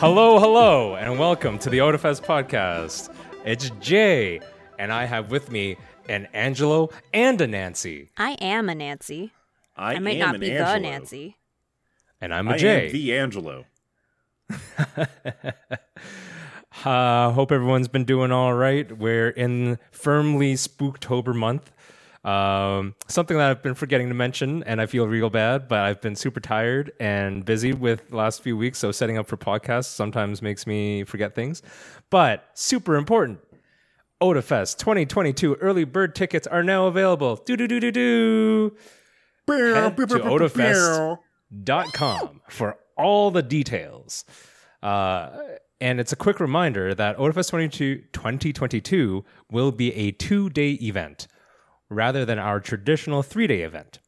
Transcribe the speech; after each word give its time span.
Hello, 0.00 0.38
hello, 0.38 0.94
and 0.96 1.18
welcome 1.18 1.58
to 1.60 1.70
the 1.70 1.78
Otafest 1.78 2.22
podcast. 2.24 3.12
It's 3.44 3.70
Jay, 3.80 4.40
and 4.78 4.92
I 4.92 5.04
have 5.06 5.30
with 5.30 5.50
me 5.50 5.76
an 6.08 6.28
Angelo 6.32 6.90
and 7.12 7.40
a 7.40 7.46
Nancy, 7.46 8.10
I 8.16 8.32
am 8.40 8.68
a 8.68 8.74
Nancy. 8.74 9.32
I, 9.76 9.94
I 9.94 9.98
might 9.98 10.14
am 10.14 10.18
not 10.20 10.34
an 10.36 10.40
be 10.40 10.50
Angelo. 10.52 10.72
the 10.74 10.80
Nancy. 10.80 11.36
and 12.20 12.32
I'm 12.34 12.46
a 12.48 12.52
I 12.52 12.58
Jay. 12.58 12.86
am 12.86 12.92
the 12.92 13.16
Angelo. 13.16 13.64
Uh, 16.84 17.32
hope 17.32 17.50
everyone's 17.50 17.88
been 17.88 18.04
doing 18.04 18.30
all 18.30 18.54
right. 18.54 18.96
We're 18.96 19.30
in 19.30 19.80
firmly 19.90 20.54
Spooktober 20.54 21.34
month. 21.34 21.72
Um, 22.24 22.94
something 23.06 23.36
that 23.36 23.50
I've 23.50 23.62
been 23.62 23.74
forgetting 23.74 24.08
to 24.08 24.14
mention, 24.14 24.62
and 24.64 24.80
I 24.80 24.86
feel 24.86 25.06
real 25.06 25.30
bad, 25.30 25.68
but 25.68 25.80
I've 25.80 26.00
been 26.00 26.16
super 26.16 26.40
tired 26.40 26.92
and 26.98 27.44
busy 27.44 27.72
with 27.72 28.08
the 28.10 28.16
last 28.16 28.42
few 28.42 28.56
weeks. 28.56 28.78
So 28.78 28.92
setting 28.92 29.18
up 29.18 29.28
for 29.28 29.36
podcasts 29.36 29.86
sometimes 29.86 30.42
makes 30.42 30.66
me 30.66 31.04
forget 31.04 31.34
things. 31.34 31.62
But 32.10 32.48
super 32.54 32.96
important. 32.96 33.40
Otafest 34.20 34.78
2022 34.78 35.54
early 35.56 35.84
bird 35.84 36.14
tickets 36.14 36.46
are 36.46 36.64
now 36.64 36.86
available. 36.86 37.36
Do 37.36 37.56
do 37.56 37.68
do 37.68 37.78
do 37.78 37.92
do. 37.92 38.76
Head 39.74 39.96
to 39.96 40.04
otafest.com 41.58 42.40
for 42.48 42.78
all 42.96 43.30
the 43.30 43.42
details. 43.42 44.24
Uh, 44.82 45.30
and 45.80 46.00
it's 46.00 46.12
a 46.12 46.16
quick 46.16 46.40
reminder 46.40 46.94
that 46.94 47.16
Otafest 47.16 47.50
22, 47.50 48.02
2022 48.12 49.24
will 49.50 49.70
be 49.70 49.94
a 49.94 50.10
two 50.10 50.50
day 50.50 50.72
event 50.72 51.28
rather 51.90 52.24
than 52.24 52.38
our 52.38 52.60
traditional 52.60 53.22
three 53.22 53.46
day 53.46 53.62
event. 53.62 53.98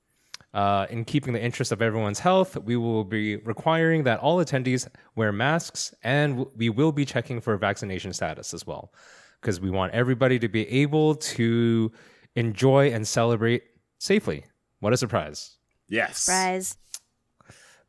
Uh, 0.53 0.85
in 0.91 1.05
keeping 1.05 1.33
the 1.33 1.41
interest 1.41 1.71
of 1.71 1.81
everyone's 1.81 2.19
health, 2.19 2.57
we 2.57 2.77
will 2.77 3.05
be 3.05 3.37
requiring 3.37 4.03
that 4.03 4.19
all 4.19 4.39
attendees 4.45 4.89
wear 5.15 5.31
masks 5.31 5.95
and 6.03 6.39
w- 6.39 6.51
we 6.57 6.69
will 6.69 6.91
be 6.91 7.05
checking 7.05 7.41
for 7.41 7.57
vaccination 7.57 8.13
status 8.13 8.53
as 8.53 8.67
well. 8.67 8.93
Because 9.41 9.61
we 9.61 9.71
want 9.71 9.93
everybody 9.95 10.41
to 10.41 10.49
be 10.49 10.69
able 10.69 11.15
to 11.15 11.93
enjoy 12.35 12.91
and 12.93 13.07
celebrate 13.07 13.63
safely. 13.99 14.45
What 14.81 14.93
a 14.93 14.97
surprise! 14.97 15.57
Yes. 15.89 16.19
Surprise. 16.23 16.77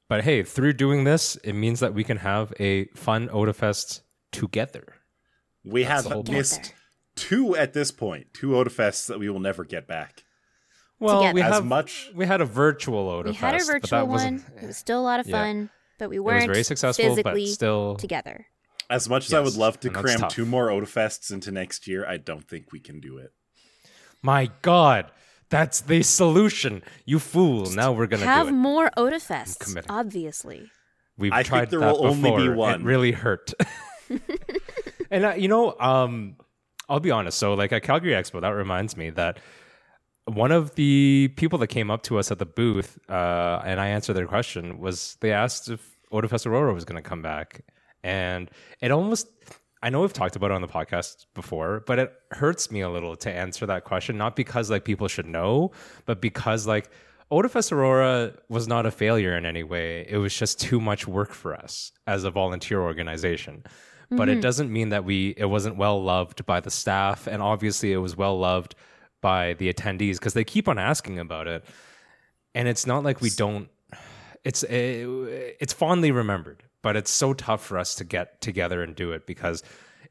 But 0.07 0.23
hey, 0.23 0.43
through 0.43 0.73
doing 0.73 1.03
this, 1.03 1.37
it 1.37 1.53
means 1.53 1.79
that 1.79 1.93
we 1.93 2.03
can 2.03 2.17
have 2.17 2.53
a 2.59 2.85
fun 2.95 3.27
Otafest 3.29 4.01
together. 4.31 4.95
We 5.63 5.83
That's 5.83 6.03
the 6.03 6.09
have 6.09 6.13
whole 6.13 6.23
point. 6.23 6.37
missed 6.37 6.73
two 7.15 7.55
at 7.55 7.73
this 7.73 7.91
point, 7.91 8.27
two 8.33 8.49
Otafests 8.49 9.07
that 9.07 9.19
we 9.19 9.29
will 9.29 9.39
never 9.39 9.63
get 9.63 9.87
back. 9.87 10.23
Well, 10.99 11.19
Together. 11.21 11.33
we 11.35 11.41
As 11.41 11.53
have 11.55 11.65
much 11.65 12.11
we 12.13 12.25
had 12.27 12.41
a 12.41 12.45
virtual 12.45 13.07
Otafest. 13.09 13.25
We 13.25 13.33
had 13.33 13.55
a 13.55 13.57
but 13.57 13.65
that 13.67 13.71
virtual 13.81 14.07
wasn't- 14.07 14.43
one. 14.49 14.63
It 14.63 14.67
was 14.67 14.77
still 14.77 14.99
a 14.99 15.03
lot 15.03 15.19
of 15.19 15.27
Yeah. 15.27 15.37
fun, 15.43 15.69
but 15.97 16.09
we 16.09 16.17
It 16.17 16.19
was 16.19 16.33
weren't 16.33 16.45
very 16.51 16.63
successful, 16.63 17.03
but 17.05 17.15
physically 17.15 17.47
still 17.47 17.95
together. 17.95 18.45
as 18.89 19.09
much 19.09 19.25
as 19.25 19.33
I 19.33 19.39
would 19.39 19.55
love 19.55 19.79
to 19.79 19.89
cram 19.89 20.19
tough. 20.19 20.33
two 20.33 20.45
more 20.45 20.67
Otafests 20.69 21.31
into 21.31 21.51
next 21.51 21.87
year, 21.87 22.05
I 22.07 22.17
don't 22.17 22.47
think 22.47 22.71
we 22.71 22.79
can 22.79 22.99
do 22.99 23.17
it. 23.17 23.31
My 24.21 24.51
God, 24.61 25.09
that's 25.49 25.81
the 25.81 26.03
solution. 26.03 26.83
You 27.05 27.17
fool! 27.17 27.65
now 27.71 27.91
we're 27.93 28.05
gonna 28.07 28.25
Have 28.25 28.47
do 28.47 28.53
it. 28.53 28.57
more 28.57 28.91
Otafests, 28.95 29.57
committing. 29.59 29.89
obviously. 29.89 30.69
We've 31.17 31.31
I 31.33 31.37
think 31.37 31.47
tried 31.47 31.69
there 31.71 31.79
that 31.79 31.93
will 31.93 32.05
only 32.07 32.31
be 32.35 32.49
one. 32.49 32.81
It 32.81 32.85
really 32.85 33.11
hurt. 33.11 33.53
and 35.09 35.25
uh, 35.25 35.33
you 35.35 35.47
know, 35.47 35.75
um, 35.79 36.35
I'll 36.91 36.99
be 36.99 37.09
honest. 37.09 37.37
So, 37.37 37.53
like 37.53 37.71
at 37.71 37.83
Calgary 37.83 38.11
Expo, 38.11 38.41
that 38.41 38.49
reminds 38.49 38.97
me 38.97 39.11
that 39.11 39.39
one 40.25 40.51
of 40.51 40.75
the 40.75 41.29
people 41.37 41.57
that 41.59 41.67
came 41.67 41.89
up 41.89 42.03
to 42.03 42.19
us 42.19 42.31
at 42.31 42.37
the 42.37 42.45
booth, 42.45 42.99
uh, 43.09 43.61
and 43.63 43.79
I 43.79 43.87
answered 43.87 44.13
their 44.13 44.27
question, 44.27 44.77
was 44.77 45.17
they 45.21 45.31
asked 45.31 45.69
if 45.69 45.97
Otafest 46.11 46.45
Aurora 46.45 46.73
was 46.73 46.83
going 46.83 47.01
to 47.01 47.09
come 47.09 47.21
back, 47.21 47.61
and 48.03 48.51
it 48.81 48.91
almost. 48.91 49.27
I 49.83 49.89
know 49.89 50.01
we've 50.01 50.13
talked 50.13 50.35
about 50.35 50.51
it 50.51 50.53
on 50.53 50.61
the 50.61 50.67
podcast 50.67 51.25
before, 51.33 51.83
but 51.87 51.97
it 51.97 52.13
hurts 52.31 52.69
me 52.69 52.81
a 52.81 52.89
little 52.89 53.15
to 53.15 53.31
answer 53.31 53.65
that 53.65 53.83
question. 53.85 54.17
Not 54.17 54.35
because 54.35 54.69
like 54.69 54.83
people 54.83 55.07
should 55.07 55.25
know, 55.25 55.71
but 56.05 56.21
because 56.21 56.67
like 56.67 56.91
Otafest 57.31 57.71
Aurora 57.71 58.33
was 58.49 58.67
not 58.67 58.85
a 58.85 58.91
failure 58.91 59.35
in 59.37 59.45
any 59.45 59.63
way. 59.63 60.05
It 60.07 60.17
was 60.17 60.37
just 60.37 60.59
too 60.59 60.81
much 60.81 61.07
work 61.07 61.31
for 61.31 61.55
us 61.55 61.93
as 62.05 62.25
a 62.25 62.29
volunteer 62.29 62.81
organization. 62.81 63.63
But 64.17 64.27
it 64.27 64.41
doesn't 64.41 64.71
mean 64.71 64.89
that 64.89 65.05
we 65.05 65.33
it 65.37 65.45
wasn't 65.45 65.77
well 65.77 66.03
loved 66.03 66.45
by 66.45 66.59
the 66.59 66.69
staff, 66.69 67.27
and 67.27 67.41
obviously 67.41 67.93
it 67.93 67.97
was 67.97 68.17
well 68.17 68.37
loved 68.37 68.75
by 69.21 69.53
the 69.53 69.71
attendees 69.71 70.15
because 70.15 70.33
they 70.33 70.43
keep 70.43 70.67
on 70.67 70.77
asking 70.77 71.17
about 71.19 71.47
it. 71.47 71.63
And 72.53 72.67
it's 72.67 72.85
not 72.85 73.03
like 73.03 73.21
we 73.21 73.29
don't. 73.29 73.69
It's 74.43 74.63
eh, 74.65 75.05
it's 75.59 75.71
fondly 75.73 76.11
remembered, 76.11 76.63
but 76.81 76.95
it's 76.97 77.11
so 77.11 77.33
tough 77.33 77.63
for 77.63 77.77
us 77.77 77.95
to 77.95 78.03
get 78.03 78.41
together 78.41 78.83
and 78.83 78.95
do 78.95 79.13
it 79.13 79.25
because 79.25 79.63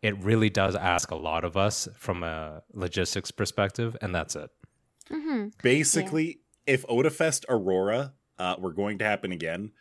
it 0.02 0.16
really 0.22 0.48
does 0.48 0.74
ask 0.74 1.10
a 1.10 1.16
lot 1.16 1.44
of 1.44 1.56
us 1.56 1.86
from 1.94 2.22
a 2.22 2.62
logistics 2.72 3.30
perspective, 3.30 3.96
and 4.00 4.14
that's 4.14 4.34
it. 4.34 4.50
hmm 5.10 5.48
Basically, 5.62 6.40
if 6.66 6.86
Otafest 6.86 7.44
Aurora 7.48 8.14
uh, 8.38 8.56
were 8.58 8.72
going 8.72 8.98
to 8.98 9.04
happen 9.04 9.32
again, 9.32 9.72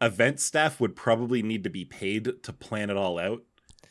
event 0.00 0.40
staff 0.40 0.80
would 0.80 0.94
probably 0.96 1.42
need 1.42 1.64
to 1.64 1.70
be 1.70 1.84
paid 1.84 2.42
to 2.42 2.52
plan 2.52 2.90
it 2.90 2.96
all 2.96 3.18
out, 3.18 3.42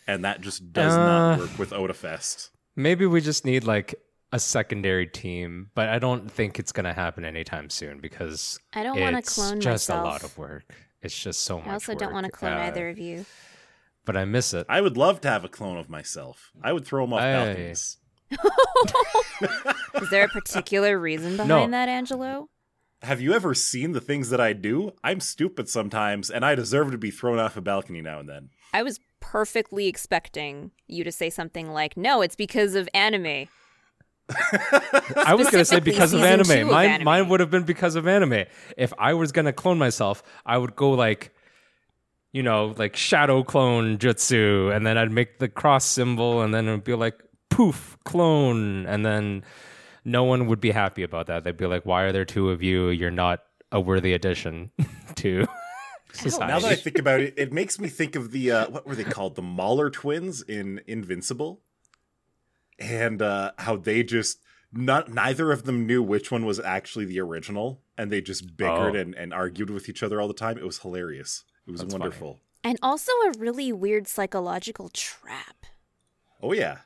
and 0.08 0.24
that 0.26 0.42
just 0.42 0.72
does 0.74 0.94
Uh, 0.96 1.06
not 1.06 1.40
work 1.40 1.58
with 1.60 1.72
Otafest. 1.72 2.50
Maybe 2.76 3.06
we 3.06 3.22
just 3.22 3.44
need 3.46 3.64
like 3.64 3.96
a 4.32 4.40
secondary 4.40 5.08
team, 5.08 5.72
but 5.74 5.90
I 5.90 6.00
don't 6.00 6.30
think 6.32 6.60
it's 6.60 6.72
going 6.72 6.84
to 6.86 6.94
happen 6.94 7.24
anytime 7.26 7.70
soon 7.70 8.00
because 8.00 8.60
I 8.74 8.84
don't 8.84 9.00
want 9.00 9.14
to 9.14 9.20
it's 9.20 9.34
clone 9.36 9.60
just 9.62 9.90
myself. 9.90 10.06
a 10.06 10.08
lot 10.10 10.24
of 10.24 10.38
work. 10.38 10.66
It's 11.02 11.18
just 11.18 11.44
so 11.44 11.60
much. 11.60 11.68
I 11.68 11.74
also 11.74 11.96
don't 11.96 12.14
want 12.14 12.26
to 12.26 12.32
clone 12.32 12.54
Uh, 12.54 12.62
either 12.64 12.90
of 12.90 12.98
you. 13.00 13.26
But 14.06 14.16
I 14.18 14.26
miss 14.26 14.54
it. 14.54 14.66
I 14.70 14.82
would 14.82 14.96
love 14.98 15.22
to 15.22 15.28
have 15.28 15.44
a 15.46 15.50
clone 15.50 15.78
of 15.78 15.90
myself. 15.90 16.52
I 16.64 16.72
would 16.74 16.86
throw 16.86 17.04
them 17.06 17.14
off 17.14 17.22
Aye. 17.22 17.32
balconies. 17.34 17.98
Is 20.02 20.10
there 20.10 20.26
a 20.26 20.30
particular 20.30 21.00
reason 21.00 21.32
behind 21.38 21.50
No. 21.50 21.68
that, 21.70 21.90
Angelo? 21.90 22.50
Have 23.04 23.22
you 23.22 23.34
ever 23.34 23.54
seen 23.54 23.92
the 23.92 24.02
things 24.02 24.30
that 24.30 24.42
I 24.42 24.54
do? 24.54 24.92
I'm 25.04 25.20
stupid 25.20 25.70
sometimes, 25.70 26.30
and 26.32 26.44
I 26.44 26.56
deserve 26.56 26.92
to 26.92 26.98
be 26.98 27.12
thrown 27.12 27.38
off 27.38 27.56
a 27.56 27.62
balcony 27.62 28.02
now 28.02 28.20
and 28.20 28.28
then. 28.28 28.50
I 28.74 28.82
was 28.84 29.00
perfectly 29.20 29.88
expecting 29.88 30.72
you 30.88 31.04
to 31.04 31.12
say 31.12 31.30
something 31.30 31.70
like, 31.70 31.96
"No, 31.96 32.22
it's 32.22 32.36
because 32.36 32.74
of 32.76 32.90
anime." 32.94 33.48
I 35.16 35.36
was 35.36 35.50
going 35.50 35.62
to 35.62 35.66
say 35.66 35.80
because 35.80 36.14
of 36.14 36.22
season 36.22 36.44
two 36.44 36.52
anime. 36.52 36.70
of 36.70 36.76
anime. 36.76 37.06
mine 37.06 37.30
would 37.30 37.40
have 37.40 37.50
been 37.50 37.64
because 37.64 37.96
of 37.96 38.08
anime. 38.08 38.46
If 38.76 38.94
I 38.98 39.14
was 39.14 39.32
going 39.32 39.46
to 39.46 39.54
clone 39.54 39.78
myself, 39.78 40.22
I 40.46 40.58
would 40.58 40.76
go 40.76 40.92
like, 40.92 41.34
you 42.34 42.44
know, 42.44 42.74
like 42.78 42.96
shadow 42.96 43.44
clone 43.44 43.98
jutsu, 44.00 44.76
and 44.76 44.86
then 44.86 44.98
I'd 44.98 45.12
make 45.12 45.40
the 45.40 45.48
cross 45.48 45.86
symbol, 45.86 46.42
and 46.42 46.54
then 46.54 46.68
it 46.68 46.72
would 46.72 46.84
be 46.84 46.96
like 46.96 47.24
poof 47.50 47.98
clone, 48.04 48.86
and 48.86 49.06
then 49.06 49.44
no 50.08 50.24
one 50.24 50.48
would 50.48 50.62
be 50.62 50.72
happy 50.72 51.04
about 51.04 51.28
that. 51.28 51.44
They'd 51.44 51.58
be 51.58 51.66
like, 51.68 51.86
"Why 51.86 52.04
are 52.04 52.12
there 52.12 52.26
two 52.26 52.50
of 52.50 52.64
you? 52.64 52.88
You're 52.90 53.12
not 53.12 53.44
a 53.72 53.80
worthy 53.80 54.14
addition 54.14 54.72
to 55.16 55.46
society." 56.14 56.52
Now 56.54 56.60
that 56.60 56.72
I 56.72 56.76
think 56.76 56.98
about 56.98 57.20
it, 57.20 57.34
it 57.38 57.52
makes 57.52 57.78
me 57.80 57.90
think 57.90 58.16
of 58.16 58.32
the 58.32 58.50
uh, 58.52 58.70
what 58.70 58.88
were 58.88 58.96
they 58.96 59.04
called? 59.04 59.36
The 59.36 59.42
Mauler 59.42 59.90
twins 59.90 60.42
in 60.42 60.82
Invincible, 60.88 61.62
and 62.80 63.22
uh, 63.22 63.52
how 63.60 63.76
they 63.76 64.02
just 64.04 64.40
not 64.72 65.12
neither 65.14 65.52
of 65.52 65.64
them 65.66 65.86
knew 65.86 66.02
which 66.02 66.32
one 66.32 66.46
was 66.46 66.60
actually 66.60 67.06
the 67.06 67.20
original, 67.20 67.82
and 67.98 68.10
they 68.12 68.22
just 68.22 68.56
bickered 68.58 68.96
Oh. 68.96 69.00
and, 69.00 69.14
and 69.16 69.34
argued 69.34 69.70
with 69.70 69.90
each 69.90 70.02
other 70.04 70.22
all 70.22 70.28
the 70.28 70.34
time. 70.34 70.58
It 70.58 70.66
was 70.66 70.80
hilarious. 70.80 71.44
It 71.68 71.72
was 71.72 71.82
That's 71.82 71.94
wonderful. 71.94 72.40
And 72.64 72.78
also 72.82 73.12
a 73.28 73.32
really 73.38 73.72
weird 73.72 74.08
psychological 74.08 74.90
trap. 74.90 75.66
Oh 76.42 76.54
yeah, 76.54 76.80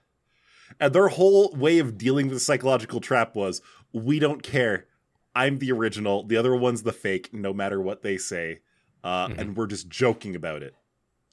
and 0.82 0.92
their 0.94 1.08
whole 1.08 1.54
way 1.56 1.80
of 1.80 1.98
dealing 1.98 2.28
with 2.28 2.36
the 2.36 2.40
psychological 2.42 3.00
trap 3.00 3.36
was, 3.36 3.62
"We 3.94 4.20
don't 4.20 4.44
care. 4.44 4.88
I'm 5.34 5.60
the 5.60 5.72
original. 5.72 6.24
The 6.24 6.36
other 6.36 6.54
one's 6.56 6.84
the 6.84 6.92
fake. 6.92 7.34
No 7.34 7.54
matter 7.54 7.80
what 7.80 8.02
they 8.02 8.18
say, 8.18 8.60
uh, 9.04 9.28
Mhm. 9.30 9.38
and 9.38 9.56
we're 9.56 9.68
just 9.68 9.88
joking 9.88 10.36
about 10.36 10.62
it. 10.64 10.76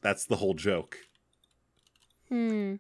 That's 0.03 0.25
the 0.25 0.37
whole 0.37 0.55
joke." 0.55 0.99
Hmm. 2.29 2.75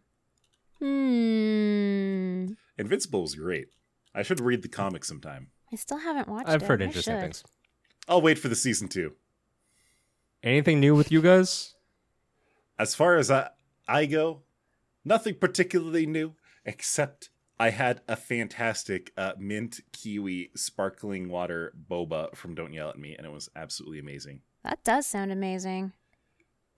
Hmm. 0.79 2.53
Invincible 2.79 3.23
was 3.23 3.35
great. 3.35 3.69
I 4.15 4.23
should 4.23 4.41
read 4.41 4.63
the 4.63 4.69
comic 4.69 5.05
sometime. 5.05 5.51
I 5.73 5.77
still 5.77 5.99
haven't 5.99 6.29
watched 6.29 6.49
it. 6.49 6.53
I've 6.53 6.63
heard 6.63 6.81
I 6.83 6.87
interesting 6.87 7.19
things. 7.21 7.43
I'll 8.07 8.23
wait 8.23 8.39
for 8.39 8.49
the 8.49 8.55
season 8.57 8.89
two. 8.89 9.15
Anything 10.43 10.81
new 10.81 10.95
with 10.95 11.11
you 11.11 11.21
guys? 11.21 11.75
As 12.79 12.95
far 12.95 13.17
as 13.17 13.31
I, 13.31 13.51
I 13.89 14.07
go, 14.07 14.43
nothing 15.05 15.35
particularly 15.35 16.07
new, 16.07 16.35
except 16.69 17.31
I 17.59 17.71
had 17.71 18.03
a 18.07 18.15
fantastic 18.15 19.11
uh, 19.17 19.33
mint 19.39 19.81
kiwi 19.93 20.51
sparkling 20.55 21.29
water 21.29 21.73
boba 21.91 22.35
from 22.37 22.55
Don't 22.55 22.73
Yell 22.73 22.91
at 22.91 22.99
Me, 22.99 23.17
and 23.17 23.27
it 23.27 23.33
was 23.33 23.49
absolutely 23.57 23.99
amazing. 23.99 24.43
That 24.63 24.85
does 24.85 25.07
sound 25.07 25.33
amazing. 25.33 25.93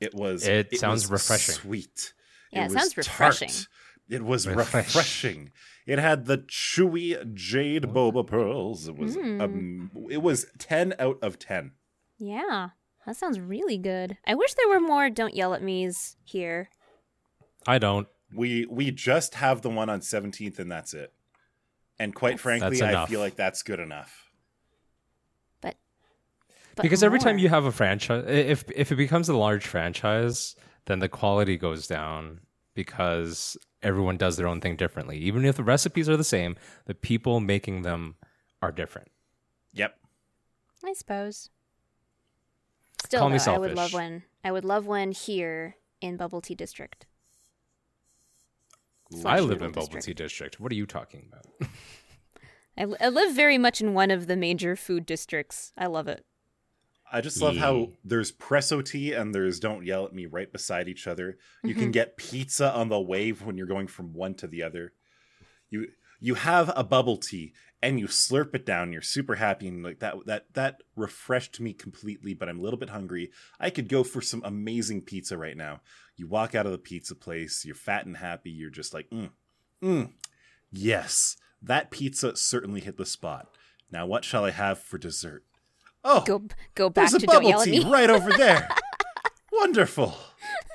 It 0.01 0.15
was. 0.15 0.47
It 0.47 0.79
sounds 0.79 1.03
was 1.05 1.11
refreshing. 1.11 1.55
Sweet. 1.57 2.15
Yeah, 2.53 2.63
it 2.63 2.73
was 2.73 2.73
sounds 2.75 2.97
refreshing. 2.97 3.49
tart. 3.49 3.67
It 4.09 4.23
was 4.25 4.47
Refresh. 4.47 4.75
refreshing. 4.75 5.51
It 5.87 5.99
had 6.01 6.25
the 6.25 6.39
chewy 6.39 7.33
jade 7.35 7.85
boba 7.85 8.27
pearls. 8.27 8.89
It 8.89 8.97
was 8.97 9.17
Mm. 9.17 9.41
um, 9.43 9.91
it 10.11 10.23
was 10.23 10.47
ten 10.59 10.95
out 10.99 11.19
of 11.23 11.39
ten. 11.39 11.73
Yeah. 12.19 12.71
That 13.07 13.17
sounds 13.17 13.39
really 13.41 13.79
good. 13.79 14.17
I 14.27 14.35
wish 14.35 14.55
there 14.55 14.69
were 14.69 14.81
more 14.81 15.11
"Don't 15.11 15.35
Yell 15.35 15.55
at 15.55 15.63
Me's" 15.63 16.17
here. 16.25 16.71
I 17.67 17.79
don't. 17.79 18.09
We 18.35 18.67
we 18.67 18.91
just 18.91 19.35
have 19.35 19.63
the 19.63 19.71
one 19.71 19.89
on 19.89 20.01
17th 20.01 20.59
and 20.59 20.71
that's 20.71 20.95
it. 20.95 21.13
And 21.99 22.15
quite 22.15 22.41
frankly, 22.41 22.79
That's 22.79 22.97
I 22.97 23.07
feel 23.07 23.21
like 23.21 23.37
that's 23.37 23.63
good 23.63 23.79
enough. 23.79 24.31
But, 25.61 25.77
but 26.75 26.83
because 26.83 27.03
every 27.03 27.19
time 27.19 27.39
you 27.39 27.51
have 27.51 27.67
a 27.67 27.73
franchise, 27.73 28.25
if 28.27 28.65
if 28.75 28.91
it 28.91 28.97
becomes 28.97 29.29
a 29.29 29.37
large 29.37 29.67
franchise, 29.67 30.57
then 30.87 31.01
the 31.01 31.09
quality 31.09 31.57
goes 31.59 31.87
down 31.87 32.41
because 32.75 33.59
everyone 33.83 34.17
does 34.17 34.37
their 34.37 34.47
own 34.47 34.61
thing 34.61 34.77
differently. 34.77 35.19
Even 35.19 35.45
if 35.45 35.57
the 35.57 35.65
recipes 35.65 36.09
are 36.09 36.17
the 36.17 36.25
same, 36.25 36.57
the 36.87 36.95
people 36.95 37.41
making 37.41 37.83
them 37.83 38.17
are 38.63 38.73
different. 38.73 39.09
Yep. 39.73 39.97
I 40.85 40.93
suppose. 40.95 41.51
Still, 43.05 43.21
Call 43.21 43.31
me 43.31 43.39
though, 43.39 43.55
I 43.55 43.59
would 43.59 43.75
love 43.75 43.93
one. 43.93 44.23
I 44.45 44.53
would 44.53 44.65
love 44.65 44.87
one 44.87 45.13
here 45.13 45.77
in 46.01 46.17
Bubble 46.17 46.41
Tea 46.41 46.55
District. 46.55 47.07
Slash 49.13 49.39
I 49.39 49.41
live 49.41 49.63
in 49.63 49.73
Bubble 49.73 49.87
District. 49.87 50.05
Tea 50.07 50.15
District. 50.15 50.61
What 50.61 50.71
are 50.73 50.77
you 50.77 50.87
talking 50.87 51.29
about? 51.29 51.71
I, 53.01 53.05
I 53.05 53.09
live 53.09 53.35
very 53.35 53.59
much 53.59 53.81
in 53.81 53.93
one 53.95 54.11
of 54.11 54.27
the 54.27 54.37
major 54.37 54.77
food 54.77 55.05
districts. 55.07 55.73
I 55.77 55.87
love 55.87 56.09
it. 56.09 56.25
I 57.13 57.21
just 57.21 57.43
love 57.43 57.57
how 57.57 57.89
there's 58.05 58.31
Presotea 58.31 59.21
and 59.21 59.35
there's 59.35 59.59
don't 59.59 59.85
yell 59.85 60.05
at 60.07 60.13
me 60.13 60.27
right 60.27 60.51
beside 60.53 60.89
each 60.89 61.09
other. 61.09 61.39
You 61.65 61.71
Mm-hmm. 61.71 61.81
can 61.81 61.91
get 61.91 62.17
pizza 62.17 62.73
on 62.73 62.89
the 62.89 63.01
wave 63.01 63.43
when 63.43 63.59
you're 63.59 63.67
going 63.67 63.89
from 63.89 64.13
one 64.13 64.35
to 64.35 64.47
the 64.47 64.63
other. 64.63 64.93
You 65.71 65.89
you 66.21 66.35
have 66.35 66.71
a 66.77 66.85
bubble 66.85 67.17
tea 67.17 67.53
and 67.83 67.99
you 67.99 68.07
slurp 68.07 68.55
it 68.55 68.67
down. 68.67 68.93
You're 68.93 69.03
super 69.03 69.37
happy 69.37 69.69
and 69.69 69.83
like 69.83 70.01
that 70.01 70.15
that 70.27 70.47
that 70.55 70.83
refreshed 70.97 71.61
me 71.61 71.73
completely. 71.73 72.35
But 72.35 72.49
I'm 72.49 72.59
a 72.59 72.63
little 72.63 72.79
bit 72.79 72.91
hungry. 72.91 73.31
I 73.59 73.71
could 73.71 73.89
go 73.89 74.05
for 74.05 74.21
some 74.21 74.43
amazing 74.45 75.03
pizza 75.03 75.37
right 75.39 75.57
now. 75.57 75.81
You 76.17 76.27
walk 76.27 76.55
out 76.55 76.67
of 76.67 76.73
the 76.73 76.79
pizza 76.79 77.15
place. 77.15 77.65
You're 77.65 77.75
fat 77.75 78.07
and 78.07 78.17
happy. 78.17 78.51
You're 78.51 78.71
just 78.71 78.93
like 78.93 79.09
mm, 79.11 79.31
mm. 79.83 80.11
Yes, 80.71 81.37
that 81.63 81.91
pizza 81.91 82.37
certainly 82.37 82.81
hit 82.81 82.97
the 82.97 83.07
spot. 83.07 83.49
Now 83.91 84.07
what 84.07 84.25
shall 84.25 84.45
I 84.45 84.51
have 84.51 84.79
for 84.79 84.99
dessert? 84.99 85.45
Oh, 86.05 86.23
Go 86.25 86.43
go 86.75 86.89
back 86.89 87.11
there's 87.11 87.23
to 87.23 87.27
a 87.29 87.33
Don't 87.33 87.43
bubble 87.45 87.63
tea 87.65 87.85
right 87.87 88.09
over 88.11 88.31
there. 88.37 88.69
Wonderful. 89.53 90.15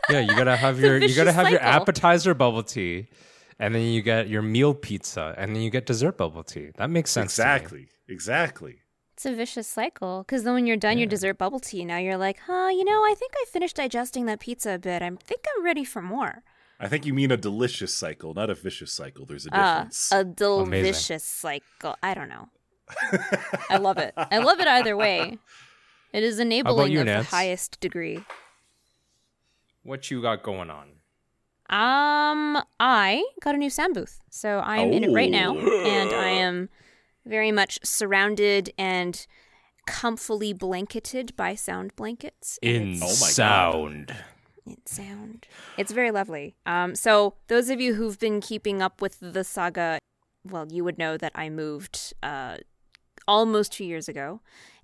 yeah, 0.10 0.19
you 0.19 0.36
gotta 0.36 0.56
have 0.56 0.80
your 0.80 0.98
you 0.98 1.16
gotta 1.16 1.31
vicious 1.31 1.36
have 1.36 1.50
your 1.50 1.62
appetizer 1.62 2.34
bubble 2.34 2.63
tea, 2.63 3.08
and 3.60 3.74
then 3.74 3.84
you 3.84 4.02
get 4.02 4.28
your 4.28 4.42
meal 4.42 4.74
pizza, 4.74 5.34
and 5.38 5.56
then 5.56 5.62
you 5.63 5.69
get 5.69 5.86
dessert 5.86 6.18
bubble 6.18 6.44
tea. 6.44 6.72
That 6.78 6.90
makes 6.90 7.12
sense. 7.12 7.36
to 7.36 7.42
me. 7.42 7.46
Exactly. 7.52 7.88
Exactly. 8.07 8.75
It's 9.13 9.25
a 9.25 9.34
vicious 9.34 9.68
cycle 9.68 10.24
because 10.28 10.44
then 10.44 10.54
when 10.56 10.68
you're 10.68 10.75
done 10.75 10.98
your 10.98 11.07
dessert 11.07 11.38
bubble 11.38 11.62
tea, 11.62 11.86
now 11.86 11.98
you're 11.98 12.18
like, 12.18 12.38
huh, 12.48 12.68
you 12.69 12.84
know, 12.84 13.02
I 13.04 13.16
think 13.18 13.31
I 13.36 13.46
finished 13.50 13.78
digesting 13.78 14.25
that 14.25 14.42
pizza 14.42 14.74
a 14.74 14.78
bit. 14.78 15.02
I 15.02 15.10
think 15.24 15.46
I'm 15.56 15.63
ready 15.63 15.86
for 15.86 16.02
more. 16.02 16.44
I 16.81 16.90
think 16.90 17.06
you 17.06 17.13
mean 17.13 17.31
a 17.31 17.38
delicious 17.38 17.94
cycle, 17.94 18.34
not 18.34 18.50
a 18.50 18.56
vicious 18.56 18.92
cycle. 18.92 19.25
There's 19.25 19.46
a 19.46 19.50
Ah, 19.54 19.75
difference. 19.84 20.12
a 20.12 20.24
delicious 20.25 21.24
cycle. 21.24 21.96
I 22.04 22.13
don't 22.13 22.28
know. 22.28 22.50
I 23.69 23.78
love 23.78 23.98
it. 23.98 24.13
I 24.18 24.40
love 24.40 24.60
it 24.60 24.68
either 24.68 24.98
way. 24.98 25.38
It 26.12 26.24
is 26.24 26.38
enabling 26.40 26.92
you, 26.92 27.00
of 27.00 27.06
Nance? 27.06 27.30
the 27.30 27.36
highest 27.38 27.80
degree. 27.80 28.25
What 29.84 30.12
you 30.12 30.22
got 30.22 30.44
going 30.44 30.69
on? 30.69 30.88
Um, 31.70 32.62
I 32.80 33.26
got 33.42 33.56
a 33.56 33.58
new 33.58 33.70
sound 33.70 33.96
booth, 33.96 34.22
so 34.30 34.60
I'm 34.60 34.92
in 34.94 35.04
it 35.04 35.12
right 35.12 35.32
now, 35.32 35.58
and 35.58 36.12
I 36.12 36.28
am 36.30 36.70
very 37.26 37.52
much 37.52 37.80
surrounded 37.84 38.72
and 38.78 39.26
comfily 39.88 40.58
blanketed 40.58 41.36
by 41.36 41.56
sound 41.56 41.96
blankets. 41.96 42.60
In 42.62 42.98
Oh 43.02 43.08
my 43.08 43.08
sound. 43.08 44.16
it 44.68 44.88
sound. 44.88 45.48
It's 45.78 45.92
very 45.92 46.12
lovely. 46.12 46.56
Um, 46.68 46.94
so 46.96 47.36
those 47.48 47.70
of 47.70 47.82
you 47.82 47.96
who've 47.96 48.20
been 48.20 48.42
keeping 48.42 48.82
up 48.82 49.02
with 49.02 49.18
the 49.20 49.44
saga, 49.44 49.98
well, 50.44 50.68
you 50.70 50.84
would 50.84 50.98
know 51.00 51.18
that 51.18 51.32
I 51.36 51.50
moved 51.50 52.14
uh, 52.22 52.58
almost 53.28 53.74
two 53.74 53.86
years 53.86 54.08
ago, 54.08 54.42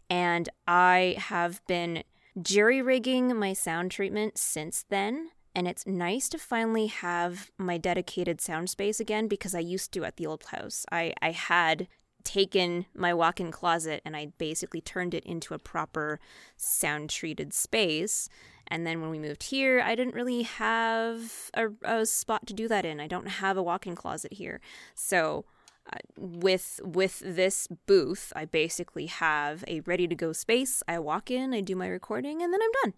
and 0.10 0.50
I 0.68 1.16
have 1.18 1.62
been 1.68 2.04
jury 2.42 2.82
rigging 2.82 3.36
my 3.38 3.54
sound 3.54 3.92
treatment 3.92 4.38
since 4.40 4.84
then. 4.90 5.30
And 5.54 5.68
it's 5.68 5.86
nice 5.86 6.30
to 6.30 6.38
finally 6.38 6.88
have 6.88 7.52
my 7.58 7.78
dedicated 7.78 8.40
sound 8.40 8.70
space 8.70 9.00
again 9.00 9.28
because 9.28 9.54
I 9.54 9.60
used 9.60 9.92
to 9.94 10.06
at 10.06 10.18
the 10.18 10.26
old 10.26 10.46
house. 10.46 10.86
I, 10.92 11.14
I 11.22 11.32
had 11.32 11.88
taken 12.24 12.86
my 12.96 13.14
walk 13.14 13.40
in 13.40 13.52
closet 13.52 14.02
and 14.06 14.16
I 14.16 14.28
basically 14.38 14.82
turned 14.82 15.14
it 15.14 15.26
into 15.26 15.54
a 15.54 15.60
proper 15.60 16.20
sound 16.56 17.10
treated 17.10 17.54
space. 17.54 18.30
And 18.68 18.88
then 18.88 19.02
when 19.02 19.10
we 19.10 19.20
moved 19.20 19.44
here, 19.44 19.82
I 19.82 19.96
didn't 19.96 20.16
really 20.16 20.44
have 20.44 21.52
a, 21.54 21.70
a 21.84 22.06
spot 22.06 22.48
to 22.48 22.54
do 22.54 22.68
that 22.70 22.86
in. 22.86 23.00
I 23.00 23.08
don't 23.08 23.28
have 23.28 23.58
a 23.58 23.64
walk 23.64 23.86
in 23.86 23.96
closet 23.96 24.34
here. 24.34 24.62
So 24.96 25.46
uh, 25.92 25.98
with 26.16 26.80
with 26.84 27.22
this 27.26 27.68
booth, 27.88 28.32
I 28.36 28.46
basically 28.46 29.08
have 29.08 29.66
a 29.68 29.82
ready 29.82 30.08
to 30.08 30.16
go 30.16 30.32
space. 30.32 30.84
I 30.88 31.00
walk 31.00 31.32
in, 31.32 31.54
I 31.54 31.62
do 31.62 31.76
my 31.76 31.88
recording, 31.88 32.42
and 32.42 32.54
then 32.54 32.62
I'm 32.62 32.72
done. 32.84 32.94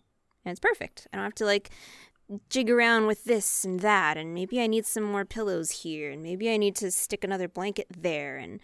And 0.46 0.52
it's 0.52 0.60
perfect. 0.60 1.08
I 1.12 1.18
don't 1.18 1.24
have 1.24 1.36
to 1.36 1.46
like 1.46 1.70
jig 2.50 2.70
around 2.70 3.08
with 3.08 3.26
this 3.26 3.64
and 3.64 3.82
that 3.82 4.18
and 4.18 4.34
maybe 4.34 4.62
I 4.62 4.68
need 4.68 4.86
some 4.86 5.04
more 5.04 5.26
pillows 5.26 5.72
here 5.72 6.12
and 6.12 6.24
maybe 6.24 6.50
I 6.50 6.58
need 6.58 6.76
to 6.78 6.92
stick 6.92 7.24
another 7.24 7.48
blanket 7.48 7.88
there 7.96 8.38
and 8.38 8.60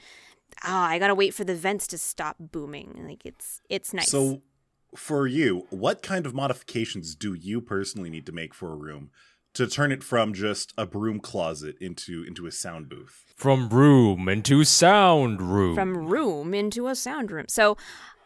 ah 0.64 0.88
I 0.88 1.00
got 1.00 1.08
to 1.08 1.16
wait 1.16 1.34
for 1.34 1.44
the 1.44 1.56
vents 1.56 1.88
to 1.88 1.98
stop 1.98 2.38
booming. 2.40 3.06
Like 3.08 3.26
it's 3.26 3.62
it's 3.70 3.94
nice. 3.94 4.10
So, 4.10 4.42
for 4.96 5.28
you, 5.28 5.68
what 5.70 6.02
kind 6.02 6.26
of 6.26 6.34
modifications 6.34 7.16
do 7.16 7.36
you 7.36 7.62
personally 7.62 8.10
need 8.10 8.26
to 8.26 8.32
make 8.32 8.56
for 8.56 8.72
a 8.72 8.76
room 8.76 9.12
to 9.60 9.68
turn 9.68 9.92
it 9.92 10.06
from 10.06 10.34
just 10.34 10.74
a 10.78 10.86
broom 10.86 11.20
closet 11.20 11.76
into 11.82 12.24
into 12.24 12.48
a 12.48 12.52
sound 12.52 12.88
booth? 12.88 13.26
From 13.36 13.68
room 13.68 14.30
into 14.30 14.64
sound 14.64 15.42
room. 15.42 15.76
from 15.76 16.08
room 16.08 16.54
into 16.54 16.88
a 16.88 16.96
sound 16.96 17.30
room. 17.30 17.46
So, 17.50 17.76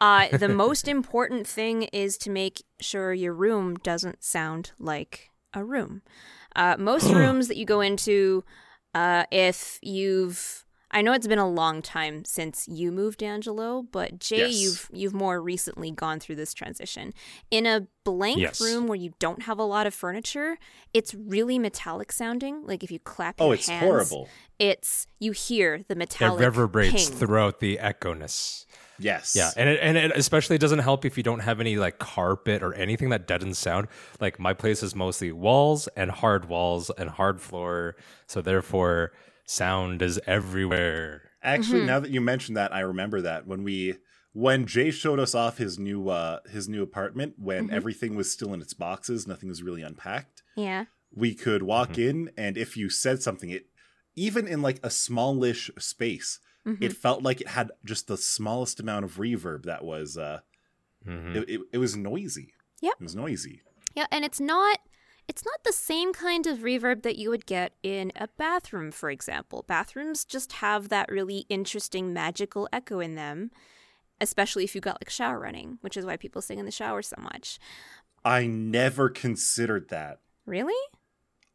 uh, 0.00 0.28
the 0.36 0.48
most 0.64 0.86
important 0.86 1.48
thing 1.48 1.84
is 1.92 2.16
to 2.18 2.30
make 2.30 2.62
sure 2.80 3.12
your 3.12 3.32
room 3.32 3.74
doesn't 3.74 4.22
sound 4.22 4.70
like 4.78 5.30
a 5.52 5.64
room. 5.64 6.02
Uh, 6.54 6.76
most 6.78 7.12
rooms 7.12 7.48
that 7.48 7.56
you 7.56 7.66
go 7.66 7.80
into, 7.80 8.44
uh, 8.94 9.24
if 9.32 9.80
you've, 9.82 10.63
I 10.94 11.02
know 11.02 11.12
it's 11.12 11.26
been 11.26 11.40
a 11.40 11.48
long 11.48 11.82
time 11.82 12.24
since 12.24 12.68
you 12.68 12.92
moved, 12.92 13.20
Angelo, 13.22 13.82
but 13.90 14.20
Jay, 14.20 14.38
Yes. 14.48 14.54
you've 14.54 14.88
you've 14.92 15.12
more 15.14 15.42
recently 15.42 15.90
gone 15.90 16.20
through 16.20 16.36
this 16.36 16.54
transition. 16.54 17.12
In 17.50 17.66
a 17.66 17.88
blank 18.04 18.38
Yes. 18.38 18.60
room 18.60 18.86
where 18.86 18.96
you 18.96 19.12
don't 19.18 19.42
have 19.42 19.58
a 19.58 19.64
lot 19.64 19.86
of 19.88 19.92
furniture, 19.94 20.56
it's 20.92 21.12
really 21.12 21.58
metallic 21.58 22.12
sounding. 22.12 22.64
Like 22.64 22.84
if 22.84 22.90
you 22.92 23.00
clap 23.00 23.40
Oh, 23.40 23.46
your 23.46 23.54
it's 23.54 23.68
hands, 23.68 23.82
horrible. 23.84 24.28
It's 24.60 25.08
you 25.18 25.32
hear 25.32 25.78
the 25.88 25.92
it 25.94 25.98
metallic 25.98 26.40
reverberates 26.44 27.08
ping. 27.10 27.18
throughout 27.18 27.58
the 27.58 27.80
echo-ness. 27.80 28.64
Yes. 28.96 29.34
Yeah, 29.34 29.50
and 29.56 29.68
it, 29.68 29.80
and 29.82 29.96
it 29.96 30.12
especially 30.14 30.56
doesn't 30.58 30.78
help 30.78 31.04
if 31.04 31.16
you 31.16 31.24
don't 31.24 31.40
have 31.40 31.58
any 31.58 31.76
like 31.76 31.98
carpet 31.98 32.62
or 32.62 32.72
anything 32.74 33.08
that 33.08 33.26
deadens 33.26 33.58
sound. 33.58 33.88
Like 34.20 34.38
my 34.38 34.54
place 34.54 34.84
is 34.84 34.94
mostly 34.94 35.32
walls 35.32 35.88
and 35.96 36.12
hard 36.12 36.48
walls 36.48 36.90
and 36.96 37.10
hard 37.10 37.40
floor, 37.40 37.96
so 38.28 38.40
therefore 38.40 39.10
sound 39.44 40.02
is 40.02 40.20
everywhere. 40.26 41.22
Actually, 41.42 41.78
Mm-hmm. 41.80 41.86
now 41.86 42.00
that 42.00 42.10
you 42.10 42.20
mentioned 42.20 42.56
that, 42.56 42.72
I 42.74 42.80
remember 42.80 43.20
that 43.22 43.46
when 43.46 43.62
we 43.64 43.96
when 44.32 44.66
Jay 44.66 44.90
showed 44.90 45.20
us 45.20 45.34
off 45.34 45.58
his 45.58 45.78
new 45.78 46.08
uh 46.08 46.40
his 46.50 46.68
new 46.68 46.82
apartment 46.82 47.34
when 47.38 47.66
Mm-hmm. 47.66 47.74
everything 47.76 48.14
was 48.16 48.30
still 48.32 48.52
in 48.54 48.60
its 48.62 48.74
boxes, 48.74 49.26
nothing 49.26 49.48
was 49.48 49.62
really 49.62 49.82
unpacked. 49.82 50.42
Yeah. 50.56 50.86
We 51.14 51.34
could 51.34 51.62
walk 51.62 51.90
Mm-hmm. 51.90 52.08
in 52.08 52.30
and 52.36 52.56
if 52.56 52.76
you 52.76 52.88
said 52.90 53.22
something, 53.22 53.50
it 53.50 53.66
even 54.16 54.46
in 54.46 54.62
like 54.62 54.80
a 54.82 54.90
smallish 54.90 55.70
space, 55.78 56.40
Mm-hmm. 56.66 56.82
it 56.82 56.96
felt 56.96 57.22
like 57.22 57.42
it 57.42 57.48
had 57.48 57.70
just 57.84 58.06
the 58.08 58.16
smallest 58.16 58.80
amount 58.80 59.04
of 59.04 59.16
reverb 59.18 59.64
that 59.66 59.84
was 59.84 60.16
uh 60.16 60.40
Mhm. 61.06 61.36
it, 61.36 61.48
it, 61.50 61.60
it 61.74 61.78
was 61.78 61.94
noisy. 61.94 62.54
Yeah. 62.80 62.92
It 62.98 63.02
was 63.02 63.14
noisy. 63.14 63.60
Yeah, 63.94 64.06
and 64.10 64.24
it's 64.24 64.40
not 64.40 64.78
it's 65.28 65.44
not 65.44 65.64
the 65.64 65.72
same 65.72 66.12
kind 66.12 66.46
of 66.46 66.58
reverb 66.58 67.02
that 67.02 67.16
you 67.16 67.30
would 67.30 67.46
get 67.46 67.72
in 67.82 68.12
a 68.16 68.28
bathroom, 68.36 68.90
for 68.90 69.10
example. 69.10 69.64
Bathrooms 69.66 70.24
just 70.24 70.54
have 70.54 70.88
that 70.88 71.10
really 71.10 71.46
interesting 71.48 72.12
magical 72.12 72.68
echo 72.72 73.00
in 73.00 73.14
them, 73.14 73.50
especially 74.20 74.64
if 74.64 74.74
you've 74.74 74.84
got 74.84 75.00
like 75.00 75.10
shower 75.10 75.38
running, 75.40 75.78
which 75.80 75.96
is 75.96 76.04
why 76.04 76.16
people 76.16 76.42
sing 76.42 76.58
in 76.58 76.66
the 76.66 76.70
shower 76.70 77.02
so 77.02 77.16
much. 77.18 77.58
I 78.24 78.46
never 78.46 79.08
considered 79.08 79.88
that. 79.90 80.20
Really? 80.46 80.74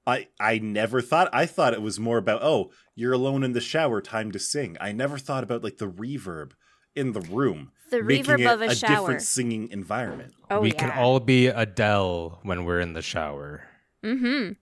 I 0.07 0.27
I 0.39 0.57
never 0.59 1.01
thought 1.01 1.29
I 1.31 1.45
thought 1.45 1.73
it 1.73 1.81
was 1.81 1.99
more 1.99 2.17
about 2.17 2.41
oh 2.41 2.71
you're 2.95 3.13
alone 3.13 3.43
in 3.43 3.53
the 3.53 3.61
shower 3.61 4.01
time 4.01 4.31
to 4.31 4.39
sing. 4.39 4.77
I 4.81 4.91
never 4.91 5.17
thought 5.17 5.43
about 5.43 5.63
like 5.63 5.77
the 5.77 5.89
reverb 5.89 6.51
in 6.95 7.13
the 7.13 7.21
room, 7.21 7.71
The 7.91 8.03
making 8.03 8.25
reverb 8.25 8.39
it 8.41 8.47
of 8.47 8.61
a, 8.61 8.65
a 8.65 8.75
shower. 8.75 8.89
different 8.89 9.21
singing 9.21 9.69
environment. 9.71 10.33
Oh 10.49 10.61
we 10.61 10.71
yeah. 10.71 10.79
can 10.79 10.91
all 10.91 11.19
be 11.19 11.47
Adele 11.47 12.39
when 12.43 12.65
we're 12.65 12.79
in 12.79 12.93
the 12.93 13.01
shower. 13.01 13.63
Mm-hmm. 14.03 14.53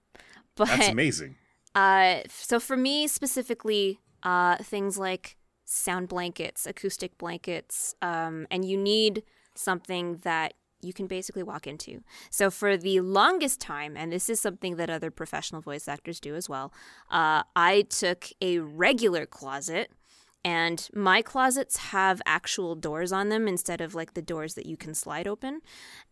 But 0.56 0.68
That's 0.68 0.88
amazing. 0.88 1.36
Uh, 1.74 2.20
so 2.28 2.58
for 2.58 2.76
me 2.76 3.06
specifically, 3.06 4.00
uh, 4.22 4.56
things 4.56 4.98
like 4.98 5.36
sound 5.64 6.08
blankets, 6.08 6.66
acoustic 6.66 7.16
blankets, 7.18 7.94
um, 8.02 8.46
and 8.50 8.64
you 8.64 8.76
need 8.76 9.22
something 9.54 10.16
that 10.24 10.54
you 10.80 10.92
can 10.92 11.06
basically 11.06 11.42
walk 11.42 11.66
into. 11.66 12.02
So 12.30 12.50
for 12.50 12.76
the 12.76 13.00
longest 13.00 13.60
time, 13.60 13.96
and 13.96 14.12
this 14.12 14.28
is 14.28 14.40
something 14.40 14.76
that 14.76 14.88
other 14.90 15.10
professional 15.10 15.60
voice 15.60 15.88
actors 15.88 16.20
do 16.20 16.34
as 16.34 16.48
well, 16.48 16.72
uh, 17.10 17.42
I 17.56 17.82
took 17.82 18.28
a 18.40 18.58
regular 18.58 19.26
closet. 19.26 19.90
And 20.44 20.88
my 20.94 21.20
closets 21.22 21.76
have 21.76 22.22
actual 22.24 22.74
doors 22.74 23.12
on 23.12 23.28
them 23.28 23.48
instead 23.48 23.80
of 23.80 23.94
like 23.94 24.14
the 24.14 24.22
doors 24.22 24.54
that 24.54 24.66
you 24.66 24.76
can 24.76 24.94
slide 24.94 25.26
open. 25.26 25.60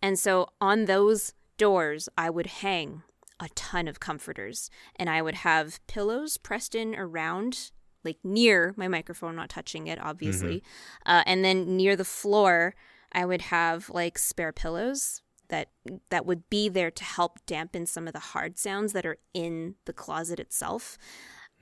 And 0.03 0.19
so 0.19 0.49
on 0.61 0.85
those 0.85 1.33
doors, 1.59 2.09
I 2.19 2.31
would 2.31 2.47
hang 2.47 3.03
a 3.39 3.49
ton 3.55 3.87
of 3.89 4.01
comforters. 4.01 4.71
And 4.97 5.09
I 5.09 5.23
would 5.23 5.37
have 5.37 5.85
pillows 5.87 6.37
pressed 6.39 6.75
in 6.75 6.95
around 6.95 7.71
like 8.05 8.19
near 8.23 8.73
my 8.77 8.89
microphone 8.89 9.37
not 9.37 9.49
touching 9.49 9.89
it 9.89 9.99
obviously. 10.01 10.63
Uh, 11.05 11.23
and 11.27 11.45
then 11.45 11.77
near 11.77 11.97
the 11.97 12.05
floor 12.05 12.75
i 13.13 13.25
would 13.25 13.43
have 13.43 13.91
like 13.91 14.19
spare 14.19 14.53
pillows 14.53 15.23
that 15.49 15.69
that 16.11 16.27
would 16.27 16.49
be 16.51 16.69
there 16.69 16.91
to 16.91 17.05
help 17.05 17.39
dampen 17.47 17.87
some 17.87 18.07
of 18.07 18.13
the 18.13 18.19
hard 18.19 18.59
sounds 18.59 18.93
that 18.93 19.07
are 19.07 19.19
in 19.35 19.75
the 19.85 19.93
closet 19.93 20.41
itself 20.41 20.99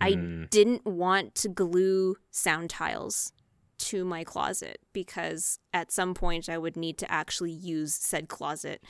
i 0.00 0.14
didn't 0.50 0.84
want 0.84 1.34
to 1.34 1.48
glue 1.48 2.16
sound 2.30 2.70
tiles 2.70 3.32
to 3.76 4.04
my 4.04 4.22
closet 4.24 4.78
because 4.92 5.58
at 5.72 5.90
some 5.90 6.14
point 6.14 6.48
i 6.48 6.56
would 6.56 6.76
need 6.76 6.98
to 6.98 7.10
actually 7.10 7.52
use 7.52 7.94
said 7.94 8.28
closet 8.28 8.82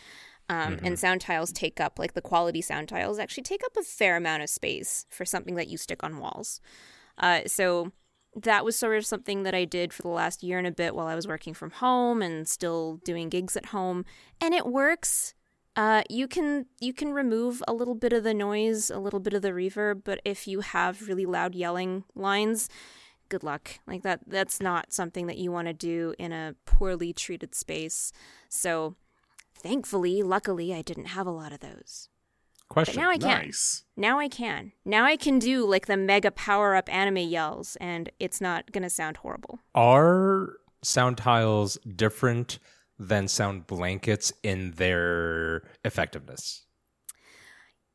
um, 0.51 0.79
And 0.83 0.99
sound 0.99 1.23
tiles 1.23 1.53
take 1.53 1.81
up, 1.81 1.99
like 1.99 2.13
the 2.13 2.21
quality 2.21 2.61
sound 2.61 2.89
tiles, 2.89 3.19
actually 3.19 3.45
take 3.45 3.65
up 3.65 3.77
a 3.79 3.83
fair 3.83 4.17
amount 4.17 4.43
of 4.43 4.51
space 4.51 5.07
for 5.09 5.25
something 5.25 5.55
that 5.55 5.69
you 5.69 5.79
stick 5.79 6.05
on 6.05 6.19
walls. 6.19 6.61
Uh, 7.17 7.41
so 7.47 7.93
that 8.37 8.65
was 8.65 8.77
sort 8.77 8.99
of 8.99 9.07
something 9.07 9.45
that 9.45 9.55
I 9.55 9.65
did 9.65 9.93
for 9.93 10.03
the 10.03 10.09
last 10.09 10.43
year 10.43 10.59
and 10.59 10.67
a 10.67 10.73
bit 10.73 10.95
while 10.95 11.07
I 11.07 11.15
was 11.15 11.27
working 11.29 11.55
from 11.55 11.71
home 11.71 12.21
and 12.21 12.47
still 12.47 13.01
doing 13.05 13.29
gigs 13.29 13.57
at 13.57 13.67
home, 13.67 14.05
and 14.41 14.53
it 14.53 14.67
works. 14.67 15.34
Uh, 15.77 16.03
you 16.09 16.29
can 16.29 16.67
you 16.81 16.93
can 16.93 17.13
remove 17.13 17.63
a 17.67 17.73
little 17.73 17.95
bit 17.95 18.13
of 18.13 18.23
the 18.23 18.35
noise, 18.35 18.91
a 18.91 18.99
little 18.99 19.21
bit 19.21 19.35
of 19.35 19.43
the 19.43 19.51
reverb, 19.51 20.03
but 20.05 20.21
if 20.25 20.47
you 20.47 20.61
have 20.61 21.09
really 21.09 21.27
loud 21.27 21.55
yelling 21.55 22.05
lines, 22.15 22.69
good 23.29 23.43
luck. 23.43 23.81
Like 23.87 24.03
that 24.03 24.21
that's 24.27 24.61
not 24.61 24.93
something 24.93 25.27
that 25.27 25.39
you 25.39 25.51
want 25.51 25.67
to 25.67 25.75
do 25.75 26.15
in 26.19 26.33
a 26.33 26.55
poorly 26.65 27.13
treated 27.13 27.55
space. 27.55 28.13
So 28.49 28.95
thankfully, 29.57 30.23
luckily 30.23 30.73
I 30.73 30.83
didn't 30.83 31.07
have 31.07 31.27
a 31.27 31.33
lot 31.33 31.53
of 31.53 31.61
those. 31.61 32.09
But 32.69 32.87
Question. 32.87 33.03
now 33.03 33.11
I 33.11 33.19
can. 33.19 33.47
Nice. 33.47 33.85
Now 33.97 34.19
I 34.19 34.29
can. 34.29 34.73
Now 34.85 35.05
I 35.05 35.17
can 35.17 35.39
do 35.39 35.65
like 35.67 35.87
the 35.87 35.97
mega 35.97 36.31
power 36.31 36.75
up 36.75 36.93
anime 36.93 37.19
yells 37.19 37.77
and 37.81 38.11
it's 38.19 38.41
not 38.41 38.73
going 38.73 38.83
to 38.83 38.91
sound 38.91 39.19
horrible. 39.19 39.61
Are 39.75 40.55
sound 40.83 41.19
tiles 41.19 41.79
different 41.97 42.59
than 42.99 43.29
sound 43.29 43.67
blankets 43.67 44.33
in 44.43 44.73
their 44.73 45.63
effectiveness? 45.85 46.67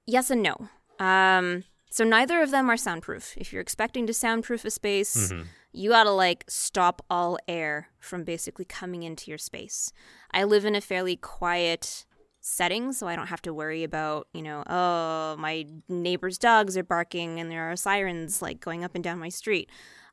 Yes 0.06 0.29
and 0.29 0.44
no. 0.44 0.70
Um, 1.00 1.63
so 1.91 2.03
neither 2.03 2.41
of 2.41 2.51
them 2.51 2.70
are 2.70 2.77
soundproof. 2.77 3.36
If 3.38 3.51
you're 3.53 3.62
expecting 3.62 4.06
to 4.08 4.13
soundproof 4.13 4.65
a 4.65 4.72
space, 4.72 5.32
you 5.72 5.89
gotta 5.89 6.12
like 6.12 6.46
stop 6.48 7.03
all 7.10 7.38
air 7.48 7.89
from 8.00 8.24
basically 8.24 8.65
coming 8.65 9.03
into 9.03 9.32
your 9.32 9.38
space. 9.38 9.91
I 10.32 10.44
live 10.44 10.65
in 10.65 10.75
a 10.75 10.82
fairly 10.82 11.15
quiet 11.15 12.06
setting, 12.41 12.94
so 12.94 13.08
I 13.08 13.15
don't 13.15 13.27
have 13.27 13.41
to 13.44 13.53
worry 13.53 13.84
about, 13.84 14.27
you 14.34 14.41
know, 14.41 14.63
oh, 14.68 15.36
my 15.38 15.65
neighbor's 15.88 16.38
dogs 16.38 16.77
are 16.77 16.84
barking 16.84 17.39
and 17.39 17.51
there 17.51 17.72
are 17.72 17.75
sirens 17.75 18.41
like 18.41 18.60
going 18.60 18.84
up 18.84 18.96
and 18.96 19.03
down 19.03 19.20
my 19.20 19.29
street. 19.29 19.70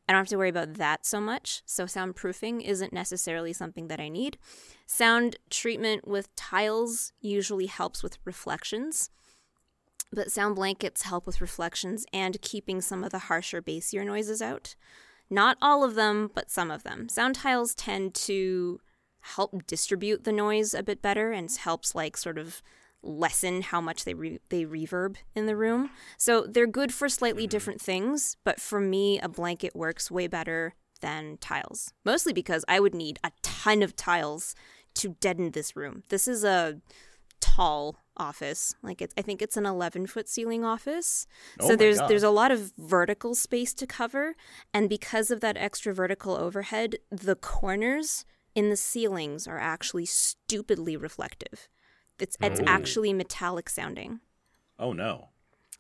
I 0.08 0.12
don't 0.12 0.20
have 0.20 0.28
to 0.28 0.36
worry 0.36 0.50
about 0.50 0.75
that 0.75 1.04
so 1.04 1.20
much. 1.20 1.62
So 1.66 1.84
soundproofing 1.84 2.62
isn't 2.62 2.92
necessarily 2.92 3.52
something 3.52 3.88
that 3.88 4.00
I 4.00 4.08
need. 4.08 4.38
Sound 4.86 5.36
treatment 5.50 6.06
with 6.06 6.34
tiles 6.36 7.12
usually 7.20 7.66
helps 7.66 8.02
with 8.02 8.18
reflections. 8.25 9.10
But 10.12 10.30
sound 10.30 10.54
blankets 10.54 11.02
help 11.02 11.26
with 11.26 11.40
reflections 11.40 12.06
and 12.12 12.40
keeping 12.40 12.80
some 12.80 13.02
of 13.02 13.10
the 13.10 13.18
harsher, 13.20 13.60
bassier 13.60 14.06
noises 14.06 14.40
out. 14.40 14.76
Not 15.28 15.58
all 15.60 15.82
of 15.82 15.96
them, 15.96 16.30
but 16.32 16.52
some 16.52 16.70
of 16.70 16.84
them. 16.84 17.08
Sound 17.08 17.34
tiles 17.34 17.75
tend 17.75 18.14
to 18.14 18.80
help 19.20 19.66
distribute 19.66 20.22
the 20.22 20.30
noise 20.30 20.72
a 20.72 20.84
bit 20.84 21.02
better 21.02 21.32
and 21.32 21.50
helps 21.50 21.96
like 21.96 22.16
sort 22.16 22.38
of 22.38 22.62
lessen 23.06 23.62
how 23.62 23.80
much 23.80 24.04
they 24.04 24.14
re- 24.14 24.40
they 24.50 24.64
reverb 24.64 25.16
in 25.34 25.46
the 25.46 25.56
room. 25.56 25.90
So 26.16 26.42
they're 26.42 26.66
good 26.66 26.92
for 26.92 27.08
slightly 27.08 27.44
mm-hmm. 27.44 27.50
different 27.50 27.80
things, 27.80 28.36
but 28.44 28.60
for 28.60 28.80
me 28.80 29.18
a 29.20 29.28
blanket 29.28 29.75
works 29.75 30.10
way 30.10 30.26
better 30.26 30.75
than 31.00 31.38
tiles. 31.38 31.92
Mostly 32.04 32.32
because 32.32 32.64
I 32.68 32.80
would 32.80 32.94
need 32.94 33.18
a 33.22 33.30
ton 33.42 33.82
of 33.82 33.96
tiles 33.96 34.54
to 34.94 35.16
deaden 35.20 35.50
this 35.50 35.76
room. 35.76 36.02
This 36.08 36.26
is 36.26 36.42
a 36.44 36.80
tall 37.40 37.96
office. 38.16 38.75
Like 38.82 39.02
it's 39.02 39.14
I 39.16 39.22
think 39.22 39.42
it's 39.42 39.56
an 39.56 39.66
11 39.66 40.06
foot 40.06 40.28
ceiling 40.28 40.64
office. 40.64 41.26
Oh 41.60 41.68
so 41.68 41.76
there's 41.76 41.98
God. 41.98 42.08
there's 42.08 42.22
a 42.22 42.30
lot 42.30 42.50
of 42.50 42.72
vertical 42.78 43.34
space 43.34 43.75
to 43.75 43.86
cover 43.86 44.34
and 44.72 44.88
because 44.88 45.30
of 45.30 45.40
that 45.40 45.56
extra 45.56 45.92
vertical 45.92 46.34
overhead, 46.34 46.96
the 47.10 47.36
corners 47.36 48.25
in 48.54 48.70
the 48.70 48.76
ceilings 48.76 49.46
are 49.46 49.58
actually 49.58 50.06
stupidly 50.06 50.96
reflective. 50.96 51.68
It's 52.18 52.37
it's 52.40 52.61
Oh. 52.61 52.64
actually 52.66 53.12
metallic 53.12 53.68
sounding. 53.68 54.20
Oh 54.78 54.92
no. 54.92 55.28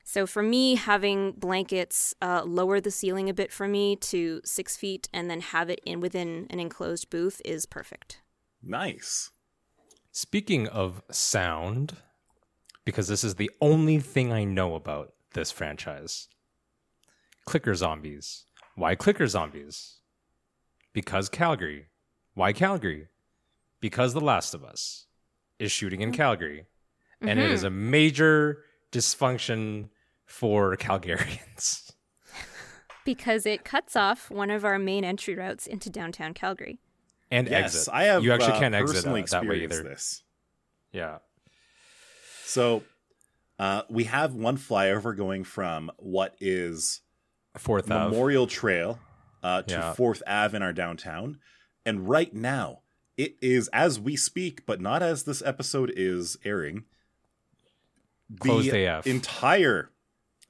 So 0.04 0.24
for 0.26 0.42
me, 0.42 0.76
having 0.76 1.32
blankets 1.32 2.14
uh, 2.22 2.44
lower 2.44 2.80
the 2.80 2.92
ceiling 2.92 3.28
a 3.28 3.34
bit 3.34 3.52
for 3.52 3.66
me 3.66 3.96
to 3.96 4.40
six 4.44 4.76
feet 4.76 5.08
and 5.12 5.28
then 5.28 5.40
have 5.40 5.68
it 5.68 5.80
in 5.84 6.00
within 6.00 6.46
an 6.48 6.60
enclosed 6.60 7.10
booth 7.10 7.42
is 7.44 7.66
perfect. 7.66 8.20
Nice. 8.62 9.30
Speaking 10.12 10.68
of 10.68 11.02
sound, 11.10 11.96
because 12.84 13.08
this 13.08 13.24
is 13.24 13.34
the 13.34 13.50
only 13.60 13.98
thing 13.98 14.32
I 14.32 14.44
know 14.44 14.76
about 14.76 15.12
this 15.34 15.50
franchise 15.50 16.28
clicker 17.44 17.74
zombies. 17.74 18.44
Why 18.76 18.94
clicker 18.94 19.26
zombies? 19.26 19.96
Because 20.92 21.28
Calgary. 21.28 21.86
Why 22.34 22.52
Calgary? 22.52 23.08
Because 23.80 24.14
The 24.14 24.20
Last 24.20 24.54
of 24.54 24.64
Us 24.64 25.05
is 25.58 25.72
shooting 25.72 26.00
in 26.00 26.12
Calgary. 26.12 26.66
And 27.20 27.40
it 27.40 27.50
is 27.50 27.64
a 27.64 27.70
major 27.70 28.62
dysfunction 28.92 29.88
for 30.24 30.76
Calgarians. 30.76 31.82
Because 33.04 33.46
it 33.46 33.64
cuts 33.64 33.94
off 33.94 34.32
one 34.32 34.50
of 34.50 34.64
our 34.64 34.80
main 34.80 35.04
entry 35.04 35.36
routes 35.36 35.68
into 35.68 35.88
downtown 35.88 36.34
Calgary. 36.34 36.80
And 37.30 37.46
Yes, 37.46 37.76
exit. 37.76 37.94
I 37.94 38.02
have. 38.02 38.24
You 38.24 38.32
actually 38.32 38.54
uh, 38.54 38.58
can't 38.58 38.74
exit 38.74 38.96
personally 38.96 39.22
uh, 39.22 39.26
that 39.26 39.46
way 39.46 39.62
either. 39.62 39.84
This. 39.84 40.24
Yeah. 40.90 41.18
So, 42.46 42.82
uh, 43.60 43.82
we 43.88 44.04
have 44.04 44.34
one 44.34 44.56
flyover 44.56 45.16
going 45.16 45.44
from 45.44 45.92
what 45.98 46.34
is 46.40 47.00
Fourth 47.56 47.88
Ave. 47.90 48.10
Memorial 48.10 48.48
Trail 48.48 48.98
uh, 49.40 49.62
to 49.62 49.74
Yeah. 49.74 49.92
Fourth 49.94 50.24
Ave 50.26 50.56
in 50.56 50.62
our 50.64 50.72
downtown, 50.72 51.38
and 51.84 52.08
right 52.08 52.34
now 52.34 52.80
it 53.16 53.36
is 53.40 53.68
as 53.72 53.98
we 54.00 54.16
speak, 54.16 54.66
but 54.66 54.80
not 54.80 55.02
as 55.02 55.24
this 55.24 55.42
episode 55.44 55.92
is 55.96 56.36
airing. 56.44 56.84
Closed 58.40 58.70
the 58.70 58.84
AF. 58.84 59.06
entire 59.06 59.90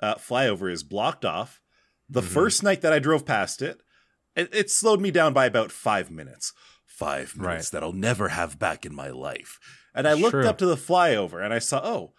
uh, 0.01 0.15
flyover 0.15 0.71
is 0.73 0.83
blocked 0.83 1.25
off. 1.25 1.61
The 2.09 2.21
Mm-hmm. 2.21 2.31
first 2.35 2.63
night 2.63 2.81
that 2.83 2.93
I 2.93 2.99
drove 2.99 3.27
past 3.27 3.61
it, 3.63 3.81
it, 4.35 4.55
it 4.55 4.71
slowed 4.71 5.01
me 5.01 5.11
down 5.11 5.33
by 5.33 5.47
about 5.47 5.73
five 5.73 6.11
minutes. 6.11 6.53
Five 6.87 7.37
minutes 7.37 7.67
Right. 7.67 7.71
that 7.73 7.83
I'll 7.85 7.93
never 7.93 8.29
have 8.29 8.59
back 8.59 8.87
in 8.87 8.95
my 8.95 9.11
life. 9.11 9.59
And 9.95 10.07
I 10.09 10.13
looked 10.15 10.33
True. 10.33 10.47
up 10.47 10.59
to 10.59 10.67
the 10.67 10.77
flyover 10.77 11.45
and 11.45 11.53
I 11.53 11.59
saw, 11.59 11.81
oh, 11.85 12.13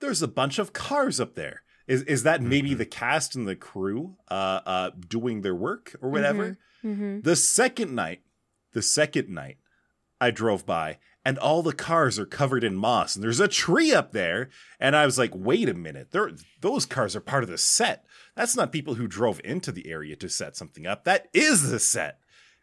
there's 0.00 0.22
a 0.22 0.28
bunch 0.28 0.58
of 0.58 0.72
cars 0.72 1.20
up 1.20 1.34
there. 1.34 1.62
Is 1.86 2.02
is 2.04 2.22
that 2.22 2.40
maybe 2.40 2.70
Mm-hmm. 2.70 2.78
the 2.78 2.86
cast 2.86 3.36
and 3.36 3.46
the 3.46 3.56
crew 3.56 4.16
uh, 4.30 4.60
uh, 4.64 4.90
doing 5.08 5.42
their 5.42 5.54
work 5.54 5.94
or 6.00 6.08
whatever? 6.10 6.56
Mm-hmm. 6.82 7.20
The 7.20 7.36
second 7.36 7.94
night, 7.94 8.20
the 8.72 8.80
second 8.80 9.28
night, 9.28 9.58
I 10.24 10.30
drove 10.30 10.64
by 10.64 10.98
and 11.24 11.38
all 11.38 11.62
the 11.62 11.72
cars 11.72 12.18
are 12.18 12.26
covered 12.26 12.64
in 12.64 12.74
moss 12.74 13.14
and 13.14 13.22
there's 13.22 13.40
a 13.40 13.48
tree 13.48 13.92
up 13.92 14.12
there. 14.12 14.48
And 14.80 14.96
I 14.96 15.04
was 15.04 15.18
like, 15.18 15.32
wait 15.34 15.68
a 15.68 15.74
minute, 15.74 16.10
there, 16.12 16.30
those 16.60 16.86
cars 16.86 17.14
are 17.14 17.20
part 17.20 17.44
of 17.44 17.50
the 17.50 17.58
set. 17.58 18.04
That's 18.34 18.56
not 18.56 18.72
people 18.72 18.94
who 18.94 19.06
drove 19.06 19.40
into 19.44 19.70
the 19.70 19.88
area 19.90 20.16
to 20.16 20.28
set 20.28 20.56
something 20.56 20.86
up. 20.86 21.04
That 21.04 21.28
is 21.34 21.70
the 21.70 21.78
set. 21.78 22.20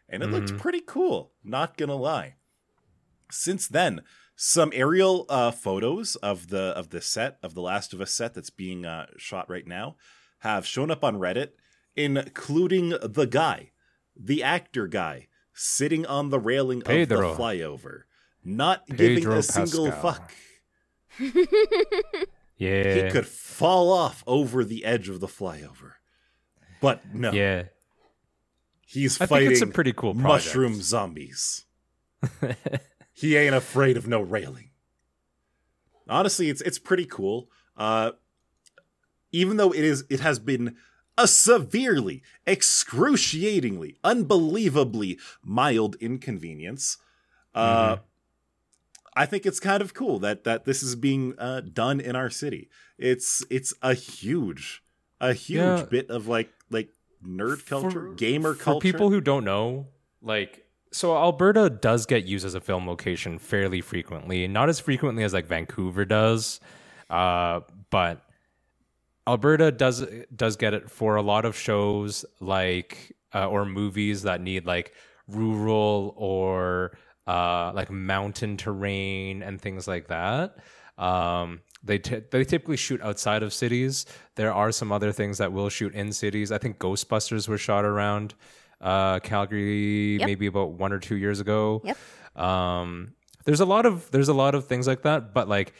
And 0.08 0.22
it 0.22 0.30
looked 0.30 0.52
Mhm. 0.52 0.58
pretty 0.58 0.80
cool, 0.84 1.32
not 1.44 1.76
gonna 1.76 1.94
lie. 1.96 2.34
Since 3.30 3.68
then, 3.68 4.02
some 4.34 4.72
aerial 4.74 5.24
uh, 5.28 5.52
photos 5.52 6.16
of 6.16 6.48
the 6.48 6.74
of 6.76 6.90
the 6.90 7.00
set 7.00 7.38
of 7.42 7.54
the 7.54 7.62
Last 7.62 7.92
of 7.92 8.00
Us 8.00 8.10
set 8.10 8.34
that's 8.34 8.50
being 8.50 8.84
uh, 8.84 9.06
shot 9.16 9.48
right 9.48 9.66
now 9.66 9.96
have 10.40 10.66
shown 10.66 10.90
up 10.90 11.04
on 11.04 11.16
Reddit, 11.16 11.50
including 11.94 12.90
the 12.90 13.26
guy, 13.30 13.70
the 14.16 14.42
actor 14.42 14.86
guy, 14.88 15.28
sitting 15.62 16.04
on 16.06 16.30
the 16.30 16.38
railing 16.38 16.82
Pedro. 16.82 17.30
of 17.30 17.36
the 17.36 17.42
flyover, 17.42 18.02
not 18.44 18.86
giving 18.88 19.16
Pedro 19.18 19.36
a 19.38 19.42
single 19.42 19.90
fuck. 19.90 20.32
Yeah. 22.58 23.06
He 23.06 23.10
could 23.10 23.26
fall 23.26 23.92
off 23.92 24.22
over 24.24 24.64
the 24.64 24.84
edge 24.84 25.08
of 25.08 25.18
the 25.18 25.26
flyover, 25.26 25.94
but 26.80 27.02
no, 27.12 27.32
Yeah. 27.32 27.64
he's 28.86 29.20
I 29.20 29.26
fighting 29.26 29.48
think 29.48 29.60
it's 29.60 29.68
a 29.68 29.74
pretty 29.74 29.92
cool 29.92 30.14
project. 30.14 30.46
mushroom 30.46 30.80
zombies. 30.80 31.64
he 33.12 33.36
ain't 33.36 33.56
afraid 33.56 33.96
of 33.96 34.06
no 34.06 34.20
railing. 34.20 34.70
Honestly, 36.08 36.50
it's 36.50 36.60
it's 36.60 36.78
pretty 36.78 37.04
cool. 37.06 37.48
Uh, 37.76 38.12
even 39.32 39.56
though 39.56 39.72
it 39.72 39.82
is, 39.82 40.04
it 40.08 40.20
has 40.20 40.38
been 40.38 40.76
a 41.18 41.26
severely, 41.28 42.22
excruciatingly, 42.46 43.96
unbelievably 44.04 45.18
mild 45.44 45.96
inconvenience. 45.96 46.96
Uh, 47.54 47.96
Mm-hmm. 47.96 48.02
I 49.14 49.26
think 49.26 49.44
it's 49.44 49.60
kind 49.60 49.82
of 49.82 49.92
cool 49.92 50.18
that 50.20 50.44
that 50.44 50.64
this 50.64 50.82
is 50.82 50.96
being 50.96 51.34
uh, 51.38 51.60
done 51.60 52.00
in 52.00 52.16
our 52.16 52.30
city. 52.30 52.70
It's 52.96 53.44
it's 53.50 53.74
a 53.82 53.92
huge, 53.92 54.82
a 55.20 55.34
huge 55.34 55.58
Yeah. 55.60 55.84
bit 55.90 56.08
of 56.08 56.28
like 56.28 56.48
like 56.70 56.88
nerd 57.22 57.66
culture, 57.66 57.90
For- 58.08 58.14
gamer 58.14 58.54
for 58.54 58.62
culture. 58.64 58.88
For 58.88 58.92
people 58.92 59.10
who 59.10 59.20
don't 59.20 59.44
know, 59.44 59.88
like, 60.22 60.64
so 60.92 61.14
Alberta 61.14 61.68
does 61.68 62.06
get 62.06 62.24
used 62.24 62.46
as 62.46 62.54
a 62.54 62.60
film 62.62 62.86
location 62.88 63.38
fairly 63.38 63.82
frequently, 63.82 64.48
not 64.48 64.70
as 64.70 64.80
frequently 64.80 65.24
as 65.24 65.34
like 65.34 65.44
Vancouver 65.46 66.06
does, 66.06 66.58
uh, 67.10 67.60
but 67.90 68.24
Alberta 69.28 69.70
does 69.70 70.04
does 70.34 70.56
get 70.56 70.74
it 70.74 70.90
for 70.90 71.16
a 71.16 71.22
lot 71.22 71.44
of 71.44 71.56
shows 71.56 72.24
like 72.40 73.16
uh, 73.34 73.46
or 73.48 73.64
movies 73.64 74.22
that 74.22 74.40
need 74.40 74.66
like 74.66 74.94
rural 75.28 76.14
or 76.16 76.96
uh, 77.26 77.72
like 77.74 77.90
mountain 77.90 78.56
terrain 78.56 79.42
and 79.42 79.60
things 79.60 79.86
like 79.86 80.08
that. 80.08 80.56
Um, 80.98 81.60
they 81.84 81.98
t- 81.98 82.22
they 82.30 82.44
typically 82.44 82.76
shoot 82.76 83.00
outside 83.00 83.42
of 83.42 83.52
cities. 83.52 84.06
There 84.34 84.52
are 84.52 84.72
some 84.72 84.92
other 84.92 85.12
things 85.12 85.38
that 85.38 85.52
will 85.52 85.68
shoot 85.68 85.94
in 85.94 86.12
cities. 86.12 86.52
I 86.52 86.58
think 86.58 86.78
Ghostbusters 86.78 87.48
were 87.48 87.58
shot 87.58 87.84
around 87.84 88.34
uh, 88.80 89.20
Calgary 89.20 90.16
Yep. 90.18 90.26
maybe 90.26 90.46
about 90.46 90.72
one 90.72 90.92
or 90.92 90.98
two 90.98 91.16
years 91.16 91.40
ago. 91.40 91.80
Yep. 91.84 91.96
Um, 92.44 93.14
there's 93.44 93.60
a 93.60 93.64
lot 93.66 93.86
of 93.86 94.10
there's 94.10 94.28
a 94.28 94.34
lot 94.34 94.54
of 94.54 94.66
things 94.66 94.86
like 94.86 95.02
that, 95.02 95.32
but 95.34 95.48
like 95.48 95.74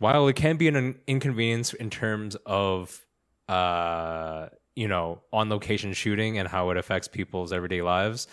while 0.00 0.26
it 0.28 0.34
can 0.34 0.56
be 0.56 0.68
an 0.68 0.98
inconvenience 1.06 1.72
in 1.74 1.90
terms 1.90 2.36
of 2.46 3.06
uh 3.48 4.48
you 4.74 4.88
know 4.88 5.22
on 5.32 5.48
location 5.48 5.92
shooting 5.92 6.38
and 6.38 6.48
how 6.48 6.70
it 6.70 6.76
affects 6.76 7.08
people's 7.08 7.52
everyday 7.52 7.82
lives 7.82 8.26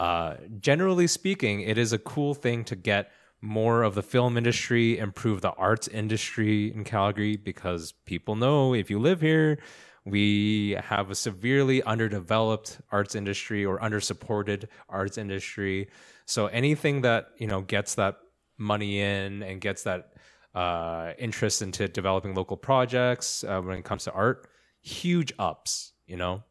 uh 0.00 0.34
generally 0.58 1.06
speaking 1.06 1.60
it 1.60 1.78
is 1.78 1.92
a 1.92 1.98
cool 1.98 2.34
thing 2.34 2.64
to 2.64 2.74
get 2.74 3.12
more 3.40 3.82
of 3.84 3.94
the 3.94 4.02
film 4.02 4.36
industry 4.36 4.98
improve 4.98 5.40
the 5.40 5.50
arts 5.52 5.88
industry 5.88 6.72
in 6.72 6.84
Calgary 6.84 7.36
because 7.36 7.92
people 8.04 8.36
know 8.36 8.74
if 8.74 8.90
you 8.90 8.98
live 8.98 9.20
here 9.20 9.58
we 10.04 10.76
have 10.82 11.10
a 11.10 11.14
severely 11.14 11.82
underdeveloped 11.84 12.80
arts 12.90 13.14
industry 13.14 13.64
or 13.64 13.78
undersupported 13.78 14.66
arts 14.88 15.16
industry. 15.16 15.88
So 16.26 16.46
anything 16.46 17.02
that 17.02 17.28
you 17.38 17.46
know 17.46 17.60
gets 17.62 17.94
that 17.96 18.18
money 18.58 19.00
in 19.00 19.42
and 19.42 19.60
gets 19.60 19.84
that 19.84 20.11
uh, 20.54 21.12
interest 21.18 21.62
into 21.62 21.88
developing 21.88 22.34
local 22.34 22.56
projects 22.56 23.42
uh, 23.44 23.60
when 23.60 23.78
it 23.78 23.84
comes 23.84 24.04
to 24.04 24.12
art, 24.12 24.46
huge 24.80 25.32
ups. 25.38 25.92
You 26.06 26.16
know, 26.16 26.42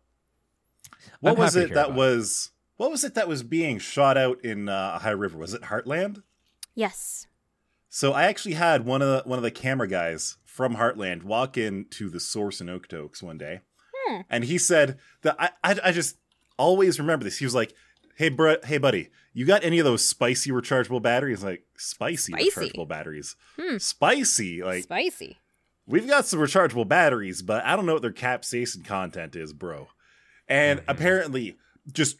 What 1.20 1.32
I'm 1.34 1.38
was 1.38 1.56
it 1.56 1.70
that 1.74 1.88
about 1.88 1.96
was 1.96 2.52
what 2.78 2.90
was 2.92 3.04
it 3.04 3.14
that 3.16 3.28
was 3.28 3.44
being 3.44 3.78
shot 3.78 4.18
out 4.18 4.44
in 4.44 4.68
uh, 4.70 5.00
High 5.00 5.12
River? 5.12 5.38
Was 5.38 5.54
it 5.54 5.64
Heartland? 5.64 6.24
Yes. 6.74 7.28
So 7.90 8.14
I 8.14 8.24
actually 8.24 8.54
had 8.56 8.86
one 8.86 9.02
of 9.02 9.08
the 9.08 9.30
one 9.30 9.38
of 9.38 9.44
the 9.44 9.52
camera 9.52 9.88
guys 9.88 10.38
from 10.46 10.76
Heartland 10.78 11.24
walk 11.24 11.58
into 11.58 12.10
the 12.10 12.20
source 12.20 12.60
in 12.62 12.68
Okotoks 12.68 13.22
one 13.22 13.38
day, 13.38 13.62
Hmm. 14.08 14.22
and 14.30 14.46
he 14.46 14.58
said 14.58 14.98
that 15.22 15.36
I, 15.38 15.50
I 15.64 15.76
I 15.86 15.92
just 15.92 16.16
always 16.58 17.00
remember 17.00 17.24
this. 17.26 17.38
He 17.40 17.46
was 17.46 17.54
like, 17.56 17.74
"Hey, 18.16 18.30
bro, 18.30 18.56
hey, 18.64 18.78
buddy, 18.78 19.10
you 19.34 19.46
got 19.46 19.64
any 19.64 19.80
of 19.80 19.86
those 19.86 20.08
spicy 20.08 20.52
rechargeable 20.52 21.02
batteries?" 21.02 21.44
Like 21.44 21.66
spicy, 21.78 22.34
Spicy. 22.34 22.50
rechargeable 22.72 22.88
batteries, 22.88 23.36
Hmm. 23.60 23.78
spicy. 23.78 24.64
Like 24.64 24.84
Spicy. 24.84 25.38
we've 25.88 26.08
got 26.08 26.26
some 26.26 26.40
rechargeable 26.40 26.88
batteries, 26.88 27.42
but 27.42 27.64
I 27.66 27.76
don't 27.76 27.86
know 27.86 27.94
what 27.94 28.02
their 28.02 28.12
capsaicin 28.14 28.86
content 28.86 29.36
is, 29.36 29.54
bro. 29.54 29.90
And 30.48 30.80
Mhm. 30.80 30.86
apparently, 30.88 31.58
just 31.92 32.18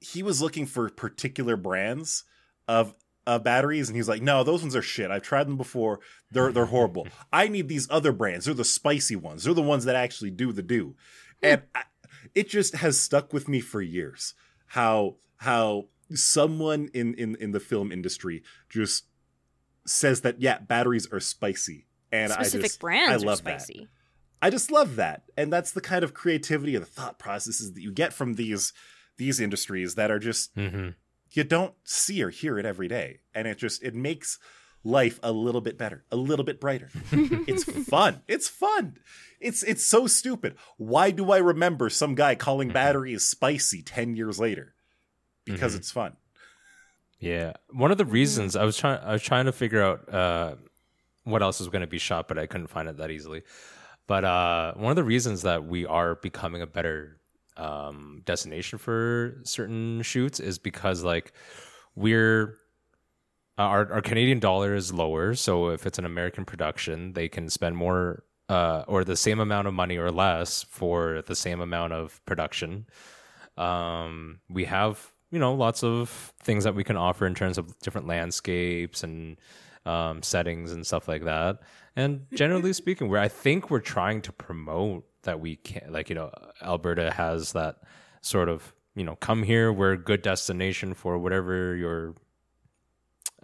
he 0.00 0.22
was 0.22 0.40
looking 0.40 0.66
for 0.66 0.88
particular 0.90 1.56
brands 1.56 2.24
of 2.66 2.94
of 3.26 3.44
batteries, 3.44 3.90
and 3.90 3.96
he's 3.96 4.08
like, 4.08 4.22
"No, 4.22 4.42
those 4.42 4.62
ones 4.62 4.74
are 4.74 4.80
shit. 4.80 5.10
I've 5.10 5.22
tried 5.22 5.46
them 5.46 5.58
before. 5.58 6.00
They're 6.30 6.50
they're 6.50 6.64
horrible. 6.66 7.06
I 7.32 7.48
need 7.48 7.68
these 7.68 7.86
other 7.90 8.10
brands. 8.10 8.46
They're 8.46 8.54
the 8.54 8.64
spicy 8.64 9.16
ones. 9.16 9.44
They're 9.44 9.52
the 9.52 9.60
ones 9.60 9.84
that 9.84 9.96
actually 9.96 10.30
do 10.30 10.50
the 10.50 10.62
do." 10.62 10.96
And 11.42 11.62
I, 11.74 11.82
it 12.34 12.48
just 12.48 12.76
has 12.76 12.98
stuck 12.98 13.32
with 13.34 13.46
me 13.46 13.60
for 13.60 13.82
years. 13.82 14.32
How 14.68 15.16
how 15.36 15.88
someone 16.14 16.88
in 16.94 17.14
in 17.14 17.36
in 17.36 17.52
the 17.52 17.60
film 17.60 17.92
industry 17.92 18.42
just 18.68 19.04
says 19.86 20.20
that 20.22 20.40
yeah, 20.40 20.58
batteries 20.58 21.06
are 21.12 21.20
spicy. 21.20 21.86
And 22.10 22.32
Specific 22.32 22.64
I 22.64 22.68
just, 22.68 22.80
brands 22.80 23.22
I 23.22 23.26
love 23.26 23.40
are 23.40 23.42
that. 23.44 23.62
spicy. 23.62 23.88
I 24.40 24.50
just 24.50 24.70
love 24.70 24.96
that. 24.96 25.24
And 25.36 25.52
that's 25.52 25.72
the 25.72 25.80
kind 25.80 26.04
of 26.04 26.14
creativity 26.14 26.74
and 26.74 26.82
the 26.82 26.88
thought 26.88 27.18
processes 27.18 27.72
that 27.74 27.82
you 27.82 27.92
get 27.92 28.12
from 28.12 28.34
these 28.34 28.72
these 29.16 29.40
industries 29.40 29.96
that 29.96 30.10
are 30.10 30.18
just 30.18 30.54
Mhm. 30.54 30.94
you 31.32 31.44
don't 31.44 31.74
see 31.84 32.22
or 32.22 32.30
hear 32.30 32.58
it 32.58 32.64
every 32.64 32.88
day. 32.88 33.20
And 33.34 33.46
it 33.48 33.58
just 33.58 33.82
it 33.82 33.94
makes 33.94 34.38
life 34.84 35.18
a 35.24 35.32
little 35.32 35.60
bit 35.60 35.76
better, 35.76 36.04
a 36.10 36.16
little 36.16 36.44
bit 36.44 36.60
brighter. 36.60 36.88
it's 37.12 37.64
fun. 37.88 38.22
It's 38.28 38.48
fun. 38.48 38.96
It's 39.40 39.62
it's 39.64 39.84
so 39.84 40.06
stupid. 40.06 40.54
Why 40.76 41.10
do 41.10 41.30
I 41.32 41.38
remember 41.38 41.90
some 41.90 42.14
guy 42.14 42.34
calling 42.36 42.70
Mhm. 42.70 42.74
batteries 42.74 43.26
spicy 43.26 43.82
10 43.82 44.16
years 44.16 44.38
later? 44.38 44.74
Because 45.48 45.74
Mhm. 45.74 45.78
it's 45.78 45.90
fun. 45.90 46.16
yeah. 47.20 47.54
One 47.70 47.90
of 47.90 47.98
the 47.98 48.04
reasons 48.04 48.54
I 48.56 48.64
was 48.64 48.76
trying, 48.76 49.00
I 49.02 49.12
was 49.12 49.22
trying 49.22 49.46
to 49.46 49.52
figure 49.52 49.82
out 49.82 50.12
uh, 50.12 50.54
what 51.24 51.42
else 51.42 51.58
was 51.58 51.68
going 51.68 51.80
to 51.82 51.86
be 51.88 51.98
shot, 51.98 52.28
but 52.28 52.38
I 52.38 52.46
couldn't 52.46 52.68
find 52.68 52.88
it 52.88 52.96
that 52.98 53.10
easily. 53.10 53.42
But 54.06 54.24
uh, 54.24 54.74
one 54.74 54.90
of 54.90 54.96
the 54.96 55.04
reasons 55.04 55.42
that 55.42 55.64
we 55.66 55.84
are 55.84 56.14
becoming 56.14 56.62
a 56.62 56.66
better 56.66 57.20
um, 57.56 58.22
destination 58.24 58.78
for 58.78 59.40
certain 59.44 60.00
shoots 60.02 60.38
is 60.40 60.58
because 60.58 61.02
like 61.02 61.32
we're 61.96 62.56
uh, 63.58 63.62
our 63.62 63.92
our 63.94 64.00
Canadian 64.02 64.38
dollar 64.38 64.74
is 64.76 64.92
lower, 64.92 65.34
so 65.34 65.70
if 65.70 65.84
it's 65.86 65.98
an 65.98 66.04
American 66.04 66.44
production, 66.44 67.12
they 67.14 67.28
can 67.28 67.50
spend 67.50 67.76
more 67.76 68.22
uh, 68.48 68.84
or 68.86 69.02
the 69.04 69.16
same 69.16 69.40
amount 69.40 69.66
of 69.66 69.74
money 69.74 69.96
or 69.98 70.10
less 70.12 70.62
for 70.62 71.22
the 71.26 71.34
same 71.34 71.60
amount 71.60 71.92
of 71.92 72.24
production. 72.24 72.86
Um, 73.56 74.38
we 74.48 74.64
have 74.66 75.12
you 75.30 75.38
know 75.38 75.54
lots 75.54 75.82
of 75.82 76.32
things 76.42 76.64
that 76.64 76.74
we 76.74 76.84
can 76.84 76.96
offer 76.96 77.26
in 77.26 77.34
terms 77.34 77.58
of 77.58 77.78
different 77.80 78.06
landscapes 78.06 79.02
and 79.02 79.36
um, 79.86 80.22
settings 80.22 80.72
and 80.72 80.86
stuff 80.86 81.08
like 81.08 81.24
that. 81.24 81.60
And 81.96 82.26
generally 82.34 82.72
speaking, 82.82 83.08
where 83.08 83.20
I 83.20 83.28
think 83.28 83.70
we're 83.70 83.80
trying 83.80 84.22
to 84.22 84.32
promote 84.32 85.04
that 85.22 85.40
we 85.40 85.56
can, 85.56 85.92
like 85.92 86.08
you 86.08 86.14
know, 86.14 86.30
Alberta 86.62 87.10
has 87.10 87.52
that 87.52 87.76
sort 88.20 88.48
of 88.48 88.72
you 88.98 89.04
know, 89.04 89.14
come 89.14 89.44
here. 89.44 89.72
We're 89.72 89.92
a 89.92 89.98
good 89.98 90.22
destination 90.22 90.92
for 90.92 91.18
whatever 91.18 91.76
your 91.76 92.14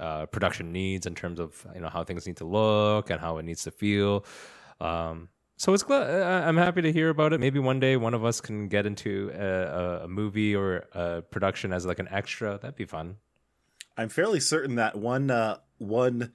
uh, 0.01 0.27
production 0.27 0.73
needs 0.73 1.07
in 1.07 1.15
terms 1.15 1.39
of 1.39 1.65
you 1.75 1.81
know 1.81 1.89
how 1.89 2.03
things 2.03 2.27
need 2.27 2.39
to 2.39 2.45
look 2.45 3.09
and 3.09 3.21
how 3.21 3.39
it 3.39 3.45
needs 3.45 3.63
to 3.63 3.71
feel. 3.71 4.27
Um, 4.81 5.29
so 5.57 5.73
it's 5.73 5.83
glad 5.83 6.09
I- 6.11 6.49
I'm 6.49 6.57
happy 6.57 6.83
to 6.83 6.93
hear 6.93 7.11
about 7.11 7.33
it. 7.33 7.41
Maybe 7.41 7.59
one 7.59 7.81
day 7.81 7.97
one 7.97 8.15
of 8.15 8.25
us 8.25 8.41
can 8.41 8.69
get 8.69 8.87
into 8.87 9.31
a, 9.35 10.05
a, 10.05 10.09
movie 10.09 10.55
or 10.55 10.85
a 10.93 11.23
production 11.23 11.73
as 11.73 11.87
like 11.87 11.99
an 11.99 12.09
extra. 12.11 12.59
That'd 12.61 12.77
be 12.77 12.85
fun. 12.85 13.17
I'm 13.97 14.09
fairly 14.09 14.41
certain 14.41 14.75
that 14.77 14.97
one 14.97 15.31
uh, 15.31 15.59
one 15.79 16.33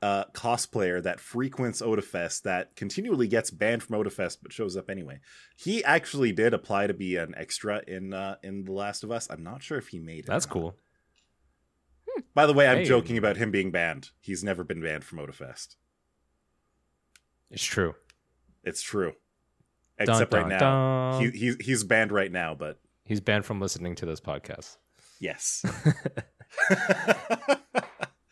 uh, 0.00 0.24
cosplayer 0.34 1.02
that 1.02 1.20
frequents 1.20 1.80
Otafest 1.82 2.42
that 2.42 2.76
continually 2.76 3.26
gets 3.28 3.50
banned 3.50 3.82
from 3.82 3.96
Otafest 4.02 4.38
but 4.42 4.52
shows 4.52 4.76
up 4.76 4.88
anyway. 4.90 5.20
He 5.56 5.84
actually 5.84 6.32
did 6.32 6.52
apply 6.54 6.86
to 6.86 6.94
be 6.94 7.16
an 7.16 7.34
extra 7.36 7.82
in 7.86 8.12
uh, 8.14 8.36
in 8.42 8.64
The 8.64 8.72
Last 8.72 9.04
of 9.04 9.10
Us. 9.10 9.28
I'm 9.30 9.42
not 9.42 9.62
sure 9.62 9.78
if 9.78 9.88
he 9.88 9.98
made 9.98 10.20
it. 10.20 10.26
That's 10.26 10.46
cool. 10.46 10.76
By 12.34 12.46
the 12.46 12.52
way, 12.52 12.66
I'm 12.68 12.78
Hey. 12.78 12.84
joking 12.84 13.18
about 13.18 13.36
him 13.36 13.50
being 13.50 13.70
banned. 13.70 14.10
He's 14.20 14.44
never 14.44 14.62
been 14.64 14.80
banned 14.80 15.04
from 15.04 15.18
Otafest. 15.18 15.76
It's 17.50 17.62
true. 17.64 17.94
It's 18.64 18.82
true. 18.82 19.12
Except 19.98 20.30
dun, 20.30 20.40
right 20.42 20.48
now, 20.48 20.58
dun. 21.12 21.22
he, 21.22 21.38
he's 21.38 21.56
he's 21.60 21.84
banned 21.84 22.10
right 22.12 22.32
now. 22.32 22.54
But 22.54 22.80
He's 23.04 23.20
banned 23.20 23.44
from 23.44 23.60
listening 23.60 23.94
to 23.96 24.06
this 24.06 24.20
podcast. 24.20 24.76
yes, 25.20 25.64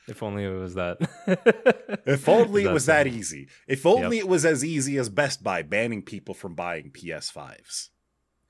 If 0.09 0.23
only 0.23 0.45
it 0.45 0.49
was 0.51 0.75
that. 0.75 0.99
if 2.07 2.29
only 2.29 2.64
it 2.64 2.73
was 2.73 2.87
that 2.87 3.07
easy. 3.07 3.49
If 3.68 3.87
only 3.87 4.18
it 4.18 4.27
was 4.27 4.45
as 4.45 4.64
easy 4.64 4.97
as 4.99 5.09
Best 5.09 5.42
Buy 5.45 5.62
banning 5.62 6.03
people 6.03 6.35
from 6.35 6.55
buying 6.55 6.90
PS5s. 6.90 7.90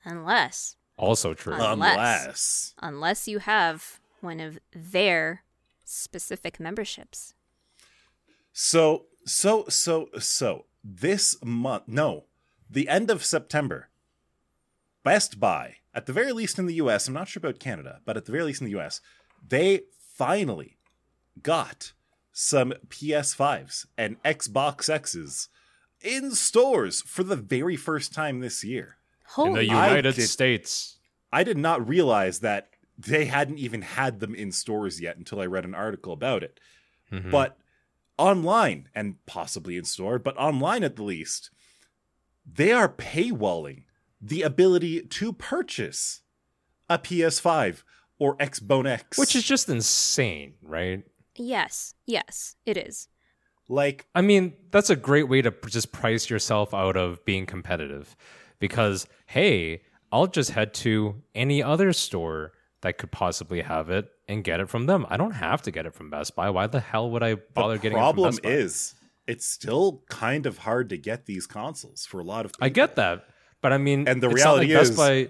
Unless, 0.03 0.75
Also 0.97 1.33
true. 1.35 1.53
Unless- 1.53 1.73
Unless 1.95 2.73
unless 2.81 3.27
you 3.27 3.39
have 3.39 3.99
one 4.19 4.39
of 4.39 4.57
their 4.73 5.43
specific 5.85 6.59
memberships. 6.59 7.35
So, 8.51 9.05
so, 9.25 9.65
so, 9.69 10.09
so, 10.19 10.65
this 10.83 11.37
month, 11.43 11.83
no, 11.87 12.25
the 12.69 12.87
end 12.89 13.09
of 13.09 13.23
September, 13.23 13.89
Best 15.03 15.39
Buy, 15.39 15.77
at 15.93 16.05
the 16.05 16.13
very 16.13 16.31
least 16.31 16.57
in 16.59 16.65
the 16.65 16.75
US, 16.75 17.07
I'm 17.07 17.13
not 17.13 17.27
sure 17.27 17.39
about 17.39 17.59
Canada, 17.59 17.99
but 18.05 18.17
at 18.17 18.25
the 18.25 18.31
very 18.31 18.43
least 18.45 18.61
in 18.61 18.65
the 18.65 18.77
US, 18.79 19.01
they 19.47 19.81
finally 20.15 20.77
got 21.41 21.93
some 22.31 22.73
PS5s 22.89 23.85
and 23.97 24.21
Xbox 24.23 24.89
X's 24.89 25.49
in 26.01 26.31
stores 26.31 27.01
for 27.01 27.23
the 27.23 27.35
very 27.35 27.75
first 27.75 28.13
time 28.13 28.39
this 28.39 28.63
year. 28.63 28.97
In 29.37 29.43
the 29.45 29.49
Holy, 29.51 29.69
I 29.69 29.87
United 29.87 30.15
did- 30.15 30.27
States. 30.27 30.97
I 31.31 31.43
did 31.43 31.57
not 31.57 31.87
realize 31.87 32.39
that 32.39 32.69
they 32.97 33.25
hadn't 33.25 33.57
even 33.57 33.81
had 33.81 34.19
them 34.19 34.35
in 34.35 34.51
stores 34.51 35.01
yet 35.01 35.17
until 35.17 35.39
I 35.41 35.45
read 35.47 35.65
an 35.65 35.73
article 35.73 36.13
about 36.13 36.43
it. 36.43 36.59
Mhm. 37.11 37.31
But 37.31 37.57
online, 38.17 38.89
and 38.93 39.15
possibly 39.25 39.77
in 39.77 39.85
store, 39.85 40.19
but 40.19 40.37
online 40.37 40.83
at 40.83 40.95
the 40.95 41.03
least, 41.03 41.49
they 42.45 42.71
are 42.71 42.89
paywalling 42.89 43.83
the 44.21 44.41
ability 44.41 45.01
to 45.01 45.33
purchase 45.33 46.21
a 46.89 46.97
PS5 46.97 47.83
or 48.19 48.37
Xbone 48.37 48.87
X. 48.87 49.17
which 49.17 49.35
is 49.35 49.43
just 49.43 49.69
insane, 49.69 50.53
right? 50.61 51.03
yes, 51.35 51.95
yes, 52.05 52.55
it 52.65 52.77
is. 52.77 53.07
like 53.67 54.05
I 54.13 54.21
mean, 54.21 54.53
that's 54.71 54.89
a 54.89 54.95
great 54.95 55.27
way 55.27 55.41
to 55.41 55.53
just 55.67 55.91
price 55.91 56.29
yourself 56.29 56.73
out 56.73 56.95
of 56.95 57.25
being 57.25 57.45
competitive 57.45 58.15
because, 58.59 59.07
hey, 59.27 59.81
I'll 60.11 60.27
just 60.27 60.51
head 60.51 60.73
to 60.75 61.23
any 61.33 61.63
other 61.63 61.91
store 61.91 62.51
that 62.83 62.97
could 62.97 63.11
possibly 63.11 63.61
have 63.61 63.89
it 63.89 64.09
and 64.29 64.43
get 64.43 64.59
it 64.61 64.69
from 64.69 64.85
them. 64.85 65.05
I 65.09 65.17
don't 65.17 65.31
have 65.33 65.61
to 65.63 65.71
get 65.71 65.85
it 65.85 65.93
from 65.93 66.09
Best 66.09 66.35
Buy. 66.35 66.49
Why 66.49 66.67
the 66.67 66.79
hell 66.79 67.09
would 67.11 67.23
I 67.23 67.35
bother 67.35 67.77
getting 67.77 67.97
it 67.97 68.01
from 68.01 68.15
Best 68.15 68.15
Buy? 68.17 68.25
The 68.31 68.41
problem 68.41 68.59
is 68.61 68.95
it's 69.27 69.45
still 69.45 70.03
kind 70.09 70.45
of 70.45 70.59
hard 70.59 70.89
to 70.89 70.97
get 70.97 71.25
these 71.25 71.47
consoles 71.47 72.05
for 72.05 72.19
a 72.19 72.23
lot 72.23 72.45
of 72.45 72.51
people. 72.53 72.65
I 72.65 72.69
get 72.69 72.95
that, 72.97 73.25
but 73.61 73.73
I 73.73 73.77
mean, 73.79 74.07
And 74.07 74.21
the 74.21 74.29
it's 74.29 74.43
not 74.43 74.57
like 74.57 74.67
reality 74.67 74.73
Best 74.73 74.91
is 74.91 74.97
Buy. 74.97 75.29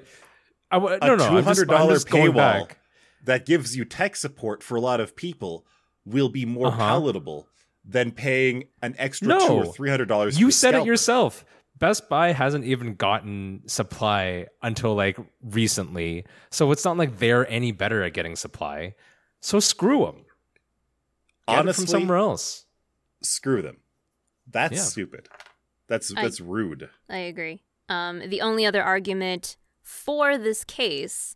I 0.71 0.75
w- 0.77 0.97
a 1.01 1.07
no, 1.07 1.15
no, 1.15 1.25
I'm 1.25 1.43
$200 1.43 1.89
just 1.89 2.07
paywall 2.07 2.33
back. 2.35 2.79
that 3.25 3.45
gives 3.45 3.75
you 3.77 3.85
tech 3.85 4.15
support 4.15 4.63
for 4.63 4.75
a 4.75 4.81
lot 4.81 4.99
of 4.99 5.15
people 5.15 5.65
will 6.05 6.29
be 6.29 6.45
more 6.45 6.67
Uh-huh. 6.67 6.77
palatable 6.77 7.47
than 7.85 8.11
paying 8.11 8.63
an 8.81 8.95
extra 8.97 9.27
No. 9.27 9.47
two 9.47 9.53
or 9.53 9.65
three 9.73 9.89
hundred 9.89 10.07
dollars. 10.07 10.39
You 10.39 10.49
said 10.51 10.73
it 10.73 10.85
yourself. 10.85 11.45
Best 11.79 12.07
Buy 12.07 12.31
hasn't 12.31 12.65
even 12.65 12.95
gotten 12.95 13.61
supply 13.67 14.47
until 14.61 14.95
like 14.95 15.17
recently, 15.41 16.25
so 16.51 16.71
it's 16.71 16.85
not 16.85 16.97
like 16.97 17.17
they're 17.19 17.49
any 17.49 17.71
better 17.71 18.03
at 18.03 18.13
getting 18.13 18.35
supply. 18.35 18.95
So 19.41 19.59
screw 19.59 20.05
them. 20.05 20.25
Get 21.47 21.59
Honestly, 21.59 21.83
it 21.83 21.87
from 21.87 21.99
somewhere 22.01 22.17
else. 22.17 22.65
screw 23.21 23.61
them. 23.61 23.77
That's 24.47 24.75
Yeah. 24.75 24.81
stupid. 24.83 25.29
That's 25.87 26.15
I- 26.15 26.21
that's 26.21 26.39
rude. 26.39 26.89
I 27.09 27.17
agree. 27.17 27.63
Um, 27.89 28.19
the 28.29 28.41
only 28.41 28.65
other 28.65 28.81
argument 28.81 29.57
for 29.81 30.37
this 30.37 30.63
case 30.63 31.35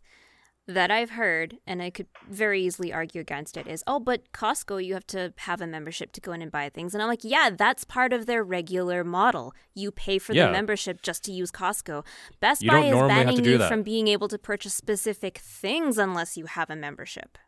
that 0.68 0.90
I've 0.90 1.10
heard, 1.10 1.56
and 1.66 1.82
I 1.82 1.88
could 1.88 2.06
very 2.30 2.62
easily 2.62 2.92
argue 2.92 3.20
against 3.22 3.56
it, 3.56 3.66
is 3.66 3.82
oh, 3.86 3.98
but 3.98 4.30
Costco, 4.32 4.84
you 4.84 4.92
have 4.94 5.06
to 5.08 5.32
have 5.38 5.60
a 5.62 5.66
membership 5.66 6.12
to 6.12 6.20
go 6.20 6.32
in 6.32 6.42
and 6.42 6.52
buy 6.52 6.68
things. 6.68 6.94
And 6.94 7.02
I'm 7.02 7.08
like, 7.08 7.24
yeah, 7.24 7.48
that's 7.56 7.84
part 7.84 8.12
of 8.12 8.26
their 8.26 8.44
regular 8.44 9.02
model. 9.02 9.54
You 9.74 9.90
pay 9.90 10.18
for 10.18 10.34
Yeah. 10.34 10.46
the 10.46 10.52
membership 10.52 11.00
just 11.02 11.24
to 11.24 11.32
use 11.32 11.50
Costco. 11.50 12.04
Best 12.38 12.62
You 12.62 12.70
Buy 12.70 12.80
is 12.84 12.90
normally 12.92 13.14
have 13.14 13.22
to 13.22 13.32
banning 13.32 13.44
you 13.46 13.58
that. 13.58 13.68
from 13.70 13.82
being 13.82 14.08
able 14.08 14.28
to 14.28 14.38
purchase 14.38 14.74
specific 14.74 15.38
things 15.38 15.96
unless 15.96 16.36
you 16.36 16.44
have 16.46 16.68
a 16.68 16.76
membership. 16.76 17.38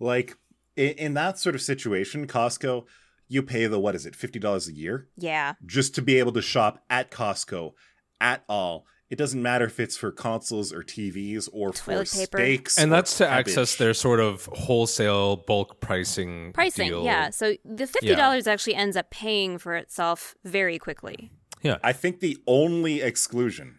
Like 0.00 0.36
in, 0.76 0.90
in 0.90 1.14
that 1.14 1.38
sort 1.38 1.54
of 1.54 1.62
situation, 1.62 2.26
Costco, 2.26 2.84
you 3.28 3.42
pay 3.42 3.66
the 3.66 3.78
what 3.78 3.94
is 3.94 4.04
it, 4.04 4.16
fifty 4.16 4.38
dollars 4.40 4.66
a 4.68 4.72
year 4.74 5.06
Yeah. 5.16 5.54
just 5.64 5.94
to 5.94 6.02
be 6.02 6.18
able 6.18 6.32
to 6.32 6.42
shop 6.42 6.82
at 6.90 7.10
Costco 7.10 7.72
at 8.20 8.42
all. 8.48 8.84
It 9.10 9.16
doesn't 9.16 9.40
matter 9.42 9.64
if 9.64 9.80
it's 9.80 9.96
for 9.96 10.12
consoles 10.12 10.70
or 10.72 10.82
TVs 10.82 11.48
or 11.52 11.72
Toilet 11.72 12.08
for 12.08 12.16
paper. 12.18 12.38
steaks, 12.38 12.76
And 12.78 12.92
that's 12.92 13.16
to 13.18 13.26
cabbage. 13.26 13.48
access 13.48 13.76
their 13.76 13.94
sort 13.94 14.20
of 14.20 14.44
wholesale 14.52 15.36
bulk 15.36 15.80
pricing. 15.80 16.52
Pricing, 16.52 16.88
deal. 16.90 17.04
yeah. 17.04 17.30
So 17.30 17.54
the 17.64 17.84
$50 17.84 18.46
actually 18.46 18.74
ends 18.74 18.96
up 18.98 19.10
paying 19.10 19.56
for 19.58 19.74
itself 19.76 20.34
very 20.44 20.78
quickly. 20.78 21.30
Yeah. 21.62 21.78
I 21.82 21.92
think 21.94 22.20
the 22.20 22.36
only 22.46 23.00
exclusion, 23.00 23.78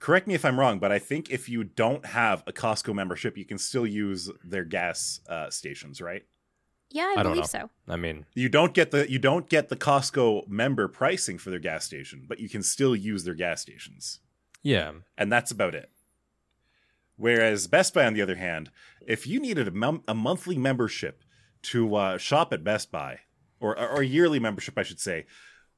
correct 0.00 0.26
me 0.26 0.34
if 0.34 0.44
I'm 0.44 0.58
wrong, 0.58 0.80
but 0.80 0.90
I 0.90 0.98
think 0.98 1.30
if 1.30 1.48
you 1.48 1.62
don't 1.62 2.04
have 2.06 2.42
a 2.48 2.52
Costco 2.52 2.94
membership, 2.94 3.36
you 3.38 3.44
can 3.44 3.58
still 3.58 3.86
use 3.86 4.28
their 4.42 4.64
gas 4.64 5.20
uh, 5.28 5.50
stations, 5.50 6.00
right? 6.00 6.22
Yeah, 6.90 7.14
I, 7.16 7.20
I 7.20 7.22
believe 7.22 7.46
so. 7.46 7.70
I 7.88 7.96
mean, 7.96 8.26
You 8.34 8.48
don't 8.50 8.74
get 8.74 8.90
the 8.90 9.10
you 9.10 9.18
don't 9.18 9.48
get 9.48 9.70
the 9.70 9.76
Costco 9.76 10.46
member 10.48 10.88
pricing 10.88 11.38
for 11.38 11.48
their 11.50 11.58
gas 11.60 11.86
station, 11.86 12.24
but 12.28 12.38
you 12.40 12.50
can 12.50 12.62
still 12.62 12.94
use 12.94 13.24
their 13.24 13.32
gas 13.34 13.62
stations, 13.62 14.18
yeah. 14.62 14.92
and 15.18 15.32
that's 15.32 15.50
about 15.50 15.74
it. 15.74 15.90
Whereas 17.16 17.66
Best 17.66 17.94
Buy, 17.94 18.06
on 18.06 18.14
the 18.14 18.22
other 18.22 18.36
hand, 18.36 18.70
if 19.06 19.26
you 19.26 19.38
needed 19.40 19.68
a, 19.68 19.70
mem- 19.70 20.02
a 20.08 20.14
monthly 20.14 20.56
membership 20.56 21.22
to 21.62 21.94
uh, 21.94 22.18
shop 22.18 22.52
at 22.52 22.64
Best 22.64 22.90
Buy, 22.90 23.20
or, 23.60 23.78
or 23.78 24.00
a 24.00 24.06
yearly 24.06 24.40
membership, 24.40 24.76
I 24.76 24.82
should 24.82 24.98
say, 24.98 25.26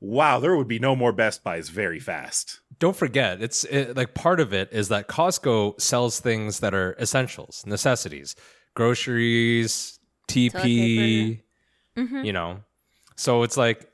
wow, 0.00 0.38
there 0.40 0.56
would 0.56 0.68
be 0.68 0.78
no 0.78 0.96
more 0.96 1.12
Best 1.12 1.44
Buys 1.44 1.68
very 1.68 2.00
fast. 2.00 2.60
Don't 2.78 2.96
forget, 2.96 3.42
it's 3.42 3.64
it, 3.64 3.96
like 3.96 4.14
part 4.14 4.40
of 4.40 4.52
it 4.54 4.70
is 4.72 4.88
that 4.88 5.08
Costco 5.08 5.80
sells 5.80 6.18
things 6.20 6.60
that 6.60 6.74
are 6.74 6.96
essentials, 6.98 7.64
necessities, 7.66 8.34
groceries, 8.74 9.98
TP, 10.28 11.40
Mhm. 11.96 12.24
you 12.24 12.32
know. 12.32 12.60
So 13.16 13.42
it's 13.42 13.56
like, 13.56 13.88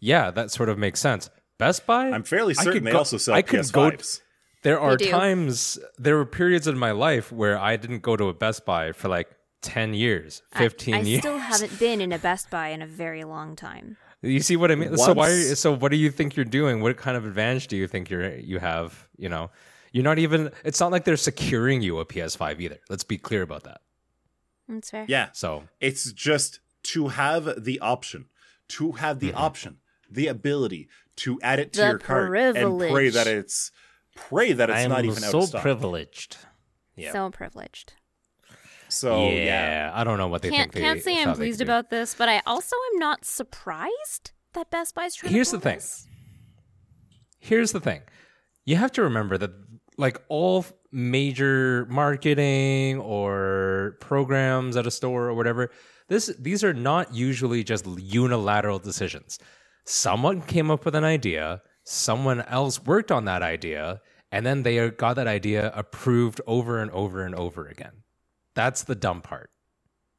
yeah, 0.00 0.30
that 0.30 0.50
sort 0.50 0.68
of 0.68 0.78
makes 0.78 1.00
sense. 1.00 1.28
Best 1.58 1.86
Buy, 1.86 2.10
I'm 2.10 2.22
fairly 2.24 2.54
certain 2.54 2.84
they 2.84 2.90
go- 2.92 2.98
also 2.98 3.16
sell 3.16 3.34
I 3.34 3.42
could 3.42 3.70
go- 3.72 3.90
PS5s. 3.90 4.20
There 4.62 4.80
are 4.80 4.96
times, 4.96 5.78
there 5.98 6.16
were 6.16 6.24
periods 6.24 6.66
in 6.66 6.78
my 6.78 6.90
life 6.92 7.30
where 7.30 7.58
I 7.58 7.76
didn't 7.76 8.00
go 8.00 8.16
to 8.16 8.28
a 8.30 8.34
Best 8.34 8.64
Buy 8.64 8.92
for 8.92 9.08
like 9.08 9.28
10 9.60 9.92
years, 9.92 10.42
15 10.54 10.94
I, 10.94 11.00
years. 11.02 11.18
I 11.18 11.20
still 11.20 11.38
haven't 11.38 11.78
been 11.78 12.00
in 12.00 12.12
a 12.12 12.18
Best 12.18 12.48
Buy 12.50 12.68
in 12.68 12.80
a 12.80 12.86
very 12.86 13.24
long 13.24 13.56
time. 13.56 13.98
You 14.22 14.40
see 14.40 14.56
what 14.56 14.70
I 14.70 14.74
mean? 14.74 14.96
So 14.96 15.12
why? 15.12 15.28
Once- 15.28 15.60
So 15.60 15.74
what 15.76 15.90
do 15.90 15.98
you 15.98 16.10
think 16.10 16.34
you're 16.34 16.46
doing? 16.46 16.80
What 16.80 16.96
kind 16.96 17.14
of 17.16 17.26
advantage 17.26 17.66
do 17.68 17.76
you 17.76 17.86
think 17.86 18.08
you're 18.08 18.36
you 18.36 18.58
have? 18.58 19.06
You 19.18 19.28
know, 19.28 19.50
you're 19.92 20.02
not 20.04 20.18
even. 20.18 20.50
It's 20.64 20.80
not 20.80 20.90
like 20.90 21.04
they're 21.04 21.18
securing 21.18 21.82
you 21.82 21.98
a 21.98 22.06
PS5 22.06 22.58
either. 22.60 22.78
Let's 22.88 23.04
be 23.04 23.18
clear 23.18 23.42
about 23.42 23.64
that. 23.64 23.82
That's 24.66 24.90
fair. 24.90 25.04
Yeah, 25.08 25.28
So 25.34 25.64
it's 25.78 26.10
just 26.12 26.60
to 26.84 27.08
have 27.08 27.64
the 27.64 27.78
option, 27.80 28.26
to 28.68 28.92
have 28.92 29.18
Mm-hmm. 29.18 29.26
the 29.26 29.32
option, 29.34 29.76
the 30.10 30.28
ability 30.28 30.88
to 31.16 31.38
add 31.42 31.58
it 31.58 31.72
to 31.74 31.80
The 31.80 31.86
your 31.86 31.98
cart 31.98 32.36
and 32.36 32.78
pray 32.78 33.10
that 33.10 33.26
it's 33.26 33.70
pray 34.14 34.52
that 34.52 34.70
it's 34.70 34.88
not 34.88 35.04
even 35.04 35.22
out 35.24 35.34
of 35.34 35.44
stock. 35.44 35.60
So 35.60 35.60
privileged. 35.60 36.36
Yeah. 36.96 37.12
So 37.12 37.30
privileged. 37.30 37.94
so 38.88 39.28
yeah, 39.28 39.44
yeah, 39.44 39.92
I 39.94 40.04
don't 40.04 40.18
know 40.18 40.28
what 40.28 40.42
they 40.42 40.50
Can't 40.50 40.72
think. 40.72 40.74
They 40.74 40.80
can't 40.80 41.02
say 41.02 41.22
I'm 41.22 41.34
pleased 41.34 41.60
about 41.60 41.90
this, 41.90 42.14
but 42.14 42.28
I 42.28 42.42
also 42.46 42.76
am 42.92 42.98
not 42.98 43.24
surprised 43.24 44.32
that 44.52 44.70
Best 44.70 44.94
Buy's 44.94 45.14
trying. 45.14 45.32
Here's 45.32 45.50
to 45.50 45.56
the 45.56 45.62
thing. 45.62 45.76
this. 45.76 46.06
Here's 47.38 47.72
the 47.72 47.80
thing. 47.80 48.02
You 48.64 48.76
have 48.76 48.92
to 48.92 49.02
remember 49.02 49.36
that 49.38 49.50
like 49.96 50.22
all 50.28 50.64
major 50.90 51.86
marketing 51.90 52.98
or 53.00 53.96
programs 54.00 54.76
at 54.76 54.86
a 54.86 54.90
store 54.90 55.26
or 55.26 55.34
whatever, 55.34 55.70
this 56.08 56.26
these 56.38 56.64
are 56.64 56.72
not 56.72 57.14
usually 57.14 57.64
just 57.64 57.86
unilateral 57.86 58.78
decisions. 58.78 59.38
Someone 59.84 60.40
came 60.42 60.70
up 60.70 60.84
with 60.84 60.94
an 60.94 61.04
idea, 61.04 61.62
someone 61.84 62.40
else 62.42 62.82
worked 62.84 63.12
on 63.12 63.24
that 63.26 63.42
idea, 63.42 64.00
and 64.32 64.44
then 64.46 64.62
they 64.62 64.90
got 64.90 65.14
that 65.14 65.26
idea 65.26 65.70
approved 65.74 66.40
over 66.46 66.78
and 66.78 66.90
over 66.90 67.22
and 67.22 67.34
over 67.34 67.66
again. 67.66 68.02
That's 68.54 68.82
the 68.82 68.94
dumb 68.94 69.20
part. 69.20 69.50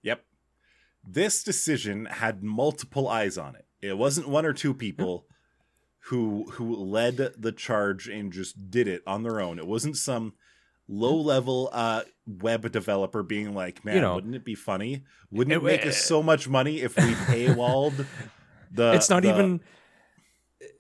yep. 0.04 0.24
This 1.08 1.44
decision 1.44 2.06
had 2.06 2.44
multiple 2.44 3.08
eyes 3.08 3.38
on 3.38 3.56
it. 3.56 3.66
It 3.82 3.98
wasn't 3.98 4.28
one 4.28 4.46
or 4.46 4.54
two 4.54 4.74
people 4.74 5.28
who 6.10 6.46
who 6.54 6.76
led 6.76 7.18
the 7.18 7.52
charge 7.52 8.08
and 8.08 8.32
just 8.34 8.70
did 8.72 8.88
it 8.88 9.04
on 9.08 9.24
their 9.24 9.40
own. 9.40 9.58
It 9.60 9.68
wasn't 9.68 9.98
some 9.98 10.34
low 10.88 11.16
level 11.16 11.70
uh 11.74 12.02
web 12.28 12.72
developer 12.72 13.22
being 13.24 13.54
like, 13.54 13.86
"Man, 13.86 13.96
You 13.96 14.02
know, 14.02 14.16
wouldn't 14.16 14.36
it 14.36 14.46
be 14.46 14.56
funny? 14.56 15.04
Wouldn't 15.32 15.54
it, 15.54 15.58
it- 15.58 15.64
make 15.64 15.86
us 15.86 15.98
so 15.98 16.22
much 16.24 16.48
money 16.48 16.82
if 16.82 16.96
we 16.96 17.04
paywalled 17.32 18.06
the 18.76 18.94
it's 18.94 19.10
not 19.10 19.24
the- 19.24 19.30
even 19.30 19.62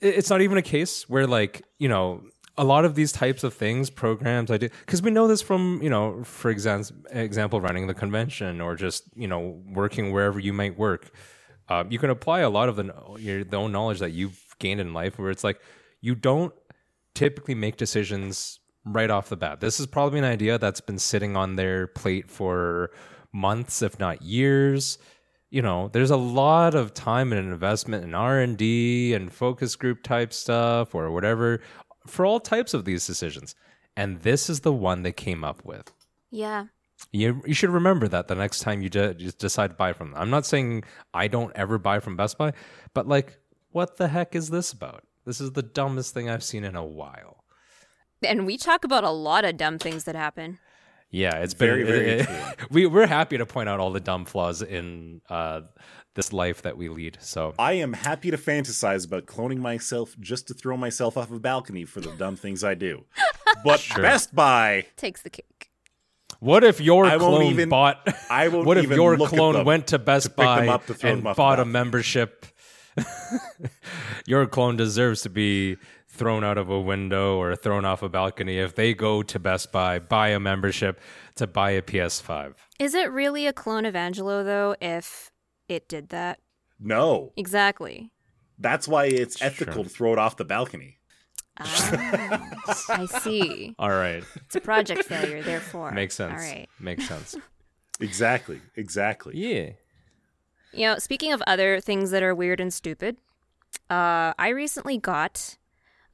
it's 0.02 0.30
not 0.30 0.42
even 0.42 0.58
a 0.58 0.62
case 0.62 1.10
where 1.10 1.28
like 1.28 1.64
you 1.80 1.90
know 1.90 2.22
a 2.58 2.64
lot 2.64 2.86
of 2.86 2.96
these 2.96 3.12
types 3.12 3.44
of 3.44 3.54
things 3.54 3.90
programs 3.90 4.50
i 4.50 4.58
do 4.58 4.70
because 4.86 5.02
we 5.02 5.12
know 5.12 5.28
this 5.28 5.42
from 5.42 5.80
you 5.82 5.90
know 5.90 6.24
for 6.24 6.50
example 6.50 6.96
example 7.12 7.60
running 7.60 7.88
the 7.88 7.94
convention 7.94 8.62
or 8.62 8.76
just 8.76 9.04
you 9.16 9.28
know 9.28 9.62
working 9.68 10.12
wherever 10.12 10.40
you 10.40 10.54
might 10.54 10.78
work. 10.78 11.12
Uh, 11.68 11.84
you 11.90 11.98
can 11.98 12.12
apply 12.12 12.42
a 12.42 12.50
lot 12.50 12.70
of 12.70 12.76
the 12.76 12.94
your 13.18 13.44
the 13.44 13.58
own 13.58 13.72
knowledge 13.72 14.00
that 14.00 14.12
you've 14.12 14.40
gained 14.60 14.80
in 14.80 14.94
life 14.94 15.18
where 15.18 15.32
it's 15.32 15.44
like 15.44 15.60
you 16.00 16.14
don't 16.14 16.54
typically 17.16 17.56
make 17.56 17.76
decisions 17.76 18.60
right 18.86 19.10
off 19.10 19.30
the 19.30 19.36
bat. 19.36 19.60
This 19.60 19.80
is 19.80 19.88
probably 19.88 20.20
an 20.20 20.26
idea 20.26 20.60
that's 20.60 20.80
been 20.80 21.00
sitting 21.00 21.36
on 21.36 21.56
their 21.56 21.88
plate 21.88 22.30
for 22.30 22.92
months 23.34 23.82
if 23.82 24.00
not 24.00 24.22
years 24.22 24.98
you 25.50 25.62
know 25.62 25.90
there's 25.94 26.12
a 26.12 26.18
lot 26.18 26.76
of 26.76 26.94
time 26.94 27.32
and 27.32 27.52
investment 27.52 28.04
in 28.04 28.14
r&d 28.14 29.14
and 29.14 29.32
focus 29.32 29.76
group 29.76 30.04
type 30.04 30.34
stuff 30.34 30.96
or 30.96 31.12
whatever 31.12 31.62
for 32.08 32.26
all 32.26 32.40
types 32.40 32.74
of 32.74 32.86
these 32.86 33.06
decisions 33.06 33.56
and 33.96 34.22
this 34.22 34.50
is 34.50 34.62
the 34.62 34.74
one 34.74 35.04
they 35.04 35.12
came 35.12 35.44
up 35.44 35.64
with 35.64 35.94
Yeah, 36.32 36.66
You 37.12 37.42
you 37.46 37.54
should 37.54 37.70
remember 37.70 38.08
that 38.08 38.28
the 38.28 38.36
next 38.36 38.60
time 38.60 38.82
you 38.82 38.90
de- 38.90 39.14
just 39.14 39.40
decide 39.40 39.70
to 39.70 39.76
buy 39.76 39.94
from 39.94 40.12
them. 40.12 40.22
I'm 40.22 40.30
not 40.30 40.46
saying 40.46 40.84
I 41.14 41.28
don't 41.28 41.52
ever 41.56 41.78
buy 41.78 42.00
from 42.00 42.18
Best 42.18 42.38
Buy, 42.38 42.52
but 42.94 43.08
like, 43.08 43.38
what 43.72 43.98
the 43.98 44.08
heck 44.10 44.36
is 44.36 44.50
this 44.50 44.72
about? 44.74 45.04
This 45.26 45.40
is 45.42 45.52
the 45.52 45.64
dumbest 45.64 46.14
thing 46.14 46.30
I've 46.30 46.44
seen 46.44 46.64
in 46.64 46.76
a 46.76 46.86
while. 46.86 47.44
And 48.22 48.46
we 48.46 48.58
talk 48.58 48.84
about 48.84 49.04
a 49.04 49.10
lot 49.12 49.46
of 49.46 49.58
dumb 49.58 49.78
things 49.80 50.04
that 50.06 50.16
happen. 50.16 50.60
Yeah, 51.12 51.38
it's 51.38 51.54
been 51.54 51.68
Very, 51.70 51.84
very 51.84 52.10
it- 52.20 52.26
true. 52.26 52.68
we 52.72 52.86
we're 52.86 53.08
happy 53.08 53.38
to 53.38 53.46
point 53.46 53.70
out 53.70 53.80
all 53.80 53.92
the 53.92 54.00
dumb 54.00 54.26
flaws 54.26 54.62
in 54.62 55.22
uh, 55.30 55.62
this 56.16 56.34
life 56.34 56.64
that 56.64 56.78
we 56.78 56.90
lead. 56.90 57.18
So 57.22 57.54
I 57.60 57.74
am 57.74 57.94
happy 57.94 58.32
to 58.32 58.38
fantasize 58.38 59.06
about 59.06 59.26
cloning 59.26 59.60
myself 59.60 60.16
just 60.20 60.48
to 60.50 60.54
throw 60.54 60.76
myself 60.78 61.16
off 61.18 61.32
a 61.32 61.40
balcony 61.40 61.86
for 61.86 62.02
the 62.02 62.12
dumb 62.18 62.36
things 62.36 62.64
I 62.64 62.74
do. 62.74 63.06
But 63.64 63.86
Best 63.96 64.36
Buy, 64.36 64.88
Takes 64.98 65.22
the 65.22 65.30
cake. 65.30 65.70
what 66.40 66.64
if 66.64 66.82
your 66.82 67.06
I 67.06 67.18
clone 67.18 67.44
even- 67.44 67.70
bought? 67.70 68.06
I 68.30 68.48
won't 68.50 68.66
what 68.66 68.78
if 68.78 68.84
even 68.86 68.98
your 68.98 69.16
look 69.18 69.30
clone 69.30 69.64
went 69.64 69.88
to 69.88 70.00
Best 70.00 70.30
pick 70.36 70.38
them 70.46 70.66
Buy 70.66 70.68
up 70.68 70.86
to 70.88 70.94
and 71.08 71.20
them 71.20 71.28
off 71.28 71.36
the 71.36 71.42
bought 71.42 71.60
a 71.60 71.66
membership? 71.66 72.46
your 74.26 74.46
clone 74.48 74.76
deserves 74.78 75.22
to 75.24 75.30
be 75.30 75.78
thrown 76.16 76.44
out 76.44 76.58
of 76.58 76.70
a 76.70 76.80
window 76.80 77.38
or 77.38 77.56
thrown 77.56 77.86
off 77.86 78.02
a 78.02 78.10
balcony 78.10 78.58
if 78.58 78.76
they 78.76 78.94
go 78.94 79.22
to 79.24 79.38
Best 79.40 79.72
Buy, 79.72 80.00
buy 80.00 80.30
a 80.30 80.40
membership 80.40 81.00
to 81.36 81.46
buy 81.48 81.72
a 81.72 81.82
PS5. 81.82 82.56
Is 82.80 82.94
it 82.94 83.12
really 83.12 83.46
a 83.48 83.54
clone 83.54 83.86
of 83.86 83.96
Angelo 83.96 84.44
though 84.44 84.76
if 84.82 85.32
it 85.68 85.88
did 85.88 86.10
that? 86.10 86.40
no. 86.80 87.32
Exactly. 87.38 88.12
That's 88.58 88.88
why 88.88 89.06
it's 89.06 89.42
ethical 89.42 89.84
to 89.84 89.90
throw 89.90 90.14
it 90.14 90.20
off 90.20 90.38
the 90.38 90.46
balcony. 90.46 91.00
Ah, 91.60 92.50
I 92.90 93.06
see. 93.06 93.76
All 93.80 93.90
right, 93.90 94.24
It's 94.46 94.56
a 94.56 94.62
project 94.62 95.04
failure, 95.06 95.42
therefore. 95.42 95.92
makes 95.92 96.16
sense. 96.16 96.32
All 96.34 96.38
right. 96.38 96.68
makes 96.80 97.08
sense. 97.08 97.36
Exactly. 98.00 98.62
Exactly. 98.76 99.38
Yeah. 99.38 99.70
You 100.74 100.88
know, 100.88 100.98
speaking 101.00 101.32
of 101.32 101.42
other 101.48 101.80
things 101.80 102.12
that 102.12 102.24
are 102.24 102.36
weird 102.36 102.60
and 102.60 102.74
stupid, 102.74 103.18
uh, 103.90 104.34
I 104.38 104.50
recently 104.50 104.98
got. 104.98 105.58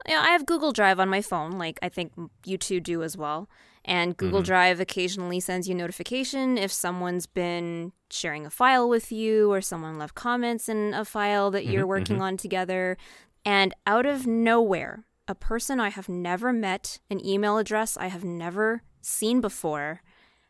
You 0.07 0.15
know, 0.15 0.21
I 0.21 0.29
have 0.29 0.45
Google 0.45 0.71
Drive 0.71 0.99
on 0.99 1.09
my 1.09 1.21
phone, 1.21 1.51
like 1.51 1.79
I 1.81 1.89
think 1.89 2.13
you 2.45 2.57
two 2.57 2.79
do 2.79 3.03
as 3.03 3.17
well. 3.17 3.49
And 3.83 4.15
Google 4.15 4.39
mm-hmm. 4.39 4.45
Drive 4.45 4.79
occasionally 4.79 5.39
sends 5.39 5.67
you 5.67 5.73
notification 5.73 6.57
if 6.57 6.71
someone's 6.71 7.25
been 7.25 7.93
sharing 8.11 8.45
a 8.45 8.51
file 8.51 8.87
with 8.87 9.11
you 9.11 9.51
or 9.51 9.61
someone 9.61 9.97
left 9.97 10.13
comments 10.13 10.69
in 10.69 10.93
a 10.93 11.03
file 11.03 11.49
that 11.51 11.65
you're 11.65 11.81
mm-hmm, 11.81 11.89
working 11.89 12.15
mm-hmm. 12.17 12.25
on 12.25 12.37
together. 12.37 12.97
And 13.43 13.73
out 13.87 14.05
of 14.05 14.27
nowhere, 14.27 15.05
a 15.27 15.33
person 15.33 15.79
I 15.79 15.89
have 15.89 16.09
never 16.09 16.53
met, 16.53 16.99
an 17.09 17.25
email 17.25 17.57
address 17.57 17.97
I 17.97 18.07
have 18.07 18.23
never 18.23 18.83
seen 19.01 19.41
before, 19.41 20.01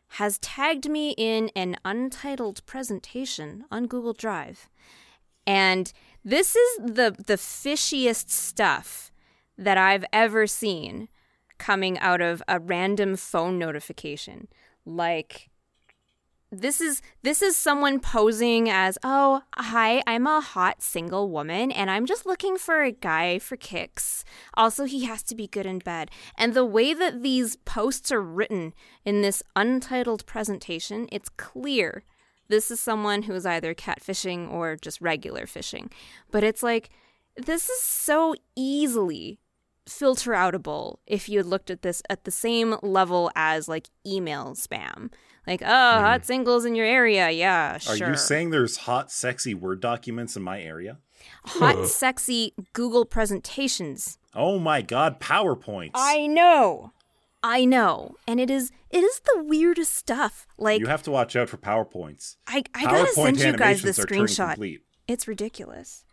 has 0.08 0.38
tagged 0.38 0.90
me 0.90 1.14
in 1.16 1.50
an 1.56 1.76
untitled 1.86 2.64
presentation 2.66 3.64
on 3.70 3.86
Google 3.86 4.12
Drive. 4.12 4.68
And 5.46 5.90
this 6.24 6.54
is 6.54 6.76
the 6.78 7.16
the 7.18 7.36
fishiest 7.36 8.28
stuff 8.28 9.11
that 9.58 9.78
I've 9.78 10.04
ever 10.12 10.46
seen 10.46 11.08
coming 11.58 11.98
out 11.98 12.20
of 12.20 12.42
a 12.48 12.58
random 12.58 13.16
phone 13.16 13.58
notification. 13.58 14.48
Like 14.84 15.50
this 16.54 16.82
is 16.82 17.00
this 17.22 17.40
is 17.40 17.56
someone 17.56 17.98
posing 17.98 18.68
as, 18.68 18.98
"Oh, 19.02 19.42
hi, 19.56 20.02
I'm 20.06 20.26
a 20.26 20.42
hot 20.42 20.82
single 20.82 21.30
woman 21.30 21.72
and 21.72 21.90
I'm 21.90 22.04
just 22.04 22.26
looking 22.26 22.58
for 22.58 22.82
a 22.82 22.92
guy 22.92 23.38
for 23.38 23.56
kicks. 23.56 24.22
Also, 24.54 24.84
he 24.84 25.06
has 25.06 25.22
to 25.24 25.34
be 25.34 25.46
good 25.46 25.64
in 25.64 25.78
bed." 25.78 26.10
And 26.36 26.52
the 26.52 26.66
way 26.66 26.92
that 26.92 27.22
these 27.22 27.56
posts 27.56 28.12
are 28.12 28.20
written 28.20 28.74
in 29.04 29.22
this 29.22 29.42
untitled 29.56 30.26
presentation, 30.26 31.08
it's 31.10 31.30
clear 31.30 32.04
this 32.48 32.70
is 32.70 32.80
someone 32.80 33.22
who 33.22 33.32
is 33.32 33.46
either 33.46 33.74
catfishing 33.74 34.52
or 34.52 34.76
just 34.76 35.00
regular 35.00 35.46
fishing. 35.46 35.90
But 36.30 36.44
it's 36.44 36.62
like 36.62 36.90
this 37.36 37.68
is 37.68 37.80
so 37.80 38.34
easily 38.56 39.38
filter 39.88 40.32
outable 40.32 40.98
if 41.06 41.28
you 41.28 41.38
had 41.38 41.46
looked 41.46 41.70
at 41.70 41.82
this 41.82 42.02
at 42.08 42.24
the 42.24 42.30
same 42.30 42.76
level 42.82 43.30
as 43.34 43.68
like 43.68 43.88
email 44.06 44.54
spam. 44.54 45.10
Like, 45.46 45.62
oh, 45.62 45.66
hmm. 45.66 46.04
hot 46.04 46.24
singles 46.24 46.64
in 46.64 46.76
your 46.76 46.86
area. 46.86 47.30
Yeah, 47.30 47.74
Are 47.74 47.96
sure. 47.96 48.10
you 48.10 48.16
saying 48.16 48.50
there's 48.50 48.76
hot, 48.78 49.10
sexy 49.10 49.54
Word 49.54 49.80
documents 49.80 50.36
in 50.36 50.42
my 50.42 50.60
area? 50.60 50.98
hot, 51.44 51.86
sexy 51.86 52.54
Google 52.72 53.04
presentations? 53.04 54.18
Oh 54.34 54.58
my 54.58 54.82
god, 54.82 55.20
PowerPoints. 55.20 55.92
I 55.94 56.26
know. 56.26 56.92
I 57.42 57.64
know. 57.64 58.14
And 58.26 58.38
it 58.38 58.50
is 58.50 58.70
it 58.90 59.02
is 59.02 59.20
the 59.20 59.42
weirdest 59.42 59.94
stuff. 59.94 60.46
Like 60.58 60.80
you 60.80 60.86
have 60.86 61.02
to 61.04 61.10
watch 61.10 61.34
out 61.34 61.48
for 61.48 61.56
PowerPoints. 61.56 62.36
I, 62.46 62.62
I 62.74 62.84
gotta 62.84 63.12
send 63.12 63.38
you 63.38 63.56
guys 63.56 63.84
animations 63.84 63.96
the 63.96 64.06
screenshot. 64.06 64.78
It's 65.08 65.26
ridiculous. 65.26 66.04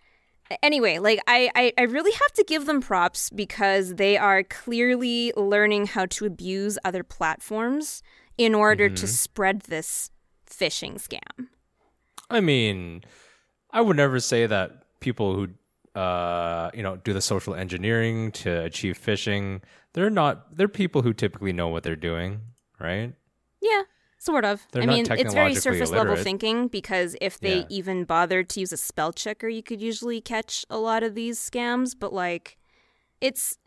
Anyway, 0.63 0.97
like 0.97 1.19
I, 1.27 1.49
I, 1.55 1.73
I 1.77 1.81
really 1.83 2.12
have 2.12 2.31
to 2.33 2.43
give 2.43 2.65
them 2.65 2.81
props 2.81 3.29
because 3.29 3.95
they 3.95 4.17
are 4.17 4.43
clearly 4.43 5.31
learning 5.38 5.88
how 5.88 6.05
to 6.07 6.25
abuse 6.25 6.77
other 6.83 7.03
platforms 7.03 8.01
in 8.38 8.55
order 8.55 8.85
Mm-hmm. 8.88 8.95
to 8.95 9.07
spread 9.07 9.62
this 9.62 10.09
phishing 10.49 10.95
scam. 10.95 11.47
I 12.29 12.41
mean, 12.41 13.03
I 13.71 13.81
would 13.81 13.97
never 13.97 14.19
say 14.19 14.47
that 14.47 14.99
people 14.99 15.35
who, 15.35 15.99
uh, 15.99 16.71
you 16.73 16.83
know, 16.83 16.95
do 16.97 17.13
the 17.13 17.21
social 17.21 17.53
engineering 17.53 18.31
to 18.31 18.63
achieve 18.63 18.99
phishing, 18.99 19.62
they're 19.93 20.09
not. 20.09 20.55
They're 20.55 20.67
people 20.67 21.01
who 21.01 21.13
typically 21.13 21.53
know 21.53 21.67
what 21.67 21.83
they're 21.83 21.95
doing, 21.95 22.41
right? 22.79 23.13
Yeah, 23.62 23.81
sort 24.19 24.45
of. 24.45 24.67
They're 24.71 24.84
I 24.84 24.86
mean, 24.86 25.08
it's 25.10 25.34
very 25.34 25.55
surface 25.55 25.89
level 25.89 26.15
thinking 26.15 26.67
because 26.67 27.15
if 27.19 27.39
they 27.39 27.60
Yeah. 27.60 27.65
even 27.69 28.03
bothered 28.03 28.49
to 28.49 28.60
use 28.60 28.71
a 28.71 28.77
spell 28.77 29.12
checker, 29.12 29.47
you 29.49 29.63
could 29.63 29.82
usually 29.82 30.21
catch 30.21 30.65
a 30.69 30.77
lot 30.77 31.01
of 31.01 31.15
these 31.15 31.39
scams. 31.39 31.95
But 31.99 32.13
like, 32.13 32.58
it's 33.19 33.58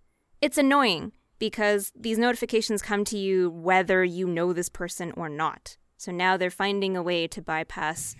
it's 0.40 0.58
annoying 0.58 1.12
because 1.38 1.90
these 1.98 2.18
notifications 2.18 2.82
come 2.82 3.04
to 3.06 3.18
you 3.18 3.50
whether 3.50 4.04
you 4.04 4.28
know 4.28 4.52
this 4.52 4.68
person 4.68 5.12
or 5.16 5.28
not. 5.28 5.76
So 5.96 6.12
now 6.12 6.36
they're 6.36 6.50
finding 6.50 6.96
a 6.96 7.02
way 7.02 7.26
to 7.28 7.40
bypass, 7.42 8.16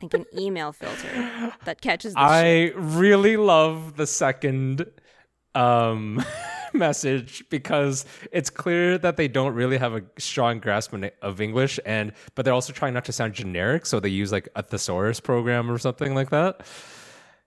like 0.00 0.14
an 0.14 0.24
email 0.38 0.72
filter 0.72 1.52
that 1.64 1.80
catches. 1.80 2.14
This 2.14 2.20
shit. 2.20 2.30
I 2.30 2.72
really 2.76 3.36
love 3.36 3.96
the 3.96 4.06
second 4.06 4.86
um, 5.54 6.24
message 6.78 7.44
because 7.50 8.04
it's 8.32 8.50
clear 8.50 8.98
that 8.98 9.16
they 9.16 9.28
don't 9.28 9.54
really 9.54 9.76
have 9.78 9.94
a 9.94 10.02
strong 10.18 10.58
grasp 10.60 10.94
of 11.22 11.40
English, 11.40 11.78
and 11.86 12.12
but 12.34 12.44
they're 12.44 12.54
also 12.54 12.72
trying 12.72 12.94
not 12.94 13.04
to 13.06 13.12
sound 13.12 13.34
generic, 13.34 13.86
so 13.86 14.00
they 14.00 14.08
use 14.08 14.32
like 14.32 14.48
a 14.56 14.62
thesaurus 14.62 15.20
program 15.20 15.70
or 15.70 15.78
something 15.78 16.14
like 16.14 16.30
that. 16.30 16.60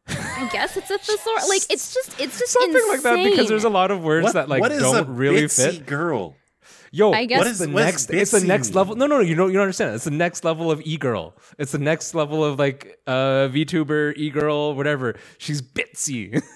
I 0.08 0.50
guess 0.52 0.78
it's 0.78 0.92
a 0.92 0.98
thesaurus. 0.98 1.50
Like 1.50 1.64
it's 1.70 1.94
just 1.94 2.20
it's 2.20 2.40
just 2.40 2.52
Something 2.54 2.88
like 2.90 3.02
that 3.02 3.24
because 3.24 3.48
there's 3.50 3.64
a 3.64 3.70
lot 3.70 3.92
of 3.92 4.04
words 4.04 4.24
What, 4.26 4.34
that 4.34 4.50
like 4.50 4.62
what 4.62 4.72
is 4.72 4.82
don't 4.82 4.96
a 4.98 5.04
really 5.04 5.44
bitsy 5.44 5.74
fit. 5.78 5.86
girl? 5.86 6.36
Yo, 6.92 7.12
I 7.12 7.26
guess- 7.26 7.40
what 7.40 7.46
What 7.46 7.48
is 7.48 7.52
is- 7.62 7.68
the 7.68 7.74
what 7.74 7.80
does 7.82 7.86
next? 8.10 8.10
It's 8.12 8.32
the 8.32 8.46
next 8.48 8.74
level. 8.76 8.96
No, 8.96 9.08
no, 9.08 9.16
no. 9.18 9.22
You 9.22 9.36
don't. 9.36 9.48
You 9.50 9.54
don't 9.56 9.64
understand. 9.64 9.96
It's 9.96 10.06
the 10.06 10.12
next 10.12 10.44
level 10.46 10.72
of 10.72 10.82
e 10.86 10.96
girl. 10.98 11.36
It's 11.58 11.72
the 11.72 11.80
next 11.80 12.14
level 12.16 12.46
of 12.46 12.58
like 12.60 13.00
uh 13.08 13.50
VTuber 13.50 14.14
e 14.16 14.30
girl, 14.30 14.76
whatever. 14.76 15.16
She's 15.38 15.62
bitsy. 15.62 16.42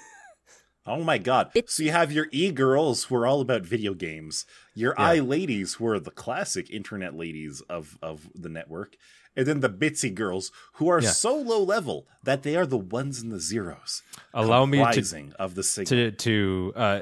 Oh 0.85 1.03
my 1.03 1.17
god. 1.17 1.51
So 1.67 1.83
you 1.83 1.91
have 1.91 2.11
your 2.11 2.27
e 2.31 2.51
girls 2.51 3.03
who 3.05 3.15
are 3.15 3.27
all 3.27 3.41
about 3.41 3.61
video 3.63 3.93
games, 3.93 4.45
your 4.73 4.95
Yeah. 4.97 5.05
i 5.05 5.19
ladies 5.19 5.75
who 5.75 5.85
are 5.87 5.99
the 5.99 6.11
classic 6.11 6.69
internet 6.71 7.15
ladies 7.15 7.61
of, 7.69 7.97
of 8.01 8.29
the 8.33 8.49
network, 8.49 8.95
and 9.35 9.45
then 9.45 9.59
the 9.59 9.69
bitsy 9.69 10.13
girls 10.13 10.51
who 10.73 10.87
are 10.89 11.01
Yeah. 11.01 11.11
so 11.11 11.35
low 11.35 11.61
level 11.63 12.07
that 12.23 12.43
they 12.43 12.55
are 12.55 12.65
the 12.65 12.77
ones 12.77 13.21
and 13.21 13.31
the 13.31 13.39
zeros. 13.39 14.01
Allow 14.33 14.65
me 14.65 14.79
to 14.79 15.31
of 15.37 15.55
the 15.55 15.63
signal. 15.63 16.11
to 16.11 16.11
to 16.11 16.73
uh, 16.75 17.01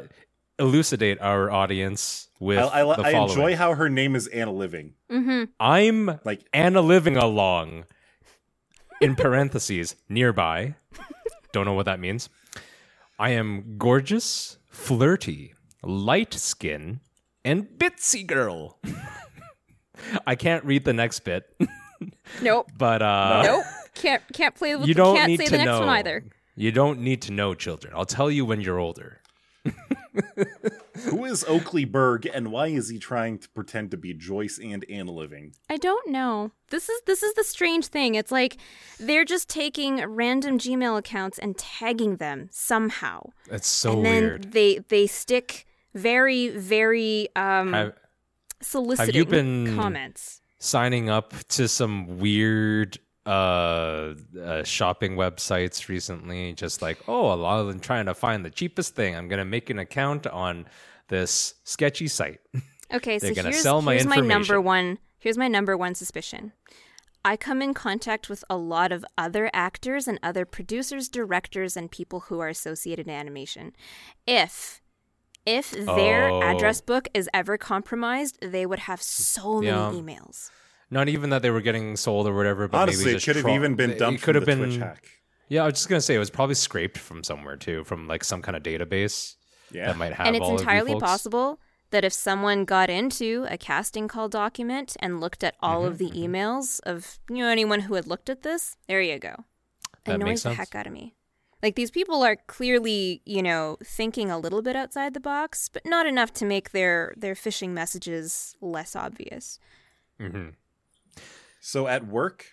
elucidate 0.60 1.22
our 1.22 1.50
audience 1.52 2.28
with 2.40 2.60
I, 2.60 2.82
I, 2.82 2.96
the 2.96 3.04
I 3.04 3.12
following. 3.14 3.30
enjoy 3.30 3.56
how 3.56 3.74
her 3.76 3.90
name 3.90 4.16
is 4.16 4.28
Anna 4.28 4.52
Living. 4.52 4.96
Mm-hmm. 5.10 5.44
I'm 5.60 6.20
Like 6.26 6.42
Anna 6.52 6.82
living 6.82 7.16
along. 7.16 7.86
In 9.00 9.16
parentheses, 9.16 9.96
nearby. 10.10 10.74
Don't 11.54 11.66
know 11.66 11.74
what 11.74 11.86
that 11.86 12.00
means. 12.00 12.30
I 13.20 13.32
am 13.32 13.78
gorgeous, 13.78 14.58
flirty, 14.70 15.54
light 15.84 16.34
skin, 16.34 17.00
and 17.44 17.68
bitsy 17.78 18.26
girl. 18.26 18.80
I 20.28 20.36
can't 20.36 20.64
read 20.64 20.86
the 20.86 20.94
next 20.94 21.22
bit, 21.22 21.44
Nope. 22.42 22.70
but 22.78 23.02
uh, 23.02 23.42
Nope. 23.44 23.66
Can't 23.96 24.22
can't 24.34 24.54
play 24.54 24.76
with. 24.76 24.88
you 24.88 24.94
don't 24.94 25.16
can't 25.16 25.28
need 25.32 25.38
say 25.40 25.46
to 25.46 25.52
the 25.52 25.58
next 25.58 25.66
know. 25.68 25.80
one 25.80 25.90
either. 25.90 26.24
You 26.56 26.72
don't 26.72 27.00
need 27.00 27.24
to 27.24 27.32
know, 27.32 27.56
children. 27.56 27.94
I'll 27.96 28.06
tell 28.06 28.30
you 28.30 28.46
when 28.46 28.62
you're 28.62 28.80
older. 28.80 29.22
who 31.06 31.26
is 31.26 31.44
Oakley 31.46 31.86
Berg 31.86 32.26
and 32.34 32.52
why 32.52 32.68
is 32.68 32.90
he 32.90 33.00
trying 33.00 33.38
to 33.40 33.50
pretend 33.50 33.92
to 33.92 33.98
be 33.98 34.14
Joyce 34.14 34.60
and 34.64 34.86
Anna 34.90 35.12
Living? 35.12 35.54
I 35.70 35.78
don't 35.78 36.10
know. 36.10 36.52
This 36.70 36.90
is 36.90 37.02
this 37.06 37.24
is 37.24 37.34
the 37.36 37.44
strange 37.44 37.88
thing. 37.88 38.16
It's 38.16 38.32
like 38.32 38.58
they're 39.00 39.26
just 39.26 39.50
taking 39.50 39.98
random 40.06 40.58
Gmail 40.60 40.98
accounts 40.98 41.40
and 41.40 41.58
tagging 41.58 42.18
them 42.18 42.50
somehow. 42.52 43.30
It's 43.50 43.68
so 43.68 43.94
and 43.94 44.06
then 44.06 44.24
weird. 44.24 44.52
they 44.54 44.80
they 44.90 45.08
stick 45.08 45.66
very 45.94 46.50
very 46.50 47.30
um 47.36 47.74
Have, 47.74 47.94
soliciting 48.62 49.30
been- 49.30 49.76
comments. 49.76 50.42
signing 50.60 51.10
up 51.10 51.34
to 51.50 51.68
some 51.68 52.20
weird 52.20 52.98
uh, 53.28 54.14
uh 54.42 54.64
shopping 54.64 55.16
websites 55.16 55.88
recently 55.90 56.54
just 56.54 56.82
like 56.82 56.98
oh 57.08 57.34
a 57.34 57.36
lot 57.36 57.60
of 57.60 57.68
them 57.68 57.80
trying 57.80 58.06
to 58.06 58.14
find 58.14 58.46
the 58.46 58.50
cheapest 58.50 58.96
thing 58.96 59.16
i'm 59.16 59.28
gonna 59.28 59.46
make 59.46 59.70
an 59.70 59.80
account 59.80 60.26
on 60.28 60.66
this 61.10 61.56
sketchy 61.64 62.08
site 62.08 62.40
Okay, 62.94 63.20
so 63.20 63.28
here's, 63.34 63.66
my 63.66 63.94
here's 63.94 64.06
my 64.06 64.16
number 64.22 64.62
one. 64.62 64.98
Here's 65.20 65.38
my 65.38 65.50
number 65.50 65.76
one 65.76 65.94
suspicion. 65.94 66.54
I 67.26 67.36
come 67.36 67.62
in 67.62 67.74
contact 67.74 68.30
with 68.30 68.46
a 68.50 68.56
lot 68.56 68.94
of 68.94 69.04
other 69.18 69.50
actors 69.54 70.08
and 70.08 70.18
other 70.24 70.46
producers, 70.46 71.10
directors, 71.10 71.76
and 71.76 71.92
people 71.92 72.22
who 72.22 72.40
are 72.40 72.48
associated 72.48 73.08
in 73.08 73.14
animation. 73.14 73.74
If 74.26 74.82
if 75.46 75.72
their 75.72 76.30
Oh. 76.30 76.42
address 76.42 76.80
book 76.82 77.10
is 77.14 77.30
ever 77.34 77.58
compromised, 77.58 78.38
they 78.42 78.66
would 78.66 78.80
have 78.80 79.02
so 79.02 79.60
many 79.60 79.68
Yeah. 79.68 79.92
emails. 79.92 80.50
Not 80.90 81.10
even 81.10 81.30
that 81.32 81.42
they 81.42 81.50
were 81.52 81.62
getting 81.62 81.96
sold 81.98 82.28
or 82.28 82.34
whatever 82.36 82.68
but 82.68 82.78
Honestly, 82.78 83.06
maybe 83.06 83.18
it 83.18 83.24
could 83.24 83.36
have 83.36 83.44
tro- 83.46 83.54
even 83.56 83.76
been 83.76 83.98
dumped. 83.98 84.22
it 84.22 84.24
could 84.24 84.36
have 84.36 84.46
been 84.46 84.60
Twitch 84.60 84.78
hack. 84.78 85.06
yeah 85.50 85.64
i 85.64 85.66
was 85.66 85.74
just 85.76 85.90
gonna 85.90 86.02
say 86.02 86.16
it 86.16 86.20
was 86.20 86.30
probably 86.30 86.56
scraped 86.56 86.98
from 86.98 87.24
somewhere 87.24 87.56
too 87.58 87.84
from 87.84 88.08
like 88.08 88.24
some 88.24 88.42
kind 88.42 88.56
of 88.56 88.64
database 88.64 89.36
Yeah. 89.72 89.88
that 89.88 89.98
might 89.98 90.14
have 90.14 90.28
and 90.28 90.36
it's 90.36 90.44
all 90.44 90.56
of 90.56 90.60
you 90.62 90.68
entirely 90.68 90.92
folks. 90.94 91.04
possible 91.04 91.60
that 91.90 92.04
if 92.04 92.12
someone 92.12 92.66
got 92.66 92.90
into 92.90 93.46
a 93.50 93.58
casting 93.58 94.08
call 94.10 94.28
document 94.30 94.96
and 95.00 95.22
looked 95.22 95.44
at 95.44 95.56
all 95.62 95.82
Mm-hmm, 95.84 95.92
of 95.92 95.98
the 96.00 96.10
emails 96.12 96.80
of 96.86 97.18
you 97.30 97.38
know 97.38 97.48
anyone 97.50 97.82
who 97.82 97.94
had 97.96 98.06
looked 98.08 98.30
at 98.30 98.44
this, 98.44 98.76
there 98.90 99.02
you 99.02 99.18
go. 99.20 99.46
That 100.04 100.16
Annoys 100.16 100.26
makes 100.28 100.44
the 100.44 100.54
heck 100.54 100.76
out 100.76 100.86
of 100.86 100.92
me. 100.92 101.16
Like 101.64 101.76
these 101.76 101.90
people 101.90 102.24
are 102.24 102.36
clearly, 102.48 103.22
you 103.26 103.42
know, 103.42 103.78
thinking 103.86 104.30
a 104.30 104.38
little 104.38 104.62
bit 104.62 104.76
outside 104.76 105.14
the 105.14 105.22
box, 105.22 105.70
but 105.70 105.86
not 105.86 106.06
enough 106.06 106.34
to 106.34 106.46
make 106.46 106.72
their 106.72 107.14
their 107.16 107.36
phishing 107.36 107.70
messages 107.70 108.54
less 108.60 108.94
obvious. 108.94 109.58
Mhm. 110.20 110.56
So 111.68 111.86
at 111.86 112.08
work, 112.08 112.52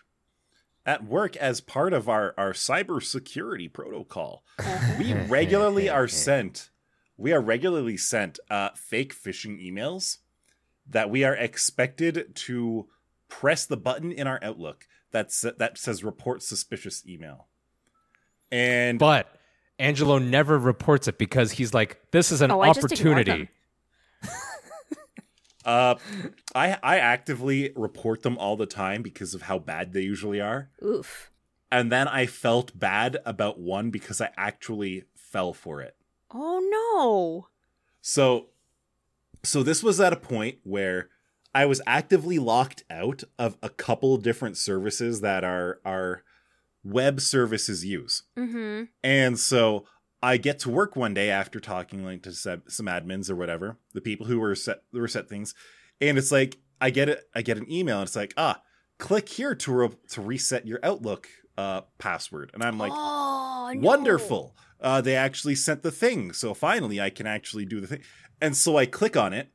at 0.85 1.05
work 1.05 1.37
as 1.37 1.61
part 1.61 1.92
of 1.92 2.09
our 2.09 2.35
our 2.37 2.53
cybersecurity 2.53 3.72
protocol, 3.72 4.42
we 4.98 5.12
regularly 5.29 5.88
are 5.88 6.09
sent 6.27 6.70
we 7.16 7.33
are 7.33 7.40
regularly 7.40 7.96
sent 7.96 8.40
uh, 8.50 8.70
fake 8.74 9.14
phishing 9.14 9.64
emails 9.64 10.18
that 10.90 11.11
we 11.11 11.22
are 11.22 11.37
expected 11.37 12.35
to 12.35 12.88
press 13.29 13.64
the 13.64 13.77
button 13.77 14.11
in 14.11 14.27
our 14.27 14.40
Outlook 14.42 14.88
that's 15.12 15.42
that 15.42 15.79
says 15.79 16.03
report 16.03 16.42
suspicious 16.42 17.07
email. 17.07 17.46
And 18.50 18.98
but 18.98 19.29
angelo 19.79 20.18
never 20.18 20.59
reports 20.59 21.07
it 21.07 21.18
because 21.18 21.53
he's 21.53 21.72
like 21.72 22.00
this 22.11 22.33
is 22.33 22.40
an 22.40 22.50
Oh, 22.50 22.62
I 22.62 22.72
just 22.72 22.85
opportunity 22.85 23.48
uh, 25.64 25.96
I 26.55 26.79
I 26.83 26.98
actively 26.98 27.72
report 27.77 28.22
them 28.22 28.38
all 28.38 28.57
the 28.57 28.66
time 28.66 29.03
because 29.03 29.35
of 29.35 29.42
how 29.42 29.59
bad 29.59 29.92
they 29.92 30.03
usually 30.03 30.40
are. 30.40 30.70
Oof. 30.85 31.31
And 31.70 31.90
then 31.90 32.07
I 32.07 32.27
felt 32.27 32.79
bad 32.79 33.18
about 33.24 33.59
one 33.59 33.90
because 33.90 34.20
I 34.20 34.31
actually 34.37 35.05
fell 35.14 35.53
for 35.53 35.81
it. 35.81 35.96
Oh 36.33 36.61
no. 36.70 37.48
So 38.00 38.48
so 39.42 39.62
this 39.62 39.83
was 39.83 40.00
at 40.00 40.12
a 40.12 40.16
point 40.16 40.59
where 40.62 41.11
I 41.55 41.66
was 41.66 41.81
actively 41.87 42.38
locked 42.38 42.85
out 42.90 43.22
of 43.38 43.57
a 43.62 43.68
couple 43.68 44.16
different 44.16 44.57
services 44.57 45.20
that 45.20 45.44
our 45.44 45.81
our 45.85 46.22
web 46.83 47.20
services 47.20 47.85
use. 47.85 48.22
Mm-hmm. 48.37 48.85
And 49.03 49.38
so 49.38 49.87
I 50.24 50.37
get 50.38 50.58
to 50.60 50.70
work 50.70 50.96
one 50.96 51.14
day 51.14 51.30
after 51.30 51.60
talking 51.60 52.04
like 52.04 52.22
to 52.22 52.32
some 52.32 52.87
admins 52.87 53.30
or 53.30 53.37
whatever, 53.37 53.78
the 53.92 54.00
people 54.00 54.26
who 54.26 54.40
were 54.40 54.54
set 54.54 54.82
who 54.92 55.00
were 55.00 55.08
set 55.08 55.28
things, 55.28 55.54
and 56.00 56.16
it's 56.16 56.32
like 56.32 56.58
I 56.80 56.90
get 56.90 57.08
it 57.08 57.24
I 57.34 57.42
get 57.42 57.58
an 57.58 57.70
email 57.70 57.98
and 57.98 58.06
it's 58.06 58.16
like, 58.16 58.32
"Ah, 58.37 58.62
click 58.98 59.28
here 59.28 59.54
to 59.54 59.72
re- 59.72 59.98
to 60.10 60.20
reset 60.20 60.66
your 60.66 60.80
Outlook 60.82 61.28
uh 61.58 61.82
password." 61.98 62.50
And 62.54 62.62
I'm 62.62 62.78
like, 62.78 62.92
oh, 62.94 63.70
no. 63.74 63.80
wonderful 63.80 64.56
uh, 64.80 65.00
they 65.00 65.16
actually 65.16 65.54
sent 65.54 65.82
the 65.82 65.90
thing 65.90 66.32
so 66.32 66.52
finally 66.52 67.00
i 67.00 67.08
can 67.08 67.26
actually 67.26 67.64
do 67.64 67.80
the 67.80 67.87
thing 67.87 68.02
and 68.40 68.54
so 68.56 68.76
i 68.76 68.84
click 68.87 69.16
on 69.16 69.32
it 69.32 69.50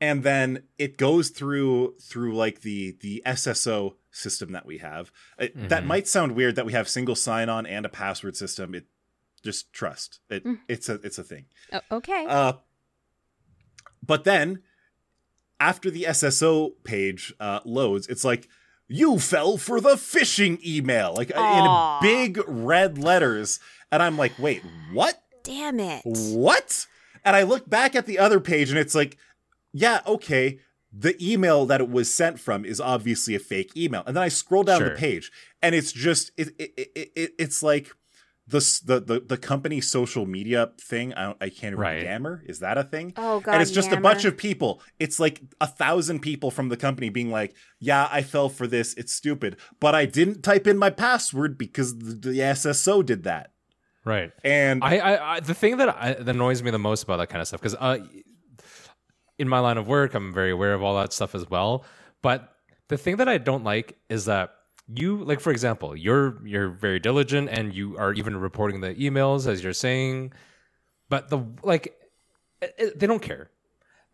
and 0.00 0.22
then 0.22 0.64
it 0.78 0.96
goes 0.96 1.28
through 1.28 1.94
through 2.00 2.34
like 2.34 2.62
the 2.62 2.96
the 3.00 3.22
sso 3.26 3.94
system 4.12 4.52
that 4.52 4.64
we 4.66 4.78
have 4.78 5.10
It- 5.38 5.68
that 5.68 5.82
Mhm. 5.82 5.86
might 5.86 6.06
sound 6.06 6.32
weird 6.36 6.54
that 6.56 6.66
we 6.66 6.72
have 6.74 6.88
single 6.88 7.14
sign-on 7.16 7.66
and 7.66 7.84
a 7.84 7.88
password 7.88 8.36
system 8.36 8.74
it 8.74 8.86
just 9.42 9.72
trust 9.72 10.20
it 10.30 10.44
Mm. 10.44 10.60
it's 10.68 10.88
a 10.88 10.94
it's 11.02 11.18
a 11.18 11.24
thing 11.24 11.46
Oh, 11.72 11.80
okay. 11.92 12.26
uh, 12.28 12.52
but 14.04 14.24
then, 14.24 14.62
after 15.60 15.90
the 15.90 16.06
SSO 16.06 16.70
page 16.84 17.32
uh, 17.38 17.60
loads, 17.64 18.06
it's 18.08 18.24
like, 18.24 18.48
you 18.88 19.18
fell 19.20 19.56
for 19.56 19.80
the 19.80 19.94
phishing 19.94 20.60
email, 20.64 21.14
like 21.14 21.30
Aw. 21.34 21.98
in 21.98 22.02
big 22.02 22.42
red 22.48 22.98
letters. 22.98 23.60
And 23.92 24.02
I'm 24.02 24.18
like, 24.18 24.36
wait, 24.38 24.62
what? 24.92 25.22
Damn 25.44 25.78
it. 25.80 26.02
What? 26.04 26.86
And 27.24 27.36
I 27.36 27.42
look 27.44 27.68
back 27.70 27.94
at 27.94 28.06
the 28.06 28.18
other 28.18 28.40
page 28.40 28.70
and 28.70 28.78
it's 28.78 28.94
like, 28.94 29.16
yeah, 29.72 30.00
okay. 30.06 30.58
The 30.92 31.16
email 31.20 31.64
that 31.66 31.80
it 31.80 31.90
was 31.90 32.12
sent 32.12 32.38
from 32.38 32.64
is 32.64 32.80
obviously 32.80 33.34
a 33.34 33.38
fake 33.38 33.76
email. 33.76 34.02
And 34.06 34.16
then 34.16 34.22
I 34.22 34.28
scroll 34.28 34.62
down 34.62 34.80
Sure. 34.80 34.90
the 34.90 34.96
page 34.96 35.32
and 35.62 35.74
it's 35.74 35.92
just, 35.92 36.32
it, 36.36 36.48
it, 36.58 36.72
it, 36.76 37.12
it, 37.16 37.30
it's 37.38 37.62
like, 37.62 37.90
the, 38.48 38.58
the 38.84 39.00
the 39.00 39.20
the 39.20 39.36
company 39.38 39.80
social 39.80 40.26
media 40.26 40.72
thing. 40.78 41.14
I 41.14 41.30
I 41.40 41.48
can't 41.48 41.74
even 41.74 41.78
remember. 41.78 41.80
Right. 41.80 42.02
Yammer 42.02 42.42
is 42.46 42.58
that 42.58 42.76
a 42.76 42.82
thing? 42.82 43.14
Oh 43.16 43.38
god. 43.40 43.52
and 43.54 43.62
it's 43.62 43.70
just 43.70 43.92
a 43.92 44.00
bunch 44.00 44.24
of 44.24 44.36
people. 44.36 44.82
It's 44.98 45.20
like 45.20 45.40
a 45.60 45.66
thousand 45.66 46.20
people 46.20 46.50
from 46.50 46.68
the 46.68 46.76
company 46.76 47.08
being 47.08 47.30
like, 47.30 47.54
"Yeah, 47.78 48.08
I 48.10 48.22
fell 48.22 48.48
for 48.48 48.66
this. 48.66 48.94
It's 48.94 49.12
stupid, 49.12 49.56
but 49.80 49.94
I 49.94 50.06
didn't 50.06 50.42
type 50.42 50.66
in 50.66 50.76
my 50.76 50.90
password 50.90 51.56
because 51.56 51.96
the, 51.96 52.14
the 52.14 52.38
SSO 52.40 53.04
did 53.06 53.22
that." 53.24 53.52
right 54.04 54.32
And 54.42 54.82
I, 54.82 54.96
I, 54.98 55.36
I 55.36 55.40
the 55.40 55.54
thing 55.54 55.76
that, 55.76 55.88
I, 55.90 56.14
that 56.14 56.34
annoys 56.34 56.60
me 56.60 56.72
the 56.72 56.78
most 56.80 57.04
about 57.04 57.18
that 57.18 57.28
kind 57.28 57.40
of 57.40 57.46
stuff 57.46 57.60
because 57.60 57.76
uh, 57.76 57.98
in 59.38 59.48
my 59.48 59.58
line 59.58 59.78
of 59.78 59.86
work, 59.88 60.14
I'm 60.14 60.32
very 60.32 60.50
aware 60.50 60.74
of 60.74 60.82
all 60.82 60.96
that 60.96 61.12
stuff 61.12 61.34
as 61.34 61.48
well. 61.48 61.84
But 62.22 62.52
the 62.88 62.96
thing 62.98 63.16
that 63.16 63.28
I 63.28 63.38
don't 63.38 63.64
like 63.64 63.96
is 64.08 64.26
that 64.26 64.50
you, 64.94 65.22
like 65.24 65.40
for 65.40 65.50
example, 65.50 65.96
you're 65.96 66.44
you're 66.46 66.68
very 66.68 66.98
diligent 67.00 67.48
and 67.50 67.74
you 67.74 67.96
are 67.96 68.12
even 68.12 68.36
reporting 68.36 68.80
the 68.80 68.94
emails 68.94 69.46
as 69.46 69.62
you're 69.62 69.72
saying, 69.72 70.32
but 71.08 71.28
the 71.30 71.38
like 71.62 71.94
it- 72.60 72.74
it- 72.78 72.98
they 73.00 73.06
don't 73.06 73.22
care. 73.22 73.50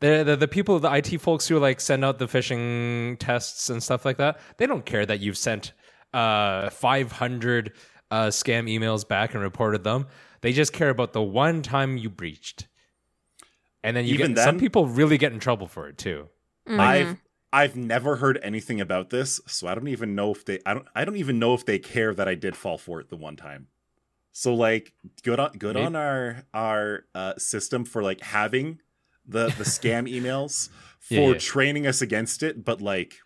The, 0.01 0.23
the 0.25 0.37
the 0.37 0.49
people, 0.49 0.79
the 0.79 0.93
IT 0.93 1.19
folks 1.21 1.49
who 1.49 1.59
like 1.59 1.81
send 1.81 2.05
out 2.05 2.19
the 2.21 2.27
phishing 2.27 3.19
tests 3.19 3.69
and 3.69 3.83
stuff 3.83 4.05
like 4.05 4.19
that, 4.19 4.39
they 4.59 4.67
don't 4.67 4.87
care 4.87 5.05
that 5.05 5.21
you've 5.21 5.39
sent 5.39 5.73
uh 6.15 6.71
500 6.71 7.73
uh 8.11 8.27
scam 8.29 8.65
emails 8.71 9.07
back 9.07 9.35
and 9.35 9.43
reported 9.43 9.83
them. 9.85 10.07
They 10.41 10.53
just 10.53 10.73
care 10.73 10.91
about 10.91 11.13
the 11.13 11.23
one 11.23 11.63
time 11.63 11.97
you 11.99 12.09
breached. 12.11 12.69
And 13.85 13.97
then 13.97 14.05
you 14.07 14.14
Even 14.14 14.35
get 14.35 14.45
some 14.45 14.59
people 14.59 14.87
really 14.87 15.19
get 15.19 15.33
in 15.33 15.38
trouble 15.41 15.67
for 15.69 15.88
it 15.88 15.97
too. 15.99 16.29
Mhm. 16.69 16.81
I've 16.81 17.17
I've 17.53 17.77
never 17.77 18.17
heard 18.17 18.38
anything 18.43 18.81
about 18.81 19.11
this, 19.11 19.41
so 19.47 19.69
I 19.69 19.75
don't 19.75 19.88
even 19.88 20.14
know 20.14 20.33
if 20.33 20.45
they 20.45 20.59
I 20.67 20.75
don't 20.75 20.87
I 20.95 21.05
don't 21.05 21.17
even 21.17 21.38
know 21.38 21.55
if 21.55 21.64
they 21.64 21.79
care 21.79 22.12
that 22.14 22.29
I 22.29 22.35
did 22.35 22.57
fall 22.57 22.77
for 22.79 23.01
it 23.01 23.09
the 23.09 23.17
one 23.17 23.37
time. 23.37 23.69
So 24.33 24.55
like 24.55 24.93
good 25.23 25.41
on 25.41 25.53
good 25.53 25.75
Maybe- 25.75 25.87
on 25.87 25.97
our 25.97 26.43
our 26.53 27.05
uh, 27.14 27.35
system 27.38 27.85
for 27.85 28.03
like 28.03 28.21
having 28.21 28.81
the 29.27 29.47
the 29.47 29.64
scam 29.64 30.11
emails 30.12 30.69
for 30.99 31.14
Yeah, 31.14 31.29
yeah. 31.29 31.38
training 31.38 31.87
us 31.87 32.03
against 32.03 32.43
it, 32.43 32.64
but 32.64 32.81
like 32.83 33.17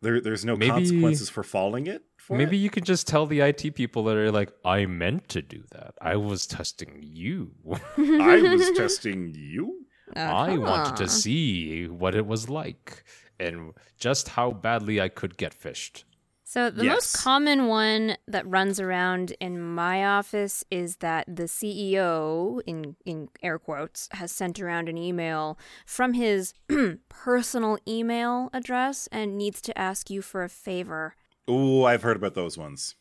there 0.00 0.20
there's 0.20 0.44
no 0.44 0.56
Maybe- 0.56 0.70
consequences 0.70 1.28
for 1.30 1.42
falling 1.42 1.86
it. 1.86 2.04
For 2.26 2.36
Maybe 2.36 2.56
it? 2.56 2.60
you 2.60 2.70
could 2.70 2.84
just 2.84 3.06
tell 3.08 3.26
the 3.26 3.40
IT 3.40 3.74
people 3.74 4.04
that 4.04 4.16
are 4.16 4.30
like, 4.30 4.52
I 4.64 4.86
meant 4.86 5.28
to 5.30 5.42
do 5.42 5.64
that. 5.72 5.94
I 6.00 6.16
was 6.16 6.46
testing 6.46 7.00
you. 7.02 7.50
I 7.98 8.40
was 8.42 8.70
testing 8.76 9.34
you. 9.36 9.86
Oh, 10.16 10.20
I 10.20 10.56
wanted 10.56 10.90
on. 10.92 10.96
to 10.96 11.08
see 11.08 11.88
what 11.88 12.14
it 12.14 12.26
was 12.26 12.48
like 12.48 13.02
and 13.40 13.72
just 13.98 14.28
how 14.28 14.52
badly 14.52 15.00
I 15.00 15.08
could 15.08 15.36
get 15.36 15.52
fished. 15.52 16.04
So 16.44 16.70
the 16.70 16.84
Yes. 16.84 16.94
most 16.96 17.24
common 17.24 17.66
one 17.66 18.16
that 18.28 18.46
runs 18.46 18.78
around 18.78 19.32
in 19.40 19.60
my 19.60 20.04
office 20.04 20.62
is 20.70 20.96
that 20.98 21.24
the 21.26 21.44
CEO, 21.48 22.60
in 22.66 22.94
in 23.06 23.30
air 23.42 23.58
quotes, 23.58 24.08
has 24.12 24.30
sent 24.30 24.60
around 24.60 24.88
an 24.90 24.98
email 24.98 25.58
from 25.86 26.12
his 26.12 26.52
personal 27.08 27.78
email 27.88 28.50
address 28.52 29.08
and 29.10 29.38
needs 29.38 29.60
to 29.62 29.76
ask 29.78 30.10
you 30.10 30.20
for 30.22 30.44
a 30.44 30.48
favor. 30.50 31.14
Ooh, 31.50 31.84
I've 31.84 32.02
heard 32.02 32.16
about 32.16 32.34
those 32.34 32.56
ones. 32.56 32.94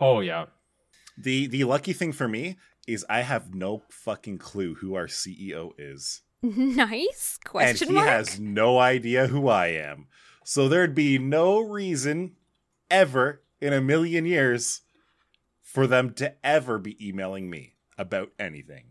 Oh 0.00 0.20
yeah. 0.20 0.46
The 1.16 1.46
the 1.46 1.64
lucky 1.64 1.92
thing 1.92 2.12
for 2.12 2.28
me 2.28 2.56
is 2.86 3.04
I 3.08 3.22
have 3.22 3.54
no 3.54 3.82
fucking 3.88 4.38
clue 4.38 4.74
who 4.74 4.94
our 4.94 5.06
CEO 5.06 5.72
is. 5.78 6.22
nice 6.42 7.38
question 7.44 7.88
and 7.88 7.90
he 7.90 7.94
mark. 7.94 8.08
has 8.08 8.38
no 8.38 8.78
idea 8.78 9.26
who 9.26 9.48
I 9.48 9.68
am. 9.68 10.06
So 10.44 10.68
there'd 10.68 10.94
be 10.94 11.18
no 11.18 11.60
reason 11.60 12.36
ever 12.90 13.42
in 13.60 13.72
a 13.72 13.80
million 13.80 14.26
years 14.26 14.82
for 15.62 15.86
them 15.86 16.12
to 16.14 16.34
ever 16.44 16.78
be 16.78 16.96
emailing 17.06 17.50
me 17.50 17.74
about 17.98 18.30
anything. 18.38 18.84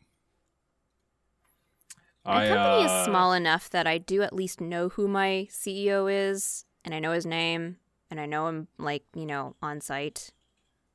My 2.26 2.48
company 2.48 2.90
uh, 2.90 3.00
is 3.02 3.06
small 3.06 3.34
enough 3.34 3.70
that 3.70 3.86
I 3.86 4.00
do 4.00 4.24
at 4.24 4.34
least 4.34 4.60
know 4.60 4.90
who 4.90 5.08
my 5.08 5.48
CEO 5.52 6.12
is, 6.12 6.66
and 6.84 6.94
I 6.94 7.00
know 7.00 7.12
his 7.12 7.26
name, 7.26 7.78
and 8.18 8.22
I 8.22 8.26
know 8.26 8.48
him 8.48 8.68
like 8.78 9.04
you 9.14 9.26
know 9.26 9.56
on 9.62 9.82
site. 9.82 10.32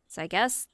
So 0.08 0.22
I 0.22 0.26
guess 0.26 0.66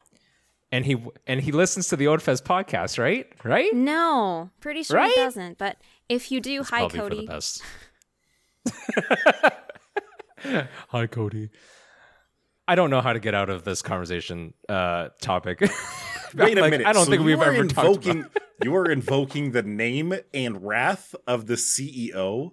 and 0.72 0.84
he 0.86 0.96
and 1.26 1.40
he 1.40 1.52
listens 1.52 1.88
to 1.88 1.96
the 1.96 2.04
Otafest 2.06 2.42
podcast, 2.42 2.98
right? 2.98 3.26
Right? 3.44 3.72
no, 3.74 4.50
pretty 4.60 4.82
sure 4.84 4.96
Right? 4.96 5.10
he 5.12 5.20
doesn't. 5.20 5.58
But 5.58 5.76
if 6.08 6.30
you 6.30 6.40
do, 6.40 6.60
It's 6.60 6.70
hi 6.70 6.80
probably 6.88 6.98
for 6.98 7.02
Cody. 7.04 7.20
the 7.26 7.32
best. 7.32 7.62
Hi, 10.88 11.06
Cody. 11.06 11.50
I 12.68 12.74
don't 12.74 12.90
know 12.90 13.00
how 13.00 13.12
to 13.12 13.20
get 13.20 13.34
out 13.34 13.48
of 13.48 13.64
this 13.64 13.80
conversation 13.82 14.54
uh, 14.68 15.08
topic. 15.20 15.60
Wait 16.34 16.58
a 16.58 16.60
Like, 16.60 16.70
minute. 16.72 16.86
I 16.86 16.92
don't 16.92 17.04
so 17.04 17.10
think 17.12 17.22
we've 17.24 17.40
are 17.40 17.52
ever 17.52 17.66
talked 17.66 18.06
about. 18.06 18.30
you 18.62 18.74
are 18.74 18.90
invoking 18.90 19.52
the 19.52 19.62
name 19.62 20.14
and 20.34 20.64
wrath 20.64 21.14
of 21.26 21.46
the 21.46 21.54
CEO 21.54 22.52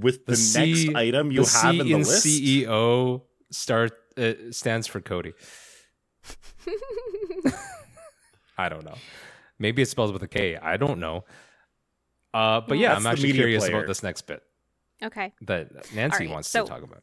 with 0.00 0.26
the, 0.26 0.36
C- 0.36 0.84
next 0.84 0.96
item 0.96 1.30
you 1.32 1.44
the 1.44 1.50
have 1.58 1.72
C 1.74 1.80
in 1.80 1.86
the 1.88 1.94
list. 1.98 2.26
CEO 2.26 3.22
start 3.50 3.92
uh, 4.16 4.32
stands 4.50 4.86
for 4.86 5.00
Cody. 5.00 5.32
I 8.56 8.68
don't 8.68 8.84
know. 8.84 8.94
Maybe 9.58 9.82
it 9.82 9.88
spells 9.88 10.12
with 10.12 10.22
a 10.22 10.28
K. 10.28 10.56
I 10.56 10.76
don't 10.76 10.98
know. 11.00 11.24
Uh, 12.32 12.60
but 12.60 12.78
yeah, 12.78 12.88
That's 12.94 13.00
I'm 13.04 13.12
actually 13.12 13.32
curious 13.32 13.64
player. 13.64 13.76
about 13.78 13.86
this 13.88 14.02
next 14.02 14.22
bit 14.22 14.42
Okay. 15.02 15.32
that 15.42 15.70
Nancy 15.94 16.24
right, 16.26 16.32
wants 16.32 16.48
so- 16.48 16.64
to 16.64 16.68
talk 16.70 16.82
about. 16.82 17.02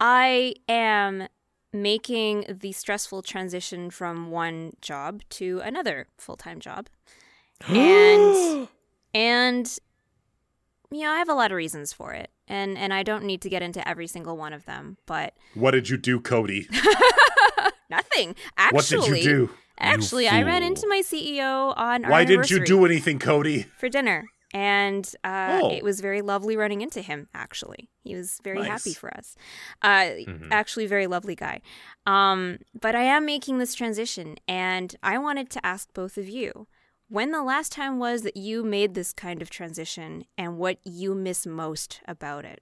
I 0.00 0.54
am 0.68 1.26
making 1.72 2.44
the 2.48 2.72
stressful 2.72 3.22
transition 3.22 3.90
from 3.90 4.30
one 4.30 4.72
job 4.80 5.22
to 5.30 5.60
another 5.64 6.06
full-time 6.16 6.60
job. 6.60 6.88
And 7.68 8.68
and 9.14 9.78
you 10.90 11.02
know, 11.02 11.10
I 11.10 11.18
have 11.18 11.28
a 11.28 11.34
lot 11.34 11.50
of 11.50 11.56
reasons 11.56 11.92
for 11.92 12.12
it. 12.12 12.30
And 12.46 12.78
and 12.78 12.94
I 12.94 13.02
don't 13.02 13.24
need 13.24 13.42
to 13.42 13.48
get 13.50 13.62
into 13.62 13.86
every 13.86 14.06
single 14.06 14.36
one 14.36 14.52
of 14.52 14.64
them, 14.64 14.96
but 15.06 15.34
What 15.54 15.72
did 15.72 15.88
you 15.90 15.96
do, 15.98 16.18
Cody? 16.20 16.66
nothing. 17.90 18.34
Actually, 18.56 18.98
what 18.98 19.06
did 19.08 19.16
you 19.16 19.22
do? 19.22 19.50
Actually, 19.78 20.28
I 20.28 20.42
ran 20.42 20.62
into 20.62 20.86
my 20.88 21.02
CEO 21.04 21.72
on 21.76 22.04
our 22.04 22.10
Why 22.10 22.24
didn't 22.24 22.50
you 22.50 22.64
do 22.64 22.84
anything, 22.84 23.18
Cody? 23.18 23.66
for 23.78 23.88
dinner. 23.88 24.24
And 24.54 25.06
uh, 25.24 25.60
Oh. 25.62 25.70
it 25.70 25.84
was 25.84 26.00
very 26.00 26.22
lovely 26.22 26.56
running 26.56 26.80
into 26.80 27.02
him. 27.02 27.28
Actually, 27.34 27.90
he 28.02 28.14
was 28.14 28.40
very 28.42 28.60
Nice. 28.60 28.68
happy 28.68 28.94
for 28.94 29.14
us. 29.14 29.36
Uh, 29.82 30.08
Mhm. 30.26 30.48
Actually, 30.50 30.86
very 30.86 31.06
lovely 31.06 31.34
guy. 31.36 31.60
Um, 32.06 32.58
but 32.80 32.94
I 32.94 33.02
am 33.02 33.26
making 33.26 33.58
this 33.58 33.74
transition, 33.74 34.36
and 34.48 34.96
I 35.02 35.18
wanted 35.18 35.50
to 35.50 35.64
ask 35.66 35.92
both 35.92 36.16
of 36.16 36.28
you 36.28 36.66
when 37.08 37.30
the 37.30 37.42
last 37.42 37.72
time 37.72 37.98
was 37.98 38.22
that 38.22 38.36
you 38.36 38.62
made 38.62 38.94
this 38.94 39.12
kind 39.12 39.40
of 39.42 39.50
transition, 39.50 40.24
and 40.36 40.58
what 40.58 40.78
you 40.84 41.14
miss 41.14 41.46
most 41.46 42.00
about 42.06 42.44
it. 42.44 42.60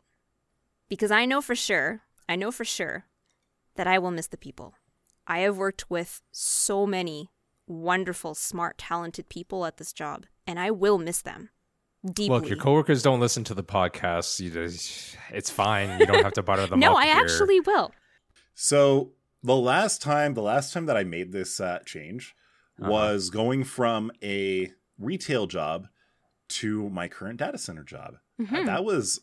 Because 0.88 1.10
I 1.10 1.24
know 1.24 1.40
for 1.40 1.54
sure, 1.56 2.02
I 2.28 2.36
know 2.36 2.52
for 2.52 2.64
sure 2.64 3.06
that 3.74 3.86
I 3.86 3.98
will 3.98 4.12
miss 4.12 4.28
the 4.28 4.36
people. 4.36 4.74
I 5.26 5.40
have 5.40 5.56
worked 5.56 5.90
with 5.90 6.22
so 6.30 6.86
many 6.86 7.30
wonderful, 7.66 8.34
smart, 8.34 8.78
talented 8.78 9.28
people 9.28 9.66
at 9.66 9.76
this 9.78 9.92
job, 9.92 10.26
and 10.46 10.60
I 10.60 10.70
will 10.70 10.98
miss 10.98 11.22
them 11.22 11.50
deeply. 12.04 12.28
Look, 12.28 12.48
your 12.48 12.58
coworkers 12.58 13.02
don't 13.02 13.18
listen 13.18 13.42
to 13.44 13.54
the 13.54 13.64
podcast. 13.64 14.38
You 14.38 14.50
just, 14.50 15.16
it's 15.32 15.50
fine. 15.50 15.98
You 15.98 16.06
don't 16.06 16.22
have 16.22 16.34
to 16.34 16.42
butter 16.44 16.66
them 16.68 16.78
no, 16.80 16.92
up 16.92 16.98
I 16.98 17.06
here. 17.06 17.16
actually 17.16 17.58
will. 17.60 17.92
So 18.54 19.10
the 19.42 19.56
last 19.56 20.00
time, 20.00 20.34
the 20.34 20.42
last 20.42 20.72
time 20.72 20.86
that 20.86 20.96
I 20.96 21.02
made 21.02 21.32
this 21.32 21.58
uh, 21.60 21.80
change 21.84 22.36
Uh-huh. 22.80 22.90
was 22.90 23.30
going 23.30 23.64
from 23.64 24.10
a 24.22 24.70
retail 24.98 25.46
job 25.46 25.88
to 26.48 26.88
my 26.90 27.08
current 27.08 27.38
data 27.38 27.58
center 27.58 27.82
job. 27.82 28.16
Uh, 28.38 28.44
Mhm. 28.44 28.66
that 28.66 28.84
was 28.84 29.20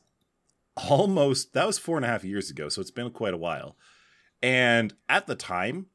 almost 0.76 1.54
that 1.54 1.68
was 1.68 1.78
four 1.78 1.98
and 1.98 2.06
a 2.06 2.08
half 2.10 2.24
years 2.24 2.50
ago, 2.50 2.68
so 2.70 2.82
it's 2.82 2.92
been 2.92 3.12
quite 3.12 3.34
a 3.34 3.38
while. 3.38 3.78
And 4.42 4.94
at 5.08 5.28
the 5.28 5.36
time, 5.36 5.88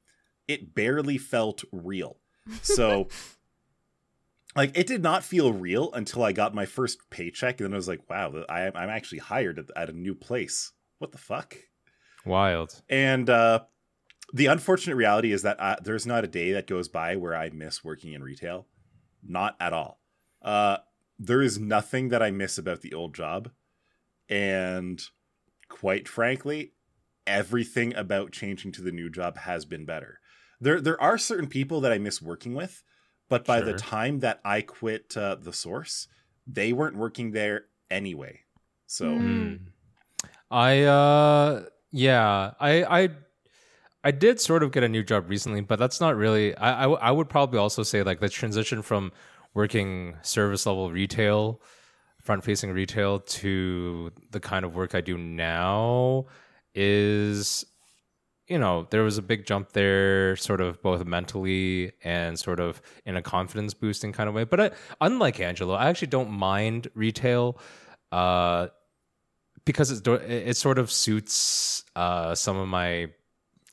it 0.46 0.74
barely 0.74 1.18
felt 1.18 1.64
real. 1.72 2.18
So 2.62 3.08
like 4.56 4.76
it 4.76 4.86
did 4.86 5.02
not 5.02 5.24
feel 5.24 5.52
real 5.52 5.92
until 5.92 6.22
I 6.22 6.32
got 6.32 6.54
my 6.54 6.64
first 6.66 7.10
paycheck, 7.10 7.60
and 7.60 7.66
then 7.66 7.74
I 7.74 7.76
was 7.76 7.88
like, 7.88 8.08
"Wow, 8.08 8.44
I, 8.48 8.66
I'm 8.68 8.88
actually 8.88 9.18
hired 9.18 9.58
at, 9.58 9.66
at 9.76 9.90
a 9.90 9.92
new 9.92 10.14
place. 10.14 10.72
What 10.98 11.12
the 11.12 11.18
fuck?" 11.18 11.56
Wild. 12.24 12.82
And 12.88 13.28
uh, 13.30 13.60
the 14.32 14.46
unfortunate 14.46 14.96
reality 14.96 15.32
is 15.32 15.42
that 15.42 15.58
uh, 15.60 15.76
there's 15.82 16.06
not 16.06 16.24
a 16.24 16.28
day 16.28 16.52
that 16.52 16.66
goes 16.66 16.88
by 16.88 17.16
where 17.16 17.34
I 17.34 17.50
miss 17.50 17.84
working 17.84 18.12
in 18.12 18.22
retail. 18.22 18.66
Not 19.26 19.56
at 19.60 19.72
all. 19.72 20.00
Uh, 20.42 20.78
there 21.18 21.42
is 21.42 21.58
nothing 21.58 22.10
that 22.10 22.22
I 22.22 22.30
miss 22.30 22.58
about 22.58 22.82
the 22.82 22.94
old 22.94 23.14
job. 23.14 23.50
And 24.28 25.02
quite 25.68 26.08
frankly, 26.08 26.72
everything 27.26 27.94
about 27.94 28.32
changing 28.32 28.72
to 28.72 28.82
the 28.82 28.92
new 28.92 29.10
job 29.10 29.38
has 29.38 29.64
been 29.64 29.84
better. 29.84 30.20
There, 30.60 30.80
there 30.80 31.00
are 31.00 31.18
certain 31.18 31.48
people 31.48 31.80
that 31.80 31.92
I 31.92 31.98
miss 31.98 32.20
working 32.20 32.54
with, 32.54 32.82
but 33.28 33.44
by 33.44 33.60
the 33.60 33.74
time 33.74 34.20
that 34.20 34.40
I 34.44 34.60
quit 34.62 35.16
uh, 35.16 35.36
the 35.36 35.52
source, 35.52 36.08
they 36.46 36.72
weren't 36.72 36.96
working 36.96 37.32
there 37.32 37.66
anyway. 37.90 38.40
So. 38.86 39.06
Mm. 39.06 39.60
I 40.50 40.82
uh 40.84 41.64
yeah, 41.92 42.52
I 42.58 42.84
I 42.84 43.10
I 44.04 44.10
did 44.10 44.40
sort 44.40 44.62
of 44.62 44.72
get 44.72 44.84
a 44.84 44.88
new 44.88 45.02
job 45.02 45.28
recently, 45.28 45.60
but 45.60 45.78
that's 45.78 46.00
not 46.00 46.16
really 46.16 46.56
I 46.56 46.84
I, 46.84 47.10
would 47.10 47.28
probably 47.28 47.58
also 47.58 47.82
say 47.82 48.02
like 48.02 48.20
the 48.20 48.28
transition 48.28 48.82
from 48.82 49.12
working 49.54 50.16
service 50.22 50.66
level 50.66 50.90
retail, 50.90 51.60
front 52.22 52.44
facing 52.44 52.72
retail 52.72 53.20
to 53.20 54.12
the 54.30 54.40
kind 54.40 54.64
of 54.64 54.74
work 54.74 54.94
I 54.94 55.00
do 55.00 55.18
now 55.18 56.26
is 56.74 57.64
you 58.48 58.58
know, 58.58 58.86
there 58.90 59.02
was 59.02 59.18
a 59.18 59.22
big 59.22 59.44
jump 59.44 59.72
there, 59.72 60.34
sort 60.36 60.62
of 60.62 60.80
both 60.82 61.04
mentally 61.04 61.92
and 62.02 62.38
sort 62.38 62.60
of 62.60 62.80
in 63.04 63.14
a 63.14 63.22
confidence 63.22 63.74
boosting 63.74 64.10
kind 64.12 64.26
of 64.28 64.34
way. 64.34 64.44
But 64.44 64.60
I, 64.60 64.70
unlike 65.02 65.38
Angelo, 65.38 65.74
I 65.74 65.88
actually 65.90 66.08
don't 66.08 66.30
mind 66.30 66.88
retail. 66.94 67.58
Uh, 68.10 68.68
because 69.66 69.90
it's 69.90 70.00
it 70.06 70.56
sort 70.56 70.78
of 70.78 70.90
suits 70.90 71.84
uh, 71.94 72.34
some 72.34 72.56
of 72.56 72.68
my, 72.68 73.08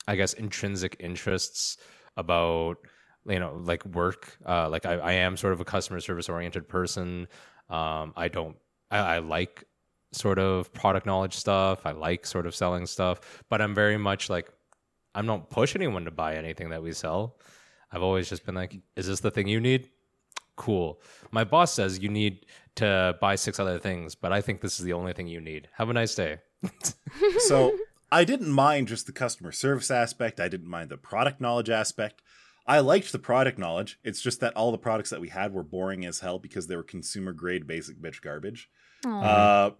I 0.08 0.16
guess, 0.16 0.32
intrinsic 0.32 0.96
interests 1.00 1.78
about 2.16 2.78
you 3.26 3.40
know 3.40 3.60
like 3.62 3.84
work. 3.86 4.36
Uh, 4.46 4.68
like 4.68 4.86
I, 4.86 4.94
I 4.94 5.12
am 5.12 5.36
sort 5.36 5.52
of 5.52 5.60
a 5.60 5.64
customer 5.64 6.00
service 6.00 6.28
oriented 6.28 6.68
person. 6.68 7.28
Um, 7.68 8.12
I 8.16 8.28
don't. 8.28 8.56
I, 8.90 8.98
I 8.98 9.18
like 9.18 9.64
sort 10.12 10.38
of 10.38 10.72
product 10.72 11.06
knowledge 11.06 11.34
stuff. 11.34 11.84
I 11.84 11.92
like 11.92 12.26
sort 12.26 12.46
of 12.46 12.54
selling 12.54 12.86
stuff, 12.86 13.42
but 13.50 13.60
I'm 13.60 13.74
very 13.74 13.98
much 13.98 14.30
like 14.30 14.50
I'm 15.14 15.26
not 15.26 15.50
push 15.50 15.74
anyone 15.74 16.04
to 16.04 16.10
buy 16.10 16.36
anything 16.36 16.70
that 16.70 16.82
we 16.82 16.92
sell. 16.92 17.38
I've 17.90 18.02
always 18.02 18.28
just 18.28 18.44
been 18.44 18.54
like, 18.54 18.78
is 18.96 19.06
this 19.06 19.20
the 19.20 19.30
thing 19.30 19.48
you 19.48 19.60
need? 19.60 19.88
Cool. 20.56 21.00
My 21.30 21.44
boss 21.44 21.72
says 21.72 21.98
you 21.98 22.08
need 22.08 22.46
to 22.76 23.16
buy 23.20 23.36
six 23.36 23.58
other 23.58 23.78
things, 23.78 24.14
but 24.14 24.32
I 24.32 24.40
think 24.40 24.60
this 24.60 24.78
is 24.78 24.84
the 24.84 24.92
only 24.92 25.12
thing 25.12 25.26
you 25.26 25.40
need. 25.40 25.68
Have 25.76 25.90
a 25.90 25.92
nice 25.92 26.14
day. 26.14 26.38
so 27.38 27.76
I 28.10 28.24
didn't 28.24 28.50
mind 28.50 28.88
just 28.88 29.06
the 29.06 29.12
customer 29.12 29.52
service 29.52 29.90
aspect. 29.90 30.40
I 30.40 30.48
didn't 30.48 30.68
mind 30.68 30.90
the 30.90 30.96
product 30.96 31.40
knowledge 31.40 31.70
aspect. 31.70 32.22
I 32.66 32.80
liked 32.80 33.12
the 33.12 33.18
product 33.18 33.58
knowledge. 33.58 33.98
It's 34.02 34.20
just 34.20 34.40
that 34.40 34.54
all 34.54 34.72
the 34.72 34.78
products 34.78 35.10
that 35.10 35.20
we 35.20 35.28
had 35.28 35.52
were 35.52 35.62
boring 35.62 36.04
as 36.04 36.20
hell 36.20 36.38
because 36.38 36.66
they 36.66 36.76
were 36.76 36.82
consumer 36.82 37.32
grade 37.32 37.66
basic 37.66 38.00
bitch 38.00 38.20
garbage. 38.20 38.68
Uh, 39.04 39.70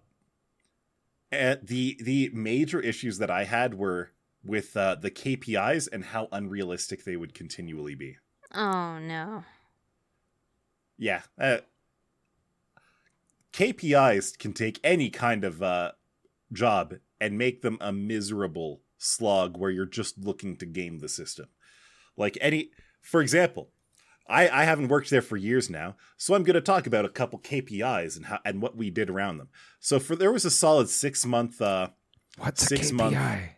and 1.31 1.59
the 1.63 1.97
the 2.01 2.29
major 2.33 2.79
issues 2.79 3.17
that 3.17 3.29
I 3.29 3.43
had 3.43 3.73
were 3.73 4.11
with 4.43 4.77
uh, 4.77 4.95
the 4.95 5.11
KPIs 5.11 5.89
and 5.91 6.05
how 6.05 6.29
unrealistic 6.31 7.03
they 7.03 7.17
would 7.17 7.33
continually 7.33 7.95
be. 7.95 8.17
oh 8.53 8.99
no. 8.99 9.43
Yeah. 10.97 11.21
Uh, 11.39 11.57
KPIs 13.53 14.37
can 14.37 14.53
take 14.53 14.79
any 14.83 15.09
kind 15.09 15.43
of 15.43 15.61
uh, 15.61 15.91
job 16.53 16.95
and 17.19 17.37
make 17.37 17.61
them 17.61 17.77
a 17.81 17.91
miserable 17.91 18.81
slog 18.97 19.57
where 19.57 19.71
you're 19.71 19.85
just 19.85 20.17
looking 20.17 20.55
to 20.57 20.65
game 20.65 20.99
the 20.99 21.09
system. 21.09 21.47
Like 22.15 22.37
any, 22.41 22.71
for 23.01 23.21
example, 23.21 23.69
I, 24.29 24.49
I 24.49 24.63
haven't 24.65 24.89
worked 24.89 25.09
there 25.09 25.21
for 25.21 25.37
years 25.37 25.69
now, 25.69 25.95
so 26.17 26.33
I'm 26.33 26.43
going 26.43 26.55
to 26.55 26.61
talk 26.61 26.85
about 26.87 27.05
a 27.05 27.09
couple 27.09 27.39
KPIs 27.39 28.17
and 28.17 28.25
how 28.25 28.39
and 28.43 28.61
what 28.61 28.75
we 28.75 28.89
did 28.89 29.09
around 29.09 29.37
them. 29.37 29.49
So 29.79 29.99
for 29.99 30.15
there 30.15 30.31
was 30.33 30.43
a 30.45 30.51
solid 30.51 30.89
six 30.89 31.25
month 31.25 31.61
uh, 31.61 31.89
What's 32.37 32.65
Six 32.67 32.91
a 32.91 32.93
month- 32.93 33.15
KPI? 33.15 33.49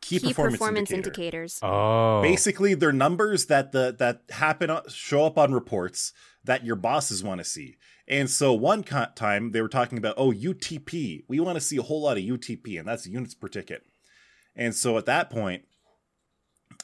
key, 0.00 0.18
Key 0.18 0.28
performance, 0.28 0.54
performance, 0.58 0.90
indicator. 0.90 1.38
indicators. 1.42 1.58
Oh, 1.62 2.22
Basically, 2.22 2.74
they're 2.74 2.92
numbers 2.92 3.46
that 3.46 3.72
the 3.72 3.94
that 3.98 4.22
happen 4.30 4.70
show 4.88 5.24
up 5.26 5.36
on 5.38 5.52
reports 5.52 6.12
that 6.44 6.64
your 6.64 6.76
bosses 6.76 7.22
want 7.24 7.38
to 7.40 7.44
see. 7.44 7.76
And 8.08 8.28
so 8.28 8.52
one 8.52 8.82
time 8.82 9.52
they 9.52 9.62
were 9.62 9.68
talking 9.68 9.98
about 9.98 10.14
oh 10.16 10.32
UTP, 10.32 11.24
we 11.28 11.40
want 11.40 11.56
to 11.56 11.60
see 11.60 11.76
a 11.76 11.82
whole 11.82 12.02
lot 12.02 12.18
of 12.18 12.24
UTP, 12.24 12.78
and 12.78 12.86
that's 12.86 13.06
units 13.06 13.34
per 13.34 13.48
ticket. 13.48 13.84
And 14.54 14.74
so 14.74 14.98
at 14.98 15.06
that 15.06 15.30
point, 15.30 15.64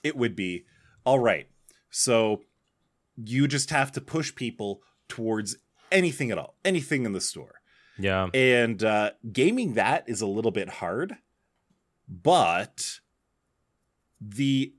it 0.03 0.17
would 0.17 0.37
be 0.37 0.65
all 1.05 1.19
right. 1.19 1.49
So 1.91 2.43
you 3.17 3.49
just 3.49 3.71
have 3.71 3.93
to 3.93 4.01
push 4.01 4.35
people 4.35 4.83
towards 5.09 5.57
anything 5.91 6.31
at 6.31 6.39
all, 6.39 6.55
anything 6.65 7.05
in 7.05 7.13
the 7.13 7.21
store. 7.21 7.61
Yeah. 7.99 8.29
And 8.33 8.83
uh, 8.85 9.13
gaming 9.33 9.75
that 9.75 10.05
is 10.07 10.21
a 10.21 10.27
little 10.27 10.51
bit 10.53 10.69
hard, 10.69 11.17
but 12.09 13.01
the 14.21 14.75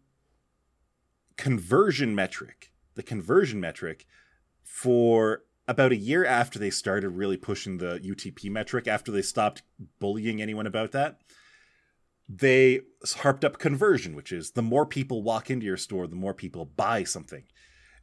conversion 1.35 2.15
metric, 2.15 2.71
the 2.95 3.03
conversion 3.03 3.59
metric 3.59 4.05
for 4.63 5.43
about 5.70 5.91
a 5.91 5.95
year 5.95 6.26
after 6.26 6.57
they 6.57 6.72
started 6.72 7.09
really 7.09 7.38
pushing 7.38 7.78
the 7.78 7.99
UTP 7.99 8.49
metric, 8.49 8.88
after 8.88 9.11
they 9.11 9.22
stopped 9.22 9.61
bullying 9.99 10.41
anyone 10.41 10.65
about 10.65 10.91
that, 10.93 11.22
they 12.28 12.82
harped 13.17 13.45
up 13.45 13.59
conversion, 13.59 14.15
which 14.15 14.32
is 14.32 14.51
the 14.51 14.63
more 14.63 14.88
people 14.88 15.22
walk 15.22 15.51
into 15.51 15.67
your 15.67 15.78
store, 15.78 16.07
the 16.07 16.15
more 16.15 16.34
people 16.34 16.65
buy 16.65 17.03
something. 17.03 17.43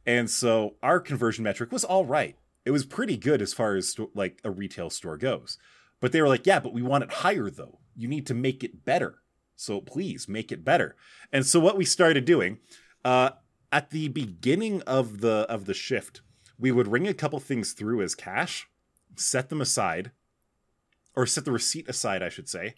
And 0.05 0.29
so 0.29 0.75
our 0.81 1.01
conversion 1.01 1.43
metric 1.43 1.73
was 1.73 1.83
all 1.83 2.05
right. 2.05 2.37
It 2.63 2.71
was 2.71 2.85
pretty 2.85 3.17
good 3.17 3.41
as 3.41 3.53
far 3.53 3.75
as 3.75 3.89
sto- 3.89 4.11
like 4.15 4.39
a 4.45 4.49
retail 4.49 4.89
store 4.89 5.17
goes. 5.17 5.57
But 5.99 6.13
they 6.13 6.21
were 6.21 6.29
like, 6.29 6.45
yeah, 6.45 6.61
but 6.61 6.73
we 6.73 6.81
want 6.81 7.03
it 7.03 7.11
higher 7.11 7.49
though. 7.49 7.79
You 7.97 8.07
need 8.07 8.25
to 8.27 8.33
make 8.33 8.63
it 8.63 8.85
better. 8.85 9.15
So 9.57 9.81
please 9.81 10.29
make 10.29 10.53
it 10.53 10.63
better. 10.63 10.95
And 11.33 11.45
so 11.45 11.59
what 11.59 11.75
we 11.75 11.83
started 11.83 12.23
doing 12.23 12.59
uh, 13.03 13.31
at 13.73 13.89
the 13.89 14.07
beginning 14.07 14.83
of 14.83 15.19
the 15.19 15.45
of 15.49 15.65
the 15.65 15.73
shift, 15.73 16.21
we 16.59 16.71
would 16.71 16.87
ring 16.87 17.07
a 17.07 17.13
couple 17.13 17.39
things 17.39 17.73
through 17.73 18.01
as 18.01 18.15
cash, 18.15 18.67
set 19.15 19.49
them 19.49 19.61
aside, 19.61 20.11
or 21.15 21.25
set 21.25 21.45
the 21.45 21.51
receipt 21.51 21.87
aside, 21.89 22.21
I 22.21 22.29
should 22.29 22.49
say, 22.49 22.75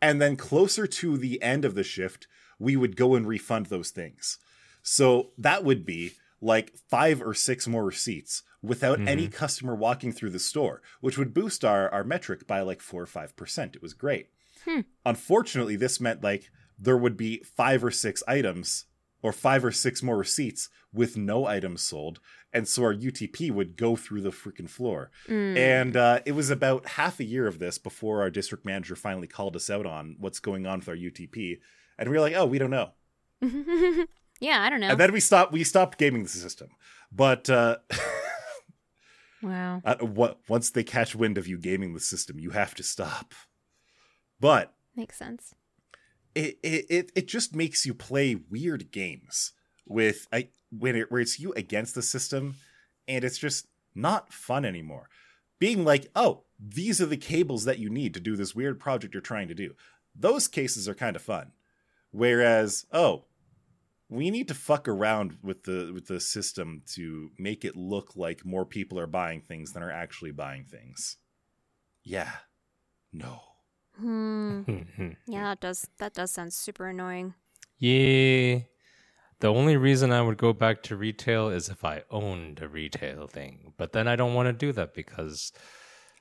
and 0.00 0.20
then 0.20 0.36
closer 0.36 0.86
to 0.86 1.16
the 1.16 1.40
end 1.42 1.64
of 1.64 1.74
the 1.74 1.82
shift, 1.82 2.26
we 2.58 2.76
would 2.76 2.96
go 2.96 3.14
and 3.14 3.26
refund 3.26 3.66
those 3.66 3.90
things. 3.90 4.38
So 4.82 5.30
that 5.38 5.64
would 5.64 5.84
be 5.84 6.12
like 6.40 6.76
five 6.88 7.20
or 7.20 7.34
six 7.34 7.66
more 7.66 7.84
receipts 7.84 8.42
without 8.62 9.00
any 9.00 9.24
mm-hmm. 9.24 9.32
customer 9.32 9.74
walking 9.74 10.12
through 10.12 10.30
the 10.30 10.38
store, 10.38 10.82
which 11.00 11.18
would 11.18 11.34
boost 11.34 11.64
our, 11.64 11.88
our 11.90 12.04
metric 12.04 12.46
by 12.46 12.60
like 12.60 12.80
four 12.80 13.02
or 13.02 13.06
five 13.06 13.36
percent. 13.36 13.76
It 13.76 13.82
was 13.82 13.94
great. 13.94 14.28
Hmm. 14.64 14.80
Unfortunately, 15.04 15.76
this 15.76 16.00
meant 16.00 16.22
like 16.22 16.50
there 16.78 16.96
would 16.96 17.16
be 17.16 17.42
five 17.42 17.82
or 17.82 17.90
six 17.90 18.22
items 18.28 18.86
or 19.22 19.32
five 19.32 19.64
or 19.64 19.72
six 19.72 20.02
more 20.02 20.16
receipts 20.16 20.68
with 20.92 21.16
no 21.16 21.46
items 21.46 21.82
sold. 21.82 22.20
And 22.52 22.66
so 22.66 22.84
our 22.84 22.94
UTP 22.94 23.50
would 23.50 23.76
go 23.76 23.94
through 23.96 24.22
the 24.22 24.30
freaking 24.30 24.70
floor. 24.70 25.10
And 25.56 25.96
uh, 25.96 26.20
it 26.24 26.32
was 26.32 26.50
about 26.50 26.88
half 26.88 27.20
a 27.20 27.24
year 27.24 27.46
of 27.46 27.58
this 27.58 27.78
before 27.78 28.22
our 28.22 28.30
district 28.30 28.64
manager 28.64 28.96
finally 28.96 29.26
called 29.26 29.54
us 29.54 29.68
out 29.68 29.86
on 29.86 30.16
what's 30.18 30.40
going 30.40 30.66
on 30.66 30.78
with 30.78 30.88
our 30.88 30.96
UTP. 30.96 31.58
And 31.98 32.08
we 32.08 32.16
were 32.16 32.22
like, 32.22 32.34
oh, 32.34 32.46
we 32.46 32.58
don't 32.58 32.70
know. 32.70 32.92
yeah, 34.40 34.62
I 34.62 34.70
don't 34.70 34.80
know. 34.80 34.90
And 34.90 35.00
then 35.00 35.12
we 35.12 35.20
stopped 35.20 35.52
we 35.52 35.62
stopped 35.64 35.98
gaming 35.98 36.22
the 36.22 36.28
system. 36.28 36.68
But 37.12 37.50
uh, 37.50 37.78
wow. 39.42 39.82
uh, 39.84 39.96
what 39.96 40.38
once 40.48 40.70
they 40.70 40.84
catch 40.84 41.14
wind 41.14 41.38
of 41.38 41.46
you 41.46 41.58
gaming 41.58 41.94
the 41.94 42.00
system, 42.00 42.38
you 42.38 42.50
have 42.50 42.74
to 42.76 42.82
stop. 42.82 43.34
But 44.40 44.74
Makes 44.96 45.18
sense. 45.18 45.54
It 46.38 46.58
it 46.90 47.12
it, 47.14 47.28
just 47.28 47.54
makes 47.54 47.84
you 47.84 47.94
play 47.94 48.36
weird 48.36 48.90
games 48.90 49.52
with 49.86 50.26
I 50.32 50.48
when 50.70 50.96
it 50.96 51.10
where 51.10 51.20
it's 51.20 51.40
you 51.40 51.52
against 51.54 51.94
the 51.94 52.02
system 52.02 52.56
and 53.06 53.24
it's 53.24 53.38
just 53.38 53.66
not 53.94 54.32
fun 54.32 54.64
anymore. 54.64 55.08
Being 55.58 55.84
like, 55.84 56.10
oh, 56.14 56.44
these 56.58 57.00
are 57.00 57.06
the 57.06 57.16
cables 57.16 57.64
that 57.64 57.78
you 57.78 57.90
need 57.90 58.14
to 58.14 58.20
do 58.20 58.36
this 58.36 58.54
weird 58.54 58.78
project 58.78 59.14
you're 59.14 59.20
trying 59.20 59.48
to 59.48 59.54
do. 59.54 59.74
Those 60.14 60.46
cases 60.46 60.88
are 60.88 60.94
kind 60.94 61.16
of 61.16 61.22
fun. 61.22 61.52
Whereas, 62.10 62.86
oh, 62.92 63.24
we 64.08 64.30
need 64.30 64.48
to 64.48 64.54
fuck 64.54 64.88
around 64.88 65.38
with 65.42 65.64
the 65.64 65.90
with 65.92 66.06
the 66.06 66.20
system 66.20 66.82
to 66.94 67.30
make 67.38 67.64
it 67.64 67.76
look 67.76 68.16
like 68.16 68.44
more 68.44 68.64
people 68.64 68.98
are 68.98 69.06
buying 69.06 69.40
things 69.40 69.72
than 69.72 69.82
are 69.82 69.90
actually 69.90 70.32
buying 70.32 70.64
things. 70.64 71.16
Yeah. 72.04 72.30
No. 73.12 73.40
Hmm. 73.98 74.60
Hmm, 74.62 74.72
hmm, 74.72 74.82
hmm. 74.96 75.10
Yeah, 75.26 75.42
that 75.44 75.60
does 75.60 75.86
that 75.98 76.14
does 76.14 76.30
sound 76.30 76.52
super 76.52 76.86
annoying. 76.88 77.34
yeah. 77.78 78.60
The 79.40 79.46
only 79.54 79.76
reason 79.76 80.10
I 80.10 80.20
would 80.20 80.36
go 80.36 80.52
back 80.52 80.82
to 80.84 80.96
retail 80.96 81.48
is 81.48 81.68
if 81.68 81.84
I 81.84 82.02
owned 82.10 82.60
a 82.60 82.68
retail 82.68 83.28
thing. 83.28 83.72
But 83.76 83.92
then 83.92 84.08
I 84.08 84.16
don't 84.16 84.34
want 84.34 84.48
to 84.48 84.52
do 84.52 84.72
that 84.72 84.94
because 84.94 85.52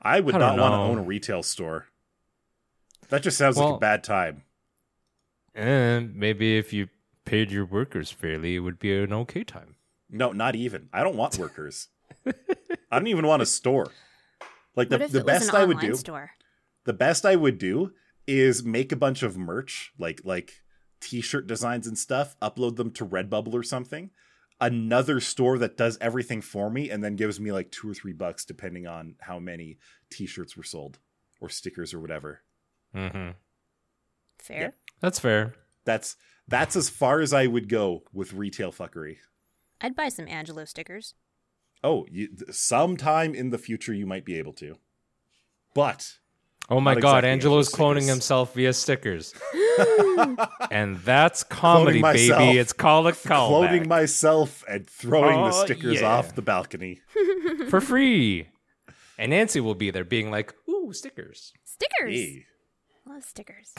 I 0.01 0.19
would 0.19 0.35
I 0.35 0.37
not 0.37 0.49
don't 0.55 0.59
want 0.59 0.73
to 0.73 0.77
own 0.77 0.97
a 0.99 1.01
retail 1.01 1.41
store. 1.41 1.87
That 3.09 3.23
just 3.23 3.37
sounds 3.37 3.57
like 3.57 3.75
a 3.75 3.79
bad 3.79 4.03
time. 4.03 4.43
and 5.55 6.15
maybe 6.15 6.57
if 6.59 6.73
you 6.73 6.89
paid 7.25 7.51
your 7.51 7.65
workers 7.65 8.11
fairly, 8.11 8.55
it 8.55 8.59
would 8.59 8.77
be 8.77 8.95
an 8.95 9.11
okay 9.13 9.43
time. 9.43 9.77
No, 10.09 10.31
not 10.31 10.55
even. 10.55 10.87
I 10.93 11.01
don't 11.03 11.17
want 11.17 11.37
workers. 11.39 11.87
I 12.25 12.99
don't 12.99 13.07
even 13.07 13.25
want 13.25 13.41
a 13.41 13.45
store. 13.47 13.91
Like 14.75 14.89
the, 14.89 14.97
what 14.97 15.01
if 15.05 15.11
the 15.11 15.19
it 15.19 15.25
was 15.25 15.33
best 15.39 15.49
an 15.49 15.55
I 15.55 15.65
would 15.65 15.79
do, 15.79 15.95
store? 15.95 16.31
The 16.87 16.93
best 16.93 17.25
I 17.25 17.35
would 17.35 17.57
do 17.57 17.91
is 18.25 18.63
make 18.63 18.93
a 18.93 18.95
bunch 18.95 19.21
of 19.21 19.37
merch, 19.37 19.91
like 19.99 20.21
like 20.23 20.63
t-shirt 21.01 21.45
designs 21.45 21.85
and 21.85 21.97
stuff, 21.97 22.39
upload 22.41 22.77
them 22.77 22.91
to 22.91 23.05
Redbubble 23.05 23.53
or 23.53 23.61
something. 23.61 24.09
Another 24.59 25.19
store 25.19 25.59
that 25.59 25.77
does 25.77 25.97
everything 26.01 26.41
for 26.41 26.71
me 26.71 26.89
and 26.89 27.03
then 27.03 27.15
gives 27.15 27.39
me 27.39 27.51
like 27.51 27.69
2 27.71 27.89
or 27.89 27.93
3 27.93 28.13
bucks 28.13 28.43
depending 28.45 28.87
on 28.87 29.15
how 29.19 29.37
many 29.37 29.77
t-shirts 30.09 30.57
were 30.57 30.63
sold 30.63 30.97
or 31.39 31.49
stickers 31.49 31.93
or 31.93 31.99
whatever. 31.99 32.41
hmm 32.95 33.31
Fair. 34.39 34.73
That's 35.01 35.19
fair. 35.19 35.55
That's 35.83 36.15
that's 36.47 36.77
as 36.77 36.89
far 36.89 37.19
as 37.19 37.33
I 37.33 37.47
would 37.47 37.67
go 37.67 38.03
with 38.13 38.33
retail 38.33 38.71
fuckery. 38.71 39.17
I'd 39.81 39.95
buy 39.95 40.07
some 40.07 40.29
Angelo 40.29 40.63
stickers. 40.63 41.15
Oh, 41.83 42.05
you, 42.09 42.29
sometime 42.49 43.35
in 43.35 43.49
the 43.49 43.57
future 43.57 43.93
you 43.93 44.05
might 44.07 44.23
be 44.23 44.39
able 44.39 44.53
to. 44.53 44.77
But 45.73 46.17
Oh 46.69 46.81
my 46.81 46.93
Not 46.95 47.01
god, 47.01 47.09
exactly 47.19 47.29
Angelo's 47.29 47.69
cloning 47.69 47.91
stickers. 48.01 48.09
himself 48.09 48.53
via 48.53 48.73
stickers. 48.73 49.33
and 50.71 50.97
that's 50.97 51.43
comedy, 51.43 51.99
myself. 52.01 52.39
baby. 52.39 52.57
It's 52.59 52.73
called 52.73 53.07
a 53.07 53.11
cloning 53.13 53.83
callback. 53.83 53.87
myself 53.87 54.63
and 54.67 54.85
throwing 54.89 55.43
the 55.43 55.55
Oh, 55.57 55.63
stickers 55.65 56.01
yeah. 56.01 56.07
off 56.17 56.35
the 56.35 56.41
balcony. 56.41 56.99
for 57.69 57.79
free. 57.79 58.49
And 59.17 59.29
Nancy 59.31 59.61
will 59.61 59.75
be 59.75 59.91
there 59.91 60.03
being 60.03 60.29
like, 60.29 60.53
ooh, 60.69 60.91
stickers. 60.91 61.53
Stickers. 61.63 62.13
Hey. 62.13 62.45
Love 63.05 63.23
stickers. 63.23 63.73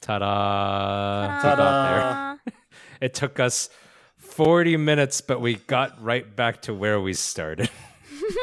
Ta-da. 0.00 1.40
Ta-da. 1.42 2.36
It 3.00 3.12
took 3.14 3.38
us 3.38 3.68
40 4.18 4.76
minutes, 4.78 5.20
but 5.20 5.40
we 5.40 5.56
got 5.56 6.02
right 6.02 6.34
back 6.34 6.62
to 6.62 6.74
where 6.74 7.00
we 7.00 7.12
started. 7.12 7.68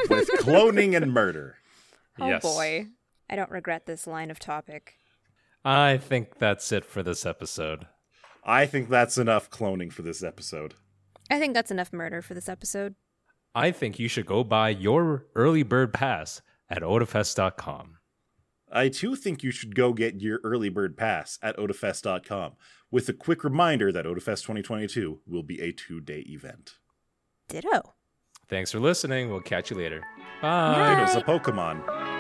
With 0.09 0.29
cloning 0.39 0.95
and 0.95 1.11
murder. 1.11 1.55
Oh 2.19 2.27
Yes. 2.27 2.41
boy. 2.43 2.87
I 3.33 3.35
don't 3.35 3.49
regret 3.49 3.87
this 3.87 4.05
line 4.05 4.29
of 4.29 4.37
topic. 4.37 4.93
I 5.65 5.97
think 5.97 6.37
that's 6.37 6.71
it 6.71 6.85
for 6.85 7.01
this 7.01 7.25
episode. 7.25 7.87
I 8.43 8.67
think 8.67 8.89
that's 8.89 9.17
enough 9.17 9.49
cloning 9.49 9.91
for 9.91 10.03
this 10.03 10.21
episode. 10.21 10.75
I 11.31 11.39
think 11.39 11.55
that's 11.55 11.71
enough 11.71 11.91
murder 11.91 12.21
for 12.21 12.35
this 12.35 12.47
episode. 12.47 12.93
I 13.55 13.71
think 13.71 13.97
you 13.97 14.07
should 14.07 14.27
go 14.27 14.43
buy 14.43 14.69
your 14.69 15.25
early 15.33 15.63
bird 15.63 15.95
pass 15.95 16.43
at 16.69 16.83
otafest.com. 16.83 17.97
I 18.71 18.89
too 18.89 19.15
think 19.15 19.41
you 19.41 19.49
should 19.49 19.73
go 19.73 19.93
get 19.93 20.21
your 20.21 20.39
early 20.43 20.69
bird 20.69 20.95
pass 20.95 21.39
at 21.41 21.57
otafest.com 21.57 22.51
with 22.91 23.09
a 23.09 23.13
quick 23.13 23.43
reminder 23.43 23.91
that 23.91 24.05
Otafest 24.05 24.43
2022 24.43 25.21
will 25.25 25.41
be 25.41 25.59
a 25.59 25.71
two 25.71 25.99
day 26.01 26.19
event. 26.27 26.73
Ditto. 27.49 27.95
Thanks 28.47 28.71
for 28.71 28.79
listening. 28.79 29.31
We'll 29.31 29.41
catch 29.41 29.71
you 29.71 29.77
later. 29.77 30.01
Bye. 30.39 30.73
Bye. 30.75 30.95
There's 31.03 31.15
a 31.15 31.21
Pokemon. 31.23 32.12